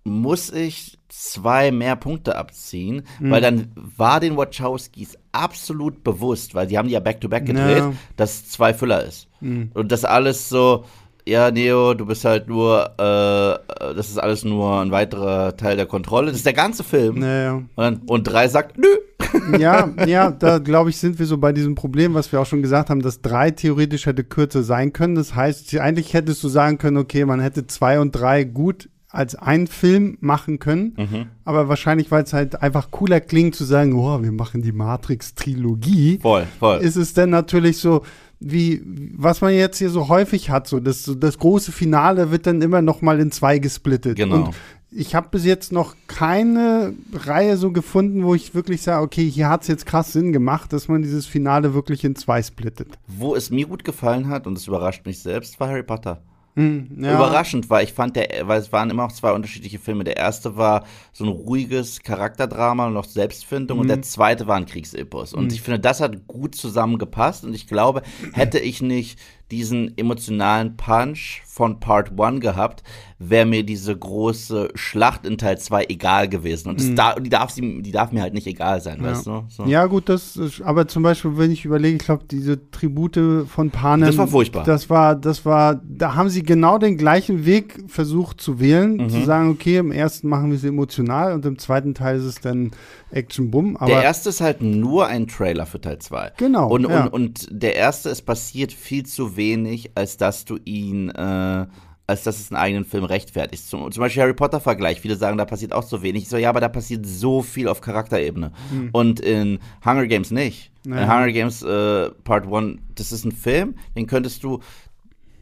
[0.05, 3.31] muss ich zwei mehr Punkte abziehen, mhm.
[3.31, 7.77] weil dann war den Wachowskis absolut bewusst, weil die haben die ja back-to-back -back gedreht,
[7.77, 7.93] ja.
[8.15, 9.27] dass zwei Füller ist.
[9.41, 9.71] Mhm.
[9.73, 10.85] Und das alles so,
[11.27, 15.87] ja, Neo, du bist halt nur, äh, das ist alles nur ein weiterer Teil der
[15.87, 16.27] Kontrolle.
[16.27, 17.19] Das ist der ganze Film.
[17.19, 17.63] Naja.
[17.75, 18.87] Und, und drei sagt, nö.
[19.59, 22.61] Ja, ja, da glaube ich, sind wir so bei diesem Problem, was wir auch schon
[22.61, 25.15] gesagt haben, dass drei theoretisch hätte kürzer sein können.
[25.15, 29.35] Das heißt, eigentlich hättest du sagen können, okay, man hätte zwei und drei gut als
[29.35, 30.93] einen Film machen können.
[30.97, 31.25] Mhm.
[31.43, 36.19] Aber wahrscheinlich, weil es halt einfach cooler klingt zu sagen, oh, wir machen die Matrix-Trilogie.
[36.21, 36.79] Voll, voll.
[36.79, 38.03] Ist es dann natürlich so,
[38.39, 38.81] wie,
[39.15, 42.81] was man jetzt hier so häufig hat, so das, das große Finale wird dann immer
[42.81, 44.17] noch mal in zwei gesplittet.
[44.17, 44.35] Genau.
[44.47, 44.55] Und
[44.91, 49.49] ich habe bis jetzt noch keine Reihe so gefunden, wo ich wirklich sage, okay, hier
[49.49, 52.97] hat es jetzt krass Sinn gemacht, dass man dieses Finale wirklich in zwei splittet.
[53.07, 56.21] Wo es mir gut gefallen hat, und es überrascht mich selbst, war Harry Potter.
[56.55, 57.15] Hm, ja.
[57.15, 60.05] Überraschend war, ich fand der, weil es waren immer auch zwei unterschiedliche Filme.
[60.05, 63.81] Der erste war so ein ruhiges Charakterdrama und noch Selbstfindung mhm.
[63.81, 64.03] und der hm.
[64.03, 65.33] zweite war ein Kriegsepos.
[65.33, 65.53] Und mhm.
[65.53, 68.03] ich finde, das hat gut zusammengepasst und ich glaube,
[68.33, 69.19] hätte ich nicht
[69.51, 72.83] diesen emotionalen Punch von Part 1 gehabt,
[73.17, 76.69] wäre mir diese große Schlacht in Teil 2 egal gewesen.
[76.69, 76.95] Und mhm.
[76.95, 79.11] da, die, darf sie, die darf mir halt nicht egal sein, ja.
[79.11, 79.43] weißt du?
[79.47, 79.65] So.
[79.65, 83.69] Ja, gut, das ist, aber zum Beispiel, wenn ich überlege, ich glaube, diese Tribute von
[83.69, 84.07] Panem.
[84.07, 84.65] Das war furchtbar.
[84.65, 89.09] Das war, das war, da haben sie genau den gleichen Weg versucht zu wählen, mhm.
[89.09, 92.41] zu sagen, okay, im ersten machen wir es emotional und im zweiten Teil ist es
[92.41, 92.71] dann
[93.15, 93.77] Action-Bumm.
[93.87, 96.33] Der erste ist halt nur ein Trailer für Teil 2.
[96.37, 96.67] Genau.
[96.67, 97.05] Und, ja.
[97.05, 101.65] und, und der erste, es passiert viel zu wenig, als dass du ihn, äh,
[102.07, 103.67] als dass es einen eigenen Film rechtfertigt.
[103.67, 105.01] Zum, zum Beispiel Harry Potter-Vergleich.
[105.01, 106.23] Viele sagen, da passiert auch so wenig.
[106.23, 108.51] Ich so, ja, aber da passiert so viel auf Charakterebene.
[108.69, 108.89] Hm.
[108.91, 110.71] Und in Hunger Games nicht.
[110.85, 111.03] Naja.
[111.03, 114.59] In Hunger Games äh, Part 1, das ist ein Film, den könntest du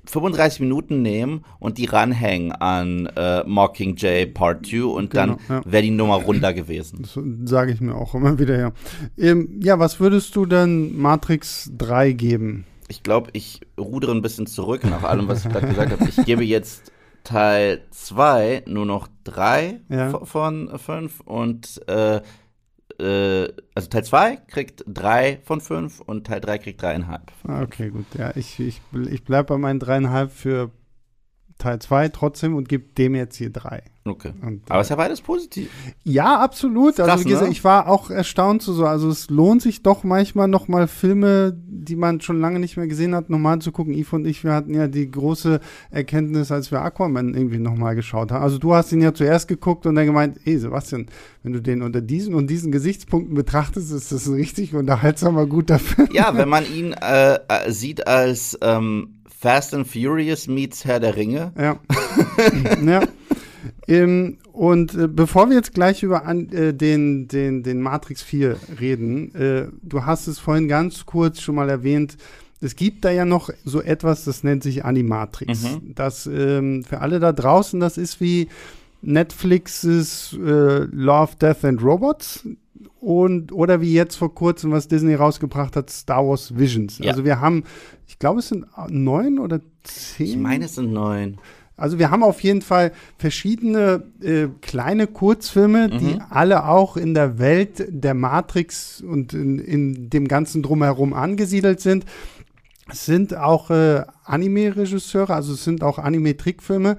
[0.06, 5.62] 35 Minuten nehmen und die ranhängen an äh, Mockingjay Part 2 und genau, dann ja.
[5.66, 7.00] wäre die Nummer runter gewesen.
[7.02, 7.18] Das
[7.50, 8.72] sage ich mir auch immer wieder, ja.
[9.18, 12.66] Ähm, ja, was würdest du denn Matrix 3 geben?
[12.90, 16.10] Ich glaube, ich rudere ein bisschen zurück nach allem, was ich gerade gesagt habe.
[16.10, 16.92] Ich gebe jetzt
[17.24, 20.10] Teil 2 nur noch 3 ja.
[20.26, 22.22] von 5 und äh,
[23.00, 27.20] äh, also Teil 2 kriegt 3 von 5 und Teil 3 kriegt 3,5.
[27.48, 28.06] Ah, okay, gut.
[28.18, 30.72] Ja, ich, ich, ich bleibe bei meinen 3,5 für
[31.58, 33.84] Teil 2 trotzdem und gebe dem jetzt hier 3.
[34.06, 34.34] Okay.
[34.42, 35.70] Und, Aber es ist ja beides positiv.
[36.04, 37.00] Ja, absolut.
[37.00, 37.54] Also, Krass, also wie gesagt, ne?
[37.54, 38.86] ich war auch erstaunt zu so.
[38.86, 42.88] Also es lohnt sich doch manchmal noch mal Filme, die man schon lange nicht mehr
[42.88, 43.94] gesehen hat, nochmal zu gucken.
[43.94, 48.32] Yves und ich, wir hatten ja die große Erkenntnis, als wir Aquaman irgendwie nochmal geschaut
[48.34, 48.44] haben.
[48.44, 51.06] Also du hast ihn ja zuerst geguckt und dann gemeint, ey Sebastian,
[51.44, 55.80] wenn du den unter diesen und diesen Gesichtspunkten betrachtest, ist das ein richtig unterhaltsamer, guter
[55.80, 56.10] Film.
[56.12, 61.18] Ja, wenn man ihn äh, äh sieht als ähm, Fast and Furious meets Herr der
[61.18, 61.52] Ringe.
[61.58, 61.78] Ja.
[62.86, 63.02] ja.
[63.90, 68.56] Ähm, und äh, bevor wir jetzt gleich über an, äh, den, den, den Matrix 4
[68.80, 72.16] reden, äh, du hast es vorhin ganz kurz schon mal erwähnt,
[72.62, 75.64] es gibt da ja noch so etwas, das nennt sich Animatrix.
[75.64, 75.94] Mhm.
[75.94, 78.48] Das ähm, für alle da draußen, das ist wie
[79.02, 82.48] Netflixes äh, Love, Death and Robots
[83.04, 87.00] und oder wie jetzt vor kurzem, was Disney rausgebracht hat, Star Wars Visions.
[87.00, 87.12] Ja.
[87.12, 87.64] Also wir haben,
[88.08, 90.26] ich glaube, es sind neun oder zehn.
[90.26, 91.38] Ich meine, es sind neun.
[91.76, 95.98] Also wir haben auf jeden Fall verschiedene äh, kleine Kurzfilme, mhm.
[95.98, 101.82] die alle auch in der Welt der Matrix und in, in dem ganzen drumherum angesiedelt
[101.82, 102.06] sind.
[102.90, 106.98] Es sind auch äh, Anime-Regisseure, also es sind auch Anime-Trickfilme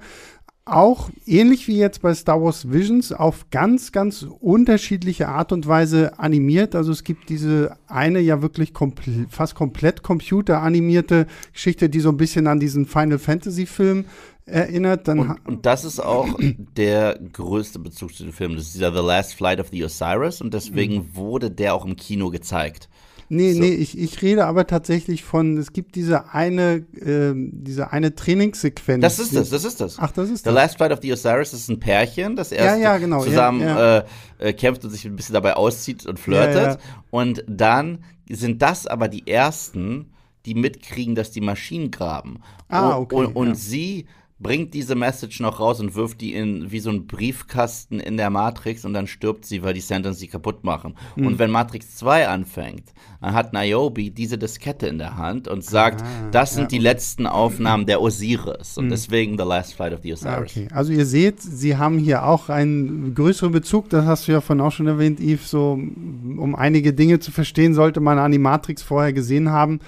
[0.65, 6.17] auch ähnlich wie jetzt bei Star Wars Visions auf ganz, ganz unterschiedliche Art und Weise
[6.17, 6.73] animiert.
[6.73, 12.17] Also es gibt diese eine ja wirklich komple fast komplett computeranimierte Geschichte, die so ein
[12.17, 14.05] bisschen an diesen Final Fantasy Film
[14.47, 15.07] erinnert.
[15.07, 16.27] Dann und, und, das ist auch
[16.75, 18.55] der größte Bezug zu dem Film.
[18.55, 21.15] Das ist dieser The Last Flight of the Osiris und deswegen mhm.
[21.15, 22.89] wurde der auch im Kino gezeigt.
[23.29, 23.59] Nee, So.
[23.59, 29.01] nee, ich, ich rede aber tatsächlich von, es gibt diese eine, ähm, diese eine Trainingssequenz.
[29.01, 29.97] Das ist es, das ist das.
[29.99, 30.53] Ach, das ist The das.
[30.53, 33.97] Last Flight of the Osiris ist ein Pärchen, das erst ja, genau, ja, zusammen ja.
[33.97, 34.03] Äh,
[34.39, 36.79] äh, kämpft und sich ein bisschen dabei auszieht und flirtet.
[37.09, 40.11] Und dann sind das aber die ersten,
[40.45, 42.41] die mitkriegen, dass die Maschinen graben.
[42.69, 44.05] Ah, okay, Und, und sie
[44.45, 48.29] bringt diese Message noch raus und wirft die in wie so einen Briefkasten in der
[48.29, 50.95] Matrix und dann stirbt sie, weil die Sentinels sie kaputt machen.
[51.15, 51.27] Hm.
[51.27, 56.01] Und wenn Matrix 2 anfängt, dann hat Niobe diese Diskette in der Hand und sagt,
[56.01, 59.99] Ah, das sind ja, die letzten Aufnahmen der Osiris und deswegen The Last Flight of
[60.03, 60.51] the Ah, Osiris.
[60.51, 60.67] okay.
[60.71, 64.61] Also ihr seht, sie haben hier auch einen größeren Bezug, das hast du ja vorhin
[64.63, 69.49] auch schon erwähnt, Yves, so um einige Dinge zu verstehen, sollte man Animatrix vorher gesehen
[69.49, 69.79] haben.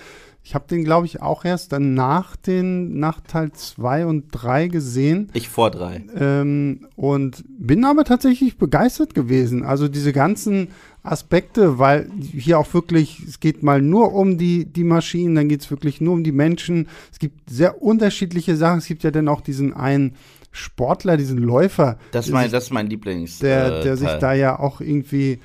[0.47, 4.69] Ich habe den, glaube ich, auch erst dann nach den, nach Teil 2 und 3
[4.69, 5.29] gesehen.
[5.33, 6.05] Ich vor drei.
[6.17, 9.63] Ähm, und bin aber tatsächlich begeistert gewesen.
[9.63, 10.69] Also diese ganzen
[11.03, 15.63] Aspekte, weil hier auch wirklich, es geht mal nur um die, die Maschinen, dann geht
[15.63, 16.87] es wirklich nur um die Menschen.
[17.11, 18.77] Es gibt sehr unterschiedliche Sachen.
[18.77, 20.15] Es gibt ja dann auch diesen einen
[20.53, 23.39] Sportler, diesen Läufer, Das ist mein, sich, das ist mein Lieblings.
[23.39, 25.39] der, äh, der sich da ja auch irgendwie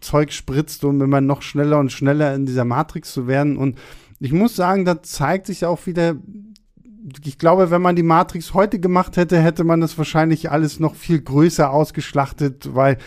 [0.00, 3.56] Zeug spritzt, um immer noch schneller und schneller in dieser Matrix zu werden.
[3.56, 3.76] Und
[4.20, 6.16] ich muss sagen, da zeigt sich auch wieder,
[7.24, 10.94] ich glaube, wenn man die Matrix heute gemacht hätte, hätte man das wahrscheinlich alles noch
[10.94, 12.98] viel größer ausgeschlachtet, weil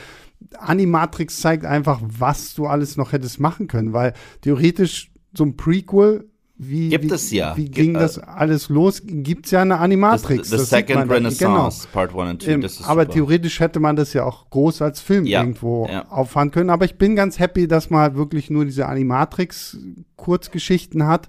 [0.57, 6.29] Animatrix zeigt einfach, was du alles noch hättest machen können, weil theoretisch so ein Prequel,
[6.61, 7.55] wie, Gibt wie, es ja.
[7.55, 9.01] wie ging äh, das alles los?
[9.05, 10.49] Gibt es ja eine The, Animatrix.
[10.49, 11.03] the das sieht Second.
[11.03, 11.13] Genau.
[11.13, 12.51] Renaissance, Part 1 and 2.
[12.51, 13.13] Ähm, das ist aber super.
[13.13, 16.05] theoretisch hätte man das ja auch groß als Film Ja, irgendwo ja.
[16.09, 16.69] auffahren können.
[16.69, 21.27] Aber ich bin ganz happy, dass man halt wirklich nur diese Animatrix-Kurzgeschichten hat,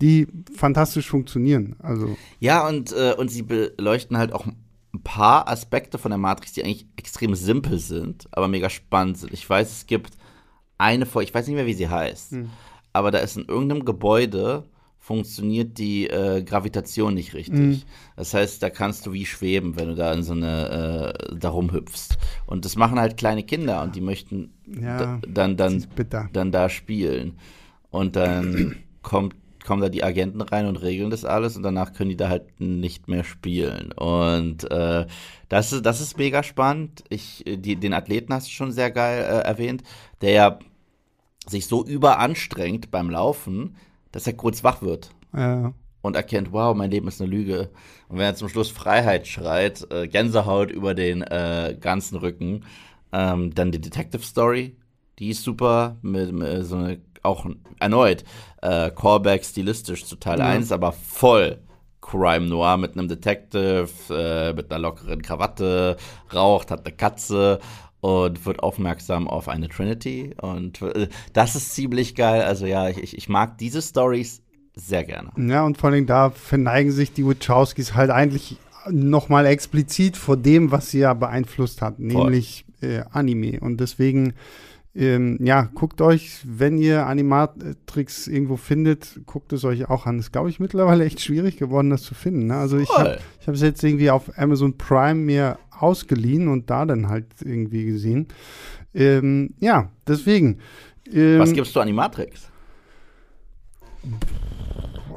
[0.00, 1.76] die fantastisch funktionieren.
[1.80, 4.56] Also, Ja, und, äh, und sie beleuchten halt auch ein
[5.02, 9.32] paar Aspekte von der Matrix, die eigentlich extrem simpel sind, aber mega spannend sind.
[9.32, 10.12] Ich weiß, es gibt
[10.78, 12.50] eine Folge, ich weiß nicht mehr, wie sie heißt, Hm.
[12.98, 14.64] Aber da ist in irgendeinem Gebäude
[14.98, 17.56] funktioniert die äh, Gravitation nicht richtig.
[17.56, 17.82] Hm.
[18.16, 21.48] Das heißt, da kannst du wie schweben, wenn du da in so eine, äh, da
[21.50, 22.18] rumhüpfst.
[22.46, 25.86] Und das machen halt kleine Kinder und die möchten Ja, dann, dann,
[26.32, 27.38] dann da spielen.
[27.90, 29.34] Und dann kommt,
[29.64, 32.60] kommen da die Agenten rein und regeln das alles und danach können die da halt
[32.60, 33.92] nicht mehr spielen.
[33.92, 35.06] Und äh,
[35.48, 37.04] das, ist, das ist mega spannend.
[37.08, 39.84] Ich, äh, die, den Athleten hast du schon sehr geil äh, erwähnt,
[40.20, 40.58] der ja
[41.48, 43.76] sich so überanstrengt beim Laufen,
[44.12, 45.70] dass er kurz wach wird Äh,
[46.02, 47.70] und erkennt, wow, mein Leben ist eine Lüge.
[48.08, 52.64] Und wenn er zum Schluss Freiheit schreit, äh, Gänsehaut über den äh, ganzen Rücken,
[53.12, 54.76] ähm, dann die Detective Story,
[55.18, 57.46] die ist super, mit, mit so eine, auch
[57.80, 58.24] erneut
[58.62, 60.46] äh, Callback stilistisch zu Teil Ja.
[60.46, 61.58] 1, aber voll
[62.00, 65.96] Crime Noir mit einem Detective, äh, mit einer lockeren Krawatte,
[66.32, 67.58] raucht, hat eine Katze
[68.00, 70.34] und wird aufmerksam auf eine Trinity.
[70.40, 72.42] Und äh, das ist ziemlich geil.
[72.42, 74.42] Also ja, ich, ich mag diese Stories
[74.74, 75.30] sehr gerne.
[75.36, 78.56] ja, und vor allem da verneigen sich die Wachowskis halt eigentlich
[78.90, 83.58] nochmal explizit vor dem, was sie ja beeinflusst hat, nämlich äh, Anime.
[83.60, 84.34] Und deswegen,
[84.94, 90.18] ähm, ja, guckt euch, wenn ihr Animatrix irgendwo findet, guckt es euch auch an.
[90.18, 92.46] Ist, glaube ich, mittlerweile echt schwierig geworden, das zu finden.
[92.46, 92.56] Ne?
[92.56, 93.18] Also ich habe Voll.
[93.40, 97.84] ich habe es jetzt irgendwie auf Amazon Prime mir ausgeliehen und da dann halt irgendwie
[97.84, 98.28] gesehen.
[98.94, 100.58] Ähm, ja, deswegen.
[101.12, 102.50] Ähm, Was gibst du Animatrix?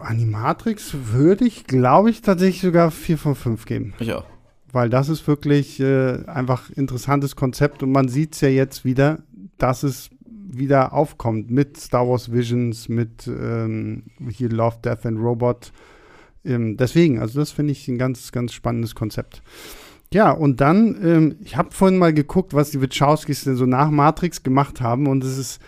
[0.02, 3.94] Animatrix würde ich, glaube ich, tatsächlich sogar 4 von 5 geben.
[4.00, 4.26] Ich auch.
[4.72, 9.20] Weil das ist wirklich äh, einfach interessantes Konzept und man sieht es ja jetzt wieder,
[9.58, 10.10] dass es
[10.52, 15.72] wieder aufkommt mit Star Wars Visions, mit ähm, hier Love, Death and Robot.
[16.44, 19.42] Ähm, deswegen, also das finde ich ein ganz, ganz spannendes Konzept.
[20.14, 23.90] Ja, und dann, ähm, ich habe vorhin mal geguckt, was die Wachowskis denn so nach
[23.90, 25.62] Matrix gemacht haben und es ist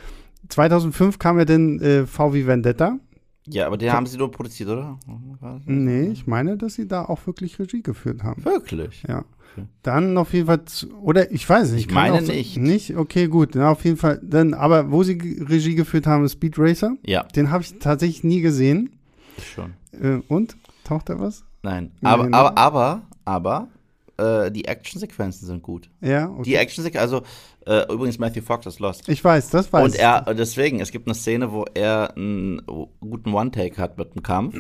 [0.50, 3.00] 2005 kam ja dann äh, VW Vendetta.
[3.48, 4.98] Ja, aber den haben sie nur produziert, oder?
[5.66, 8.44] Nee, ich meine, dass sie da auch wirklich Regie geführt haben.
[8.46, 9.04] Wirklich?
[9.08, 9.26] Ja.
[9.56, 9.68] Okay.
[9.84, 10.62] Dann auf jeden Fall,
[11.02, 11.88] oder ich weiß nicht.
[11.88, 12.58] Ich meine nicht.
[12.58, 12.96] Nicht?
[12.96, 13.52] Okay, gut.
[13.54, 14.20] Na, auf jeden Fall.
[14.24, 15.14] Dann, aber wo sie
[15.48, 16.96] Regie geführt haben, ist Speed Racer.
[17.06, 18.92] Ja, Den habe ich tatsächlich nie gesehen.
[19.54, 19.74] schon.
[19.92, 20.56] Äh, und?
[20.86, 21.44] Taucht da was?
[21.62, 21.92] Nein.
[22.02, 22.36] Aber, ne?
[22.36, 23.68] aber, aber, aber,
[24.18, 25.90] äh, die Actionsequenzen sind gut.
[26.02, 26.44] Ja, okay.
[26.44, 27.24] Die Actionsequenzen, also,
[27.66, 29.08] äh, übrigens Matthew Fox ist Lost.
[29.10, 32.62] ich weiß, das weiß Und er, deswegen, es gibt eine Szene, wo er einen
[33.00, 34.56] guten One-Take hat mit dem Kampf.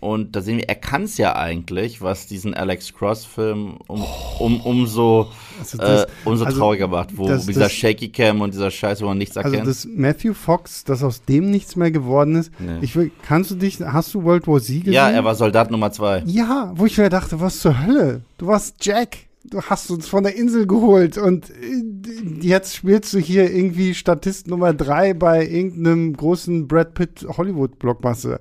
[0.00, 4.04] Und da sehen wir, er kann es ja eigentlich, was diesen Alex Cross-Film um,
[4.38, 8.40] um, umso, Also äh, das- umso also trauriger macht, wo das- dieser das- Shaky Cam
[8.40, 9.68] und dieser Scheiß, wo man nichts Also erkennt.
[9.68, 12.52] das Matthew Fox, dass aus dem nichts mehr geworden ist.
[12.60, 12.78] Nee.
[12.82, 14.92] Ich will, kannst du dich, hast du World War Z gesehen?
[14.92, 16.22] ja, er war Soldat Nummer zwei.
[16.26, 18.22] Ja, wo ich mir dachte, was zur Hölle?
[18.38, 19.16] Du warst Jack.
[19.50, 21.82] Du hast uns von der Insel geholt und äh,
[22.40, 28.40] jetzt spielst du hier irgendwie Statist Nummer drei bei irgendeinem großen Brad Pitt Hollywood Blockbuster.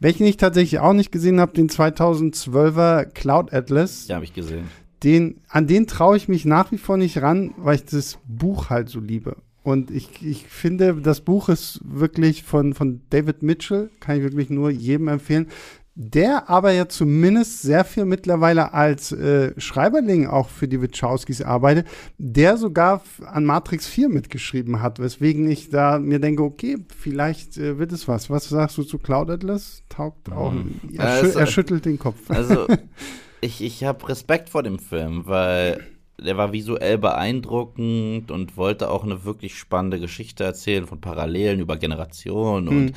[0.00, 4.08] Welchen ich tatsächlich auch nicht gesehen habe, den 2012er Cloud Atlas.
[4.08, 4.64] Ja, habe ich gesehen.
[5.02, 8.70] Den, an den traue ich mich nach wie vor nicht ran, weil ich das Buch
[8.70, 9.36] halt so liebe.
[9.64, 14.50] Und ich, ich finde, das Buch ist wirklich von, von David Mitchell, kann ich wirklich
[14.50, 15.48] nur jedem empfehlen
[15.94, 21.86] der aber ja zumindest sehr viel mittlerweile als äh, Schreiberling auch für die Wachowskis arbeitet,
[22.16, 27.78] der sogar an Matrix 4 mitgeschrieben hat, weswegen ich da mir denke, okay, vielleicht äh,
[27.78, 28.30] wird es was.
[28.30, 29.82] Was sagst du zu Cloud Atlas?
[29.90, 30.52] Taugt auch.
[30.52, 30.80] Mhm.
[30.96, 32.30] Er, also, er, schüttelt den Kopf.
[32.30, 32.66] Also,
[33.42, 35.86] ich, ich habe Respekt vor dem Film, weil
[36.18, 41.76] der war visuell beeindruckend und wollte auch eine wirklich spannende Geschichte erzählen von Parallelen über
[41.76, 42.76] Generationen mhm.
[42.76, 42.92] und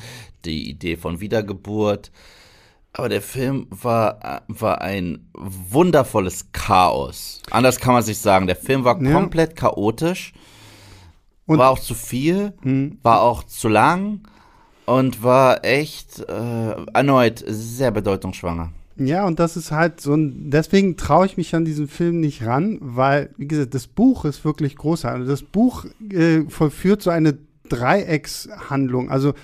[0.46, 2.10] die Idee von Wiedergeburt.
[2.98, 7.42] Aber der Film war, war ein wundervolles Chaos.
[7.50, 8.46] Anders kann man sich sagen.
[8.46, 9.12] Der Film war ja.
[9.12, 10.32] komplett chaotisch.
[11.44, 12.98] Und war auch zu viel, mhm.
[13.02, 14.22] war auch zu lang
[14.86, 18.72] und war echt äh, erneut sehr bedeutungsschwanger.
[18.96, 22.44] Ja, und das ist halt so ein, deswegen traue ich mich an diesen Film nicht
[22.46, 25.28] ran, weil, wie gesagt, das Buch ist wirklich großartig.
[25.28, 27.36] Das Buch äh, vollführt so eine
[27.68, 29.10] Dreieckshandlung.
[29.10, 29.34] Also,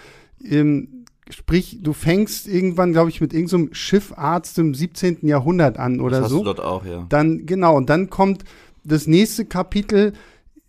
[0.42, 0.88] ähm,
[1.32, 5.26] Sprich, du fängst irgendwann, glaube ich, mit irgendeinem so Schiffarzt im 17.
[5.26, 6.38] Jahrhundert an oder das hast so.
[6.38, 7.06] Du dort auch, ja.
[7.08, 8.44] Dann, genau, und dann kommt
[8.84, 10.12] das nächste Kapitel,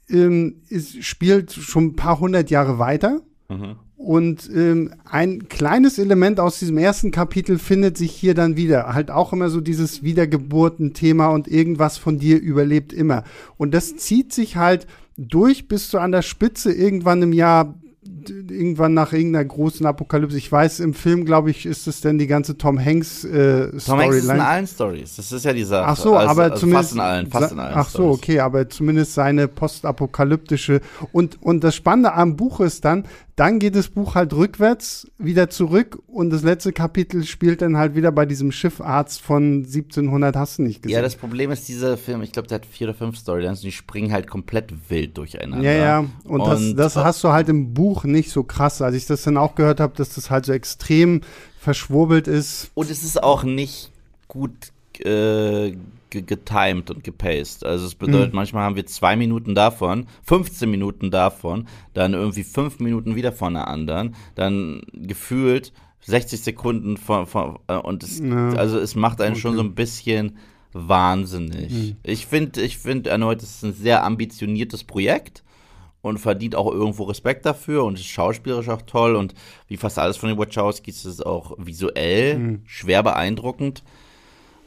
[0.10, 3.22] ähm, ist, spielt schon ein paar hundert Jahre weiter.
[3.50, 3.76] Mhm.
[4.04, 8.94] Und ähm, ein kleines Element aus diesem ersten Kapitel findet sich hier dann wieder.
[8.94, 13.24] Halt auch immer so dieses Wiedergeburten-Thema und irgendwas von dir überlebt immer.
[13.56, 17.76] Und das zieht sich halt durch bis zu an der Spitze irgendwann im Jahr
[18.30, 20.38] irgendwann nach irgendeiner großen Apokalypse.
[20.38, 23.82] Ich weiß, im Film, glaube ich, ist es denn die ganze Tom Hanks äh, Storyline.
[23.86, 25.16] Tom Hanks ist in allen Stories.
[25.16, 25.88] Das ist ja die Sache.
[25.88, 28.40] Ach so, also, aber also zumindest fast in allen, fast in allen Ach so, okay,
[28.40, 30.82] aber zumindest seine postapokalyptische
[31.12, 33.06] und und das Spannende am Buch ist dann,
[33.36, 37.96] dann geht das Buch halt rückwärts wieder zurück und das letzte Kapitel spielt dann halt
[37.96, 40.96] wieder bei diesem Schiffarzt von 1700, hast du nicht gesehen.
[40.96, 43.66] Ja, das Problem ist, dieser Film, ich glaube, der hat vier oder fünf Storylines und
[43.66, 45.64] die springen halt komplett wild durcheinander.
[45.64, 48.82] Ja, ja, und, und das, das hast du halt im Buch nicht so krass.
[48.82, 51.22] Als ich das dann auch gehört habe, dass das halt so extrem
[51.60, 52.72] verschwurbelt ist.
[52.74, 53.92] Und es ist auch nicht
[54.28, 55.76] gut äh,
[56.10, 57.66] getimed und gepaced.
[57.66, 58.36] Also es bedeutet, mhm.
[58.36, 63.54] manchmal haben wir zwei Minuten davon, 15 Minuten davon, dann irgendwie fünf Minuten wieder von
[63.56, 68.50] der anderen, dann gefühlt 60 Sekunden von, von äh, und es, ja.
[68.54, 69.42] also es macht einen okay.
[69.42, 70.38] schon so ein bisschen
[70.74, 71.72] wahnsinnig.
[71.72, 71.96] Mhm.
[72.04, 75.44] Ich finde, ich finde erneut, es ist ein sehr ambitioniertes Projekt
[76.04, 79.34] und verdient auch irgendwo Respekt dafür und ist schauspielerisch auch toll und
[79.68, 82.62] wie fast alles von den Wachowskis ist es auch visuell mhm.
[82.66, 83.84] schwer beeindruckend.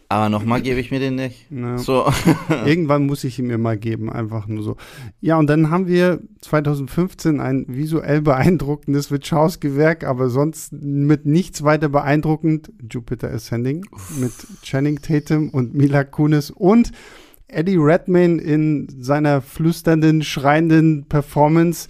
[0.09, 1.51] Aber nochmal gebe ich mir den nicht.
[1.51, 1.79] Ja.
[1.79, 2.07] So.
[2.65, 4.77] Irgendwann muss ich ihn mir mal geben, einfach nur so.
[5.21, 11.89] Ja, und dann haben wir 2015 ein visuell beeindruckendes Wachowski-Werk, aber sonst mit nichts weiter
[11.89, 12.73] beeindruckend.
[12.89, 13.85] Jupiter Ascending
[14.19, 14.33] mit
[14.63, 16.93] Channing Tatum und Mila Kunis und
[17.49, 21.89] Eddie Redmayne in seiner flüsternden, schreienden Performance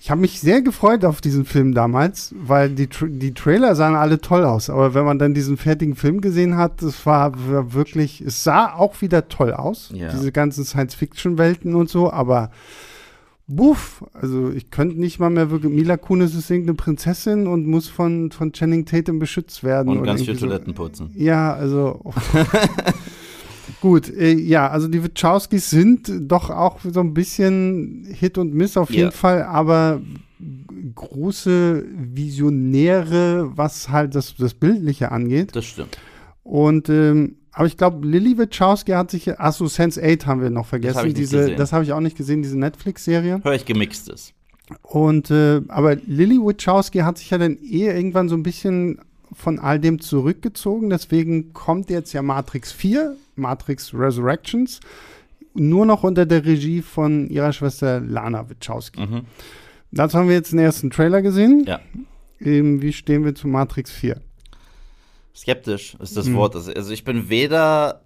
[0.00, 4.20] ich habe mich sehr gefreut auf diesen Film damals, weil die, die Trailer sahen alle
[4.20, 4.70] toll aus.
[4.70, 8.72] Aber wenn man dann diesen fertigen Film gesehen hat, das war, war wirklich, es sah
[8.74, 9.90] auch wieder toll aus.
[9.92, 10.12] Ja.
[10.12, 12.50] Diese ganzen Science-Fiction-Welten und so, aber
[13.48, 17.88] buff, also ich könnte nicht mal mehr wirklich, Mila Kunis ist irgendeine Prinzessin und muss
[17.88, 19.88] von, von Channing Tatum beschützt werden.
[19.88, 20.82] Und ganz viel Toiletten so.
[20.82, 21.10] putzen.
[21.14, 22.00] Ja, also.
[23.80, 28.76] Gut, äh, ja, also die Wachowskis sind doch auch so ein bisschen Hit und Miss
[28.76, 30.00] auf jeden Fall, aber
[30.94, 35.54] große Visionäre, was halt das, das Bildliche angeht.
[35.56, 35.98] Das stimmt.
[36.42, 40.94] Und ähm, aber ich glaube, Lily Wachowski hat sich, achso, Sense8 haben wir noch vergessen.
[40.94, 43.40] Das habe ich, diese, das hab ich auch nicht gesehen, diese Netflix-Serie.
[43.44, 44.32] Hör ich gemixtes.
[44.82, 48.98] Und äh, aber Lily Wachowski hat sich ja dann eher irgendwann so ein bisschen
[49.32, 50.90] von all dem zurückgezogen.
[50.90, 54.80] Deswegen kommt jetzt ja Matrix 4, Matrix Resurrections,
[55.54, 59.00] nur noch unter der Regie von ihrer Schwester Lana Wachowski.
[59.00, 59.22] Mhm.
[59.92, 61.64] Dazu haben wir jetzt den ersten Trailer gesehen.
[61.66, 61.80] Ja.
[62.40, 64.20] Ähm, wie stehen wir zu Matrix 4?
[65.34, 66.34] Skeptisch ist das mhm.
[66.34, 66.56] Wort.
[66.56, 68.02] Also ich bin weder,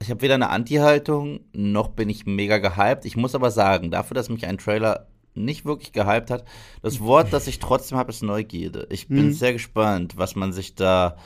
[0.00, 3.04] ich habe weder eine Anti-Haltung, noch bin ich mega gehypt.
[3.04, 6.44] Ich muss aber sagen, dafür, dass mich ein Trailer nicht wirklich gehypt hat.
[6.82, 8.86] Das Wort, das ich trotzdem habe, ist Neugierde.
[8.90, 9.32] Ich bin mhm.
[9.32, 11.16] sehr gespannt, was man sich da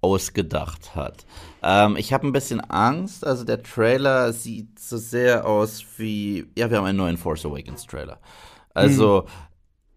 [0.00, 1.26] ausgedacht hat.
[1.62, 3.26] Ähm, ich habe ein bisschen Angst.
[3.26, 7.86] Also der Trailer sieht so sehr aus wie, ja, wir haben einen neuen Force Awakens
[7.86, 8.20] Trailer.
[8.74, 9.26] Also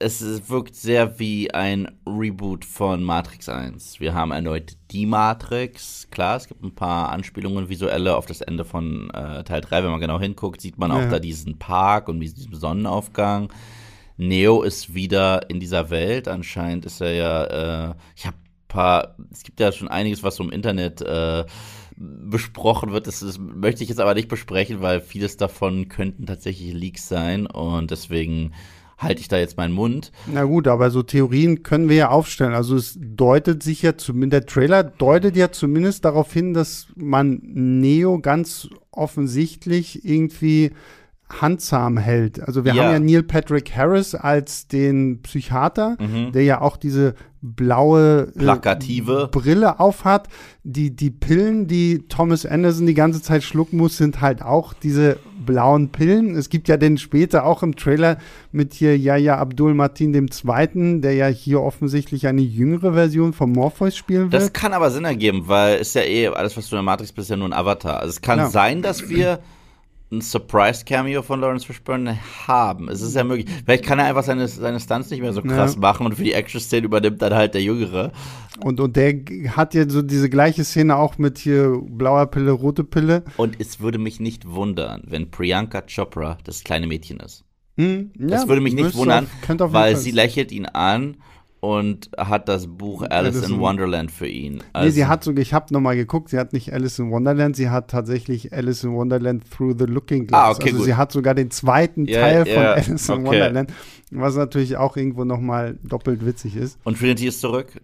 [0.02, 4.00] es wirkt sehr wie ein Reboot von Matrix 1.
[4.00, 6.08] Wir haben erneut die Matrix.
[6.12, 9.84] Klar, es gibt ein paar Anspielungen visuelle auf das Ende von äh, Teil 3.
[9.84, 10.98] Wenn man genau hinguckt, sieht man ja.
[10.98, 13.52] auch da diesen Park und diesen Sonnenaufgang.
[14.18, 16.28] Neo ist wieder in dieser Welt.
[16.28, 18.38] Anscheinend ist er ja, äh, ich habe
[18.72, 21.44] paar, es gibt ja schon einiges, was so im Internet äh,
[21.98, 23.06] besprochen wird.
[23.06, 27.46] Das, das, möchte ich jetzt aber nicht besprechen, weil vieles davon könnten tatsächlich Leaks sein
[27.46, 28.54] und deswegen
[28.98, 30.12] halte ich da jetzt meinen Mund.
[30.28, 32.54] Na gut, aber so Theorien können wir ja aufstellen.
[32.54, 37.42] Also es deutet sich ja zumindest, der Trailer deutet ja zumindest darauf hin, dass man
[37.44, 40.72] Neo ganz offensichtlich irgendwie
[41.40, 42.42] handsam hält.
[42.42, 42.84] Also wir ja.
[42.84, 46.32] haben ja Neil Patrick Harris als den Psychiater, mhm.
[46.32, 50.28] der ja auch diese blaue äh, plakative Brille aufhat.
[50.64, 55.18] Die die Pillen, die Thomas Anderson die ganze Zeit schlucken muss, sind halt auch diese
[55.44, 56.36] blauen Pillen.
[56.36, 58.18] Es gibt ja den später auch im Trailer
[58.52, 63.52] mit hier Yaya Abdul Martin dem Zweiten, der ja hier offensichtlich eine jüngere Version von
[63.52, 64.42] Morpheus spielen wird.
[64.42, 67.12] Das kann aber Sinn ergeben, weil ist ja eh alles, was du in der Matrix
[67.12, 67.98] bist, ja nur ein Avatar.
[68.00, 68.50] Also es kann ja.
[68.50, 69.40] sein, dass wir
[70.12, 72.90] ein Surprise-Cameo von Lawrence Fishburne haben.
[72.90, 73.48] Es ist ja möglich.
[73.64, 75.80] Vielleicht kann er einfach seine, seine Stunts nicht mehr so krass ja.
[75.80, 78.12] machen und für die Action-Szene übernimmt dann halt der Jüngere.
[78.62, 79.14] Und, und der
[79.56, 83.24] hat ja so diese gleiche Szene auch mit hier blauer Pille, rote Pille.
[83.38, 87.46] Und es würde mich nicht wundern, wenn Priyanka Chopra das kleine Mädchen ist.
[87.78, 91.18] Hm, ja, das würde mich nicht wundern, auf, weil sie lächelt ihn an
[91.62, 94.64] und hat das Buch Alice, Alice in Wonderland für ihn.
[94.74, 97.56] Also nee, sie hat sogar, ich habe nochmal geguckt, sie hat nicht Alice in Wonderland,
[97.56, 100.42] sie hat tatsächlich Alice in Wonderland Through the Looking Glass.
[100.42, 100.86] Ah, okay, also gut.
[100.86, 103.26] sie hat sogar den zweiten yeah, Teil von yeah, Alice in okay.
[103.26, 103.74] Wonderland,
[104.10, 106.80] was natürlich auch irgendwo nochmal doppelt witzig ist.
[106.84, 107.80] Und Trinity ist zurück?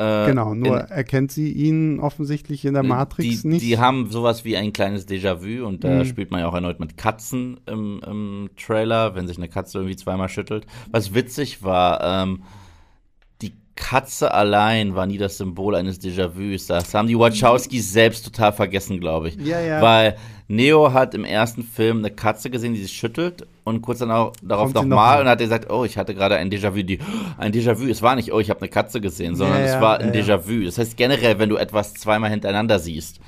[0.00, 3.62] Äh, genau, nur in, erkennt sie ihn offensichtlich in der Matrix die, nicht.
[3.62, 6.04] Die haben sowas wie ein kleines Déjà-vu und da mhm.
[6.04, 9.96] spielt man ja auch erneut mit Katzen im, im, Trailer, wenn sich eine Katze irgendwie
[9.96, 10.66] zweimal schüttelt.
[10.92, 12.44] Was witzig war, ähm,
[13.78, 16.66] Katze allein war nie das Symbol eines Déjà-vus.
[16.66, 19.36] Das haben die Wachowskis selbst total vergessen, glaube ich.
[19.36, 19.80] Ja, ja.
[19.80, 20.16] Weil
[20.48, 24.74] Neo hat im ersten Film eine Katze gesehen, die sich schüttelt und kurz danach, darauf
[24.74, 26.82] nochmal noch und hat gesagt, oh, ich hatte gerade ein Déjà-vu.
[26.82, 26.98] Die,
[27.38, 30.00] ein Déjà-vu, es war nicht, oh, ich habe eine Katze gesehen, sondern ja, es war
[30.00, 30.64] ein Déjà-vu.
[30.64, 33.20] Das heißt generell, wenn du etwas zweimal hintereinander siehst,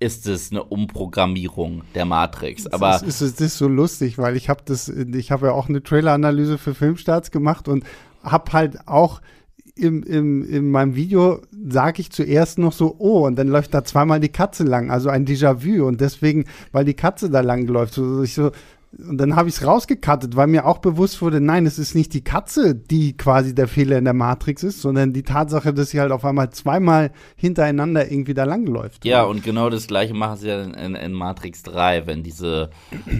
[0.00, 2.66] ist es eine Umprogrammierung der Matrix.
[2.66, 5.68] Aber es ist, es ist so lustig, weil ich habe das, ich habe ja auch
[5.68, 7.84] eine Trailer-Analyse für Filmstarts gemacht und
[8.22, 9.22] habe halt auch
[9.78, 13.84] im, im, in meinem Video sage ich zuerst noch so, oh, und dann läuft da
[13.84, 15.86] zweimal die Katze lang, also ein Déjà-vu.
[15.86, 18.50] Und deswegen, weil die Katze da lang läuft, so, ich so,
[18.96, 22.14] und dann habe ich es rausgekattet, weil mir auch bewusst wurde, nein, es ist nicht
[22.14, 26.00] die Katze, die quasi der Fehler in der Matrix ist, sondern die Tatsache, dass sie
[26.00, 29.04] halt auf einmal zweimal hintereinander irgendwie da langläuft.
[29.04, 32.70] Ja, und genau das gleiche machen sie ja in, in, in Matrix 3, wenn diese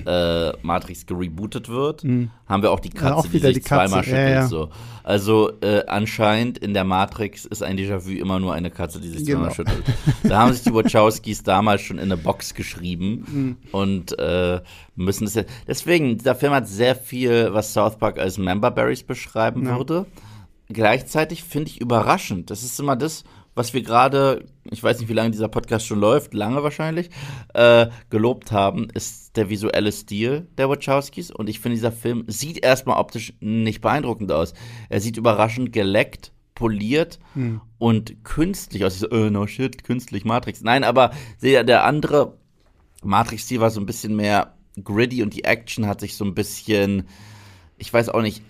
[0.06, 2.30] äh, Matrix gerebootet wird, mhm.
[2.46, 3.90] haben wir auch die Katze, ja, auch die sich die Katze.
[3.90, 4.28] zweimal schüttelt.
[4.28, 4.46] Ja, ja.
[4.46, 4.70] So.
[5.04, 9.24] Also äh, anscheinend in der Matrix ist ein Déjà-vu immer nur eine Katze, die sich
[9.26, 9.38] genau.
[9.38, 9.84] zweimal schüttelt.
[10.22, 13.56] Da haben sich die Wachowskis damals schon in eine Box geschrieben mhm.
[13.72, 14.60] und äh,
[14.96, 15.44] müssen das ja.
[15.66, 19.76] Deswegen, dieser Film hat sehr viel, was South Park als Memberberries beschreiben ja.
[19.76, 20.06] würde.
[20.68, 22.50] Gleichzeitig finde ich überraschend.
[22.50, 23.24] Das ist immer das,
[23.54, 27.10] was wir gerade, ich weiß nicht, wie lange dieser Podcast schon läuft, lange wahrscheinlich,
[27.54, 31.30] äh, gelobt haben, ist der visuelle Stil der Wachowskis.
[31.30, 34.54] Und ich finde, dieser Film sieht erstmal optisch nicht beeindruckend aus.
[34.88, 37.60] Er sieht überraschend geleckt, poliert hm.
[37.78, 38.94] und künstlich aus.
[38.94, 40.62] Ich so, oh, no shit, künstlich, Matrix.
[40.62, 41.12] Nein, aber
[41.42, 42.36] der, der andere
[43.02, 47.04] Matrix-Stil war so ein bisschen mehr gritty und die Action hat sich so ein bisschen,
[47.76, 48.42] ich weiß auch nicht,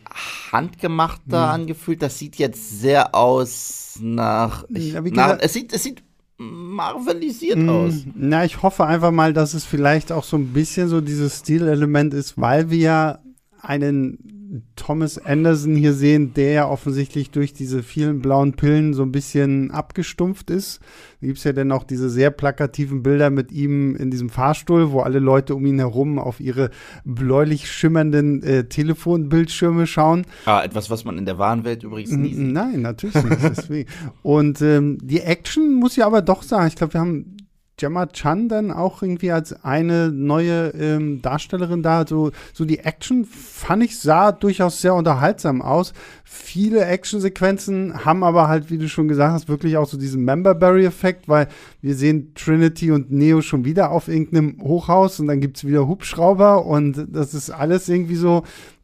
[0.52, 1.62] handgemachter mhm.
[1.62, 2.02] angefühlt.
[2.02, 6.02] Das sieht jetzt sehr aus nach, ich, ja, nach es sieht, es sieht
[6.38, 7.68] marvelisiert mhm.
[7.68, 7.94] aus.
[8.14, 12.14] Na, ich hoffe einfach mal, dass es vielleicht auch so ein bisschen so dieses Stilelement
[12.14, 13.18] ist, weil wir ja
[13.60, 14.37] einen
[14.76, 19.70] Thomas Anderson hier sehen, der ja offensichtlich durch diese vielen blauen Pillen so ein bisschen
[19.70, 20.80] abgestumpft ist.
[21.20, 24.92] Da gibt es ja dann auch diese sehr plakativen Bilder mit ihm in diesem Fahrstuhl,
[24.92, 26.70] wo alle Leute um ihn herum auf ihre
[27.04, 30.24] bläulich schimmernden äh, Telefonbildschirme schauen.
[30.46, 32.52] Ah, etwas, was man in der wahren Welt übrigens nie sieht.
[32.52, 33.88] Nein, natürlich nicht.
[34.22, 37.37] Und ähm, die Action muss ich aber doch sagen, ich glaube, wir haben
[37.78, 42.06] Gemma Chan dann auch irgendwie als eine neue ähm, Darstellerin da.
[42.06, 45.94] So, so die Action fand ich sah durchaus sehr unterhaltsam aus.
[46.24, 51.28] Viele Actionsequenzen haben aber halt, wie du schon gesagt hast, wirklich auch so diesen Memberberry-Effekt,
[51.28, 51.48] weil
[51.80, 55.88] wir sehen Trinity und Neo schon wieder auf irgendeinem Hochhaus und dann gibt es wieder
[55.88, 58.42] Hubschrauber und das ist alles irgendwie so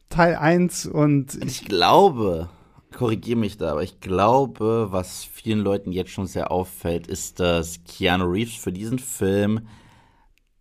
[0.09, 2.49] Teil 1 und ich, ich glaube,
[2.95, 7.85] korrigiere mich da, aber ich glaube, was vielen Leuten jetzt schon sehr auffällt, ist, dass
[7.85, 9.67] Keanu Reeves für diesen Film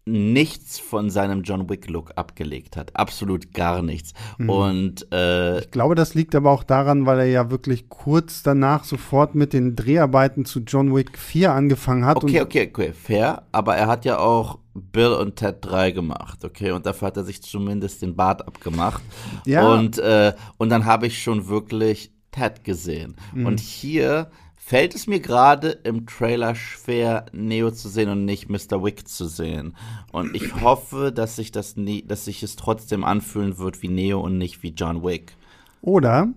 [0.06, 2.96] nichts von seinem John Wick-Look abgelegt hat.
[2.96, 4.14] Absolut gar nichts.
[4.38, 4.50] Mhm.
[4.50, 8.84] Und äh, ich glaube, das liegt aber auch daran, weil er ja wirklich kurz danach
[8.84, 12.18] sofort mit den Dreharbeiten zu John Wick 4 angefangen hat.
[12.18, 13.44] Okay, okay, okay, fair.
[13.54, 16.72] Aber er hat ja auch Bill und Ted 3 gemacht, okay?
[16.72, 19.04] Und dafür hat er sich zumindest den Bart abgemacht.
[19.46, 19.72] Ja.
[19.74, 23.16] Und, äh, und dann habe ich schon wirklich Ted gesehen.
[23.34, 23.46] Mhm.
[23.46, 28.84] Und hier fällt es mir gerade im Trailer schwer, Neo zu sehen und nicht Mr.
[28.84, 29.76] Wick zu sehen.
[30.12, 34.20] Und ich hoffe, dass sich das nie, dass sich es trotzdem anfühlen wird wie Neo
[34.22, 35.36] und nicht wie John Wick.
[35.82, 36.30] Oder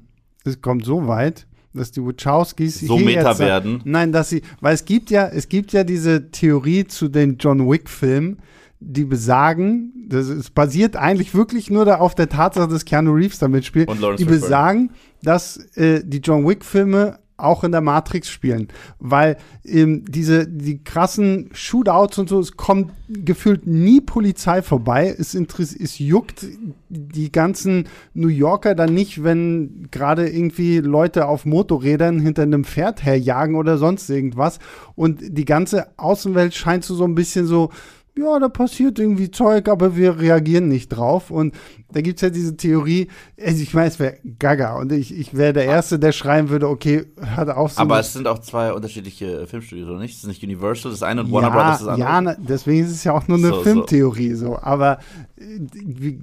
[0.44, 3.80] es kommt so weit, dass die Wachowskis so meta werden.
[3.84, 7.70] Nein, dass sie, weil es gibt ja, es gibt ja diese Theorie zu den John
[7.70, 8.38] Wick Filmen,
[8.80, 13.38] die besagen, das ist basiert eigentlich wirklich nur da auf der Tatsache, dass Keanu Reeves
[13.38, 14.90] da mitspielt, die besagen,
[15.22, 20.82] dass äh, die John Wick Filme auch in der Matrix spielen, weil ähm, diese die
[20.82, 25.14] krassen Shootouts und so, es kommt gefühlt nie Polizei vorbei.
[25.18, 26.46] Es, es juckt
[26.88, 33.04] die ganzen New Yorker dann nicht, wenn gerade irgendwie Leute auf Motorrädern hinter einem Pferd
[33.04, 34.58] herjagen oder sonst irgendwas.
[34.94, 37.70] Und die ganze Außenwelt scheint so so ein bisschen so
[38.18, 41.30] ja, da passiert irgendwie Zeug, aber wir reagieren nicht drauf.
[41.30, 41.54] Und
[41.92, 45.36] da gibt es ja diese Theorie, also ich meine, es wäre gaga und ich, ich
[45.36, 48.72] wäre der Erste, der schreien würde, okay, hat auf so Aber es sind auch zwei
[48.72, 50.14] unterschiedliche Filmstudios, oder nicht?
[50.14, 52.08] Es ist nicht Universal, das eine und Warner ja, Brothers das andere.
[52.08, 54.46] Ja, na, deswegen ist es ja auch nur eine so, Filmtheorie so.
[54.46, 54.58] so.
[54.60, 54.98] Aber
[55.36, 55.60] äh,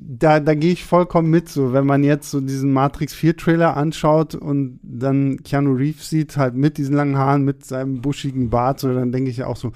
[0.01, 3.77] da, da gehe ich vollkommen mit, so wenn man jetzt so diesen Matrix 4 Trailer
[3.77, 8.79] anschaut und dann Keanu Reeves sieht, halt mit diesen langen Haaren, mit seinem buschigen Bart,
[8.79, 9.71] so, dann denke ich ja auch so,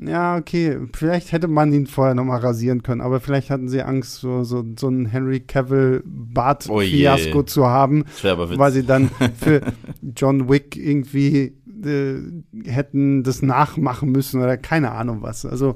[0.00, 4.16] ja, okay, vielleicht hätte man ihn vorher nochmal rasieren können, aber vielleicht hatten sie Angst,
[4.16, 9.10] so, so, so einen Henry Cavill-Bart-Fiasko oh zu haben, weil sie dann
[9.40, 9.60] für
[10.16, 12.16] John Wick irgendwie äh,
[12.64, 15.44] hätten das nachmachen müssen oder keine Ahnung was.
[15.44, 15.74] Also,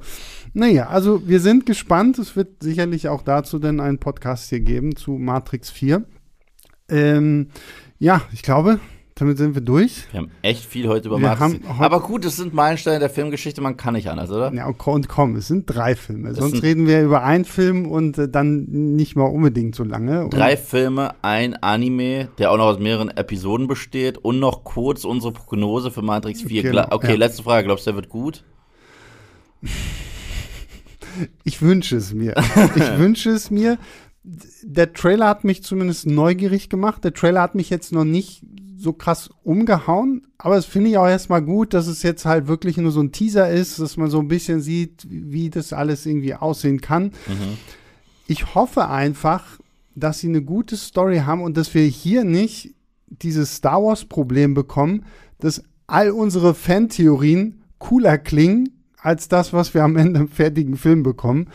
[0.53, 2.17] naja, also wir sind gespannt.
[2.19, 6.05] Es wird sicherlich auch dazu dann einen Podcast hier geben zu Matrix 4.
[6.89, 7.47] Ähm,
[7.99, 8.79] ja, ich glaube,
[9.15, 10.07] damit sind wir durch.
[10.11, 11.59] Wir haben echt viel heute über Matrix.
[11.79, 14.51] Aber gut, es sind Meilensteine der Filmgeschichte, man kann nicht anders, oder?
[14.53, 16.29] Ja, und komm, es sind drei Filme.
[16.29, 18.65] Das Sonst reden wir über einen Film und äh, dann
[18.95, 20.29] nicht mal unbedingt so lange.
[20.29, 25.31] Drei Filme, ein Anime, der auch noch aus mehreren Episoden besteht und noch kurz unsere
[25.31, 26.63] Prognose für Matrix 4.
[26.63, 27.17] Genau, okay, ja.
[27.17, 27.65] letzte Frage.
[27.65, 28.43] Glaubst du, der wird gut?
[31.43, 32.33] Ich wünsche es mir.
[32.75, 33.77] Ich wünsche es mir.
[34.23, 37.03] Der Trailer hat mich zumindest neugierig gemacht.
[37.03, 38.41] Der Trailer hat mich jetzt noch nicht
[38.83, 40.27] so krass umgehauen.
[40.37, 43.11] Aber es finde ich auch erstmal gut, dass es jetzt halt wirklich nur so ein
[43.11, 47.05] Teaser ist, dass man so ein bisschen sieht, wie das alles irgendwie aussehen kann.
[47.05, 47.57] Mhm.
[48.27, 49.57] Ich hoffe einfach,
[49.95, 52.73] dass sie eine gute Story haben und dass wir hier nicht
[53.07, 55.05] dieses Star Wars-Problem bekommen,
[55.39, 61.03] dass all unsere Fantheorien cooler klingen als das, was wir am Ende im fertigen Film
[61.03, 61.47] bekommen.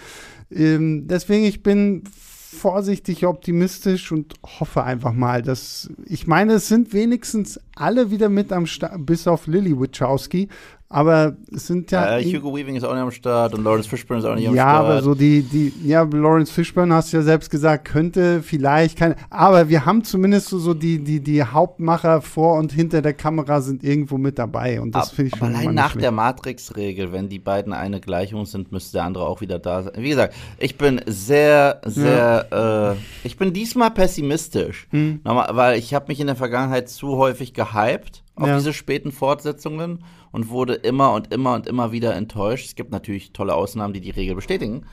[0.50, 2.04] Ähm, deswegen, ich bin
[2.50, 8.52] vorsichtig optimistisch und hoffe einfach mal, dass ich meine, es sind wenigstens alle wieder mit
[8.52, 10.48] am Start, bis auf Lily Wachowski.
[10.90, 12.18] Aber es sind ja.
[12.18, 14.54] Äh, Hugo Weaving ist auch nicht am Start und Lawrence Fishburne ist auch nicht am
[14.54, 14.84] ja, Start.
[14.84, 18.96] Ja, aber so die, die, ja, Lawrence Fishburne hast du ja selbst gesagt, könnte vielleicht
[18.96, 19.16] keine.
[19.28, 23.60] Aber wir haben zumindest so, so die, die, die Hauptmacher vor und hinter der Kamera
[23.60, 24.80] sind irgendwo mit dabei.
[24.80, 25.54] Und das finde ich schon.
[25.54, 29.58] Allein nach der Matrix-Regel, wenn die beiden eine Gleichung sind, müsste der andere auch wieder
[29.58, 29.92] da sein.
[29.98, 32.92] Wie gesagt, ich bin sehr, sehr, ja.
[32.92, 34.88] äh, ich bin diesmal pessimistisch.
[34.90, 35.20] Hm.
[35.22, 38.56] Nochmal, weil ich habe mich in der Vergangenheit zu häufig gehypt auf ja.
[38.56, 40.02] diese späten Fortsetzungen
[40.38, 42.66] und wurde immer und immer und immer wieder enttäuscht.
[42.66, 44.86] Es gibt natürlich tolle Ausnahmen, die die Regel bestätigen.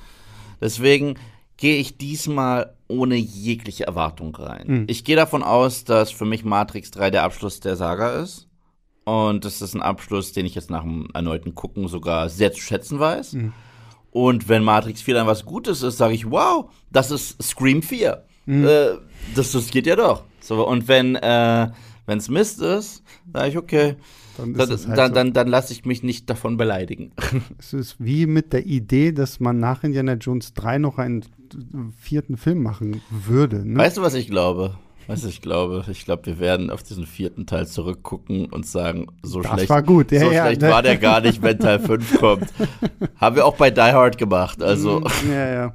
[0.59, 1.19] Deswegen
[1.55, 4.65] gehe ich diesmal ohne jegliche Erwartung rein.
[4.67, 4.84] Mhm.
[4.88, 8.47] Ich gehe davon aus, dass für mich Matrix 3 der Abschluss der Saga ist.
[9.03, 12.61] Und das ist ein Abschluss, den ich jetzt nach dem erneuten Gucken sogar sehr zu
[12.61, 13.34] schätzen weiß.
[13.34, 13.53] Mhm.
[14.09, 18.23] Und wenn Matrix 4 dann was Gutes ist, sage ich, wow, das ist Scream 4.
[18.47, 18.65] Mhm.
[18.65, 18.88] Äh,
[19.35, 20.23] das, das geht ja doch.
[20.39, 21.69] So, und wenn äh,
[22.07, 23.95] es Mist ist, sage ich, okay,
[24.38, 25.14] dann, dann, halt dann, so.
[25.14, 27.12] dann, dann lasse ich mich nicht davon beleidigen.
[27.60, 31.26] Es ist wie mit der Idee, dass man nach Indiana Jones 3 noch einen
[31.98, 33.66] vierten Film machen würde.
[33.66, 33.78] Ne?
[33.78, 34.78] Weißt du, was ich glaube?
[35.07, 39.41] Was ich glaube, ich glaube, wir werden auf diesen vierten Teil zurückgucken und sagen, so
[39.41, 40.11] das schlecht, war, gut.
[40.11, 42.48] Ja, so ja, schlecht war der gar nicht, wenn Teil 5 kommt.
[43.18, 45.02] Haben wir auch bei Die Hard gemacht, also.
[45.02, 45.73] Mm, ja, ja.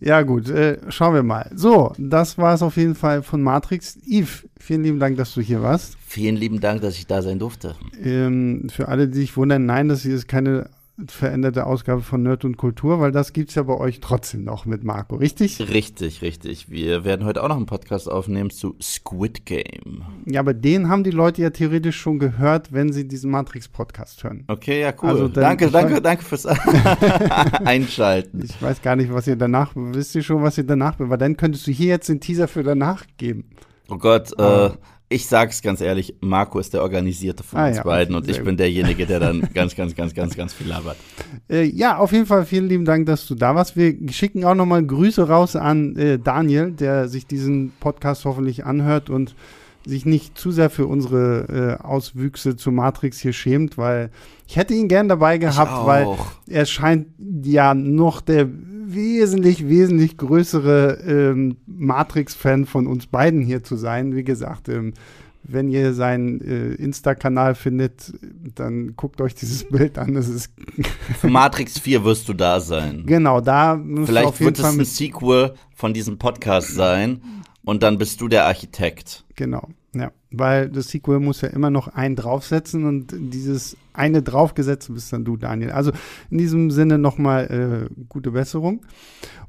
[0.00, 1.50] Ja, gut, äh, schauen wir mal.
[1.54, 3.98] So, das war es auf jeden Fall von Matrix.
[4.06, 5.96] Yves, vielen lieben Dank, dass du hier warst.
[6.06, 7.74] Vielen lieben Dank, dass ich da sein durfte.
[8.02, 10.70] Ähm, für alle, die sich wundern, nein, das hier ist keine
[11.06, 14.66] veränderte Ausgabe von Nerd und Kultur, weil das gibt es ja bei euch trotzdem noch
[14.66, 15.60] mit Marco, richtig?
[15.60, 16.70] Richtig, richtig.
[16.70, 20.04] Wir werden heute auch noch einen Podcast aufnehmen zu Squid Game.
[20.26, 24.44] Ja, aber den haben die Leute ja theoretisch schon gehört, wenn sie diesen Matrix-Podcast hören.
[24.48, 25.08] Okay, ja, cool.
[25.10, 26.46] Also danke, danke, danke fürs
[27.64, 28.42] Einschalten.
[28.44, 31.36] Ich weiß gar nicht, was ihr danach, wisst ihr schon, was ihr danach, weil dann
[31.36, 33.44] könntest du hier jetzt den Teaser für danach geben.
[33.88, 34.72] Oh Gott, äh, ah
[35.10, 38.42] ich sag's ganz ehrlich, Marco ist der Organisierte von ah, uns ja, beiden und ich
[38.42, 40.96] bin derjenige, der dann ganz, ganz, ganz, ganz, ganz viel labert.
[41.48, 43.76] Äh, ja, auf jeden Fall vielen lieben Dank, dass du da warst.
[43.76, 49.08] Wir schicken auch nochmal Grüße raus an äh, Daniel, der sich diesen Podcast hoffentlich anhört
[49.08, 49.34] und
[49.86, 54.10] sich nicht zu sehr für unsere äh, Auswüchse zu Matrix hier schämt, weil
[54.46, 56.06] ich hätte ihn gern dabei gehabt, weil
[56.46, 57.06] er scheint
[57.42, 58.46] ja noch der
[58.94, 64.14] wesentlich, wesentlich größere ähm, Matrix-Fan von uns beiden hier zu sein.
[64.14, 64.94] Wie gesagt, ähm,
[65.42, 68.12] wenn ihr seinen äh, Insta-Kanal findet,
[68.54, 70.14] dann guckt euch dieses Bild an.
[70.14, 70.52] Das ist
[71.18, 73.04] Für Matrix 4 wirst du da sein.
[73.06, 77.22] Genau, da Vielleicht wird es ein Sequel von diesem Podcast sein
[77.64, 79.24] und dann bist du der Architekt.
[79.36, 80.12] Genau, ja.
[80.30, 85.24] Weil das Sequel muss ja immer noch einen draufsetzen und dieses eine draufgesetzt bist dann
[85.24, 85.70] du, Daniel.
[85.70, 85.92] Also
[86.30, 88.84] in diesem Sinne nochmal äh, gute Besserung.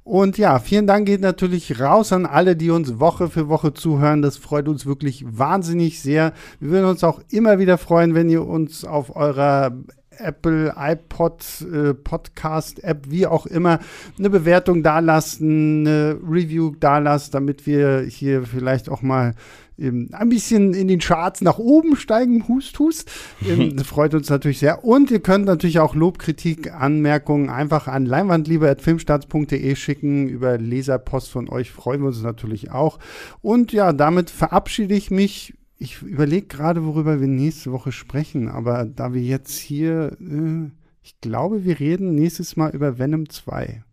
[0.03, 4.21] Und ja, vielen Dank geht natürlich raus an alle, die uns Woche für Woche zuhören.
[4.21, 6.33] Das freut uns wirklich wahnsinnig sehr.
[6.59, 9.71] Wir würden uns auch immer wieder freuen, wenn ihr uns auf eurer
[10.19, 13.79] Apple, iPod, äh, Podcast-App, wie auch immer,
[14.17, 19.35] eine Bewertung dalassen, eine Review dalassen, damit wir hier vielleicht auch mal
[19.79, 22.47] ähm, ein bisschen in den Charts nach oben steigen.
[22.47, 23.11] Hust, hust.
[23.47, 24.83] Ähm, das freut uns natürlich sehr.
[24.83, 30.27] Und ihr könnt natürlich auch Lobkritik, Anmerkungen einfach an leinwandliebe.filmstarts.de schicken.
[30.29, 32.99] Über Leserpost von euch freuen wir uns natürlich auch.
[33.41, 38.85] Und ja, damit verabschiede ich mich ich überlege gerade, worüber wir nächste Woche sprechen, aber
[38.85, 40.69] da wir jetzt hier, äh,
[41.01, 43.83] ich glaube, wir reden nächstes Mal über Venom 2.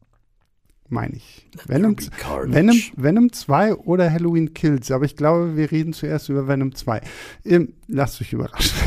[0.88, 1.48] Meine ich.
[1.66, 1.96] Venom,
[2.44, 7.00] Venom, Venom 2 oder Halloween Kills, aber ich glaube, wir reden zuerst über Venom 2.
[7.44, 8.78] Ähm, lasst euch überraschen.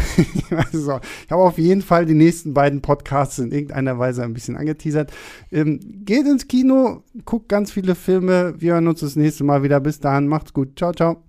[0.71, 4.55] also, ich habe auf jeden Fall die nächsten beiden Podcasts in irgendeiner Weise ein bisschen
[4.55, 5.11] angeteasert.
[5.51, 8.55] Ähm, geht ins Kino, guckt ganz viele Filme.
[8.57, 9.79] Wir hören uns das nächste Mal wieder.
[9.79, 10.77] Bis dahin, macht's gut.
[10.77, 11.28] Ciao, ciao.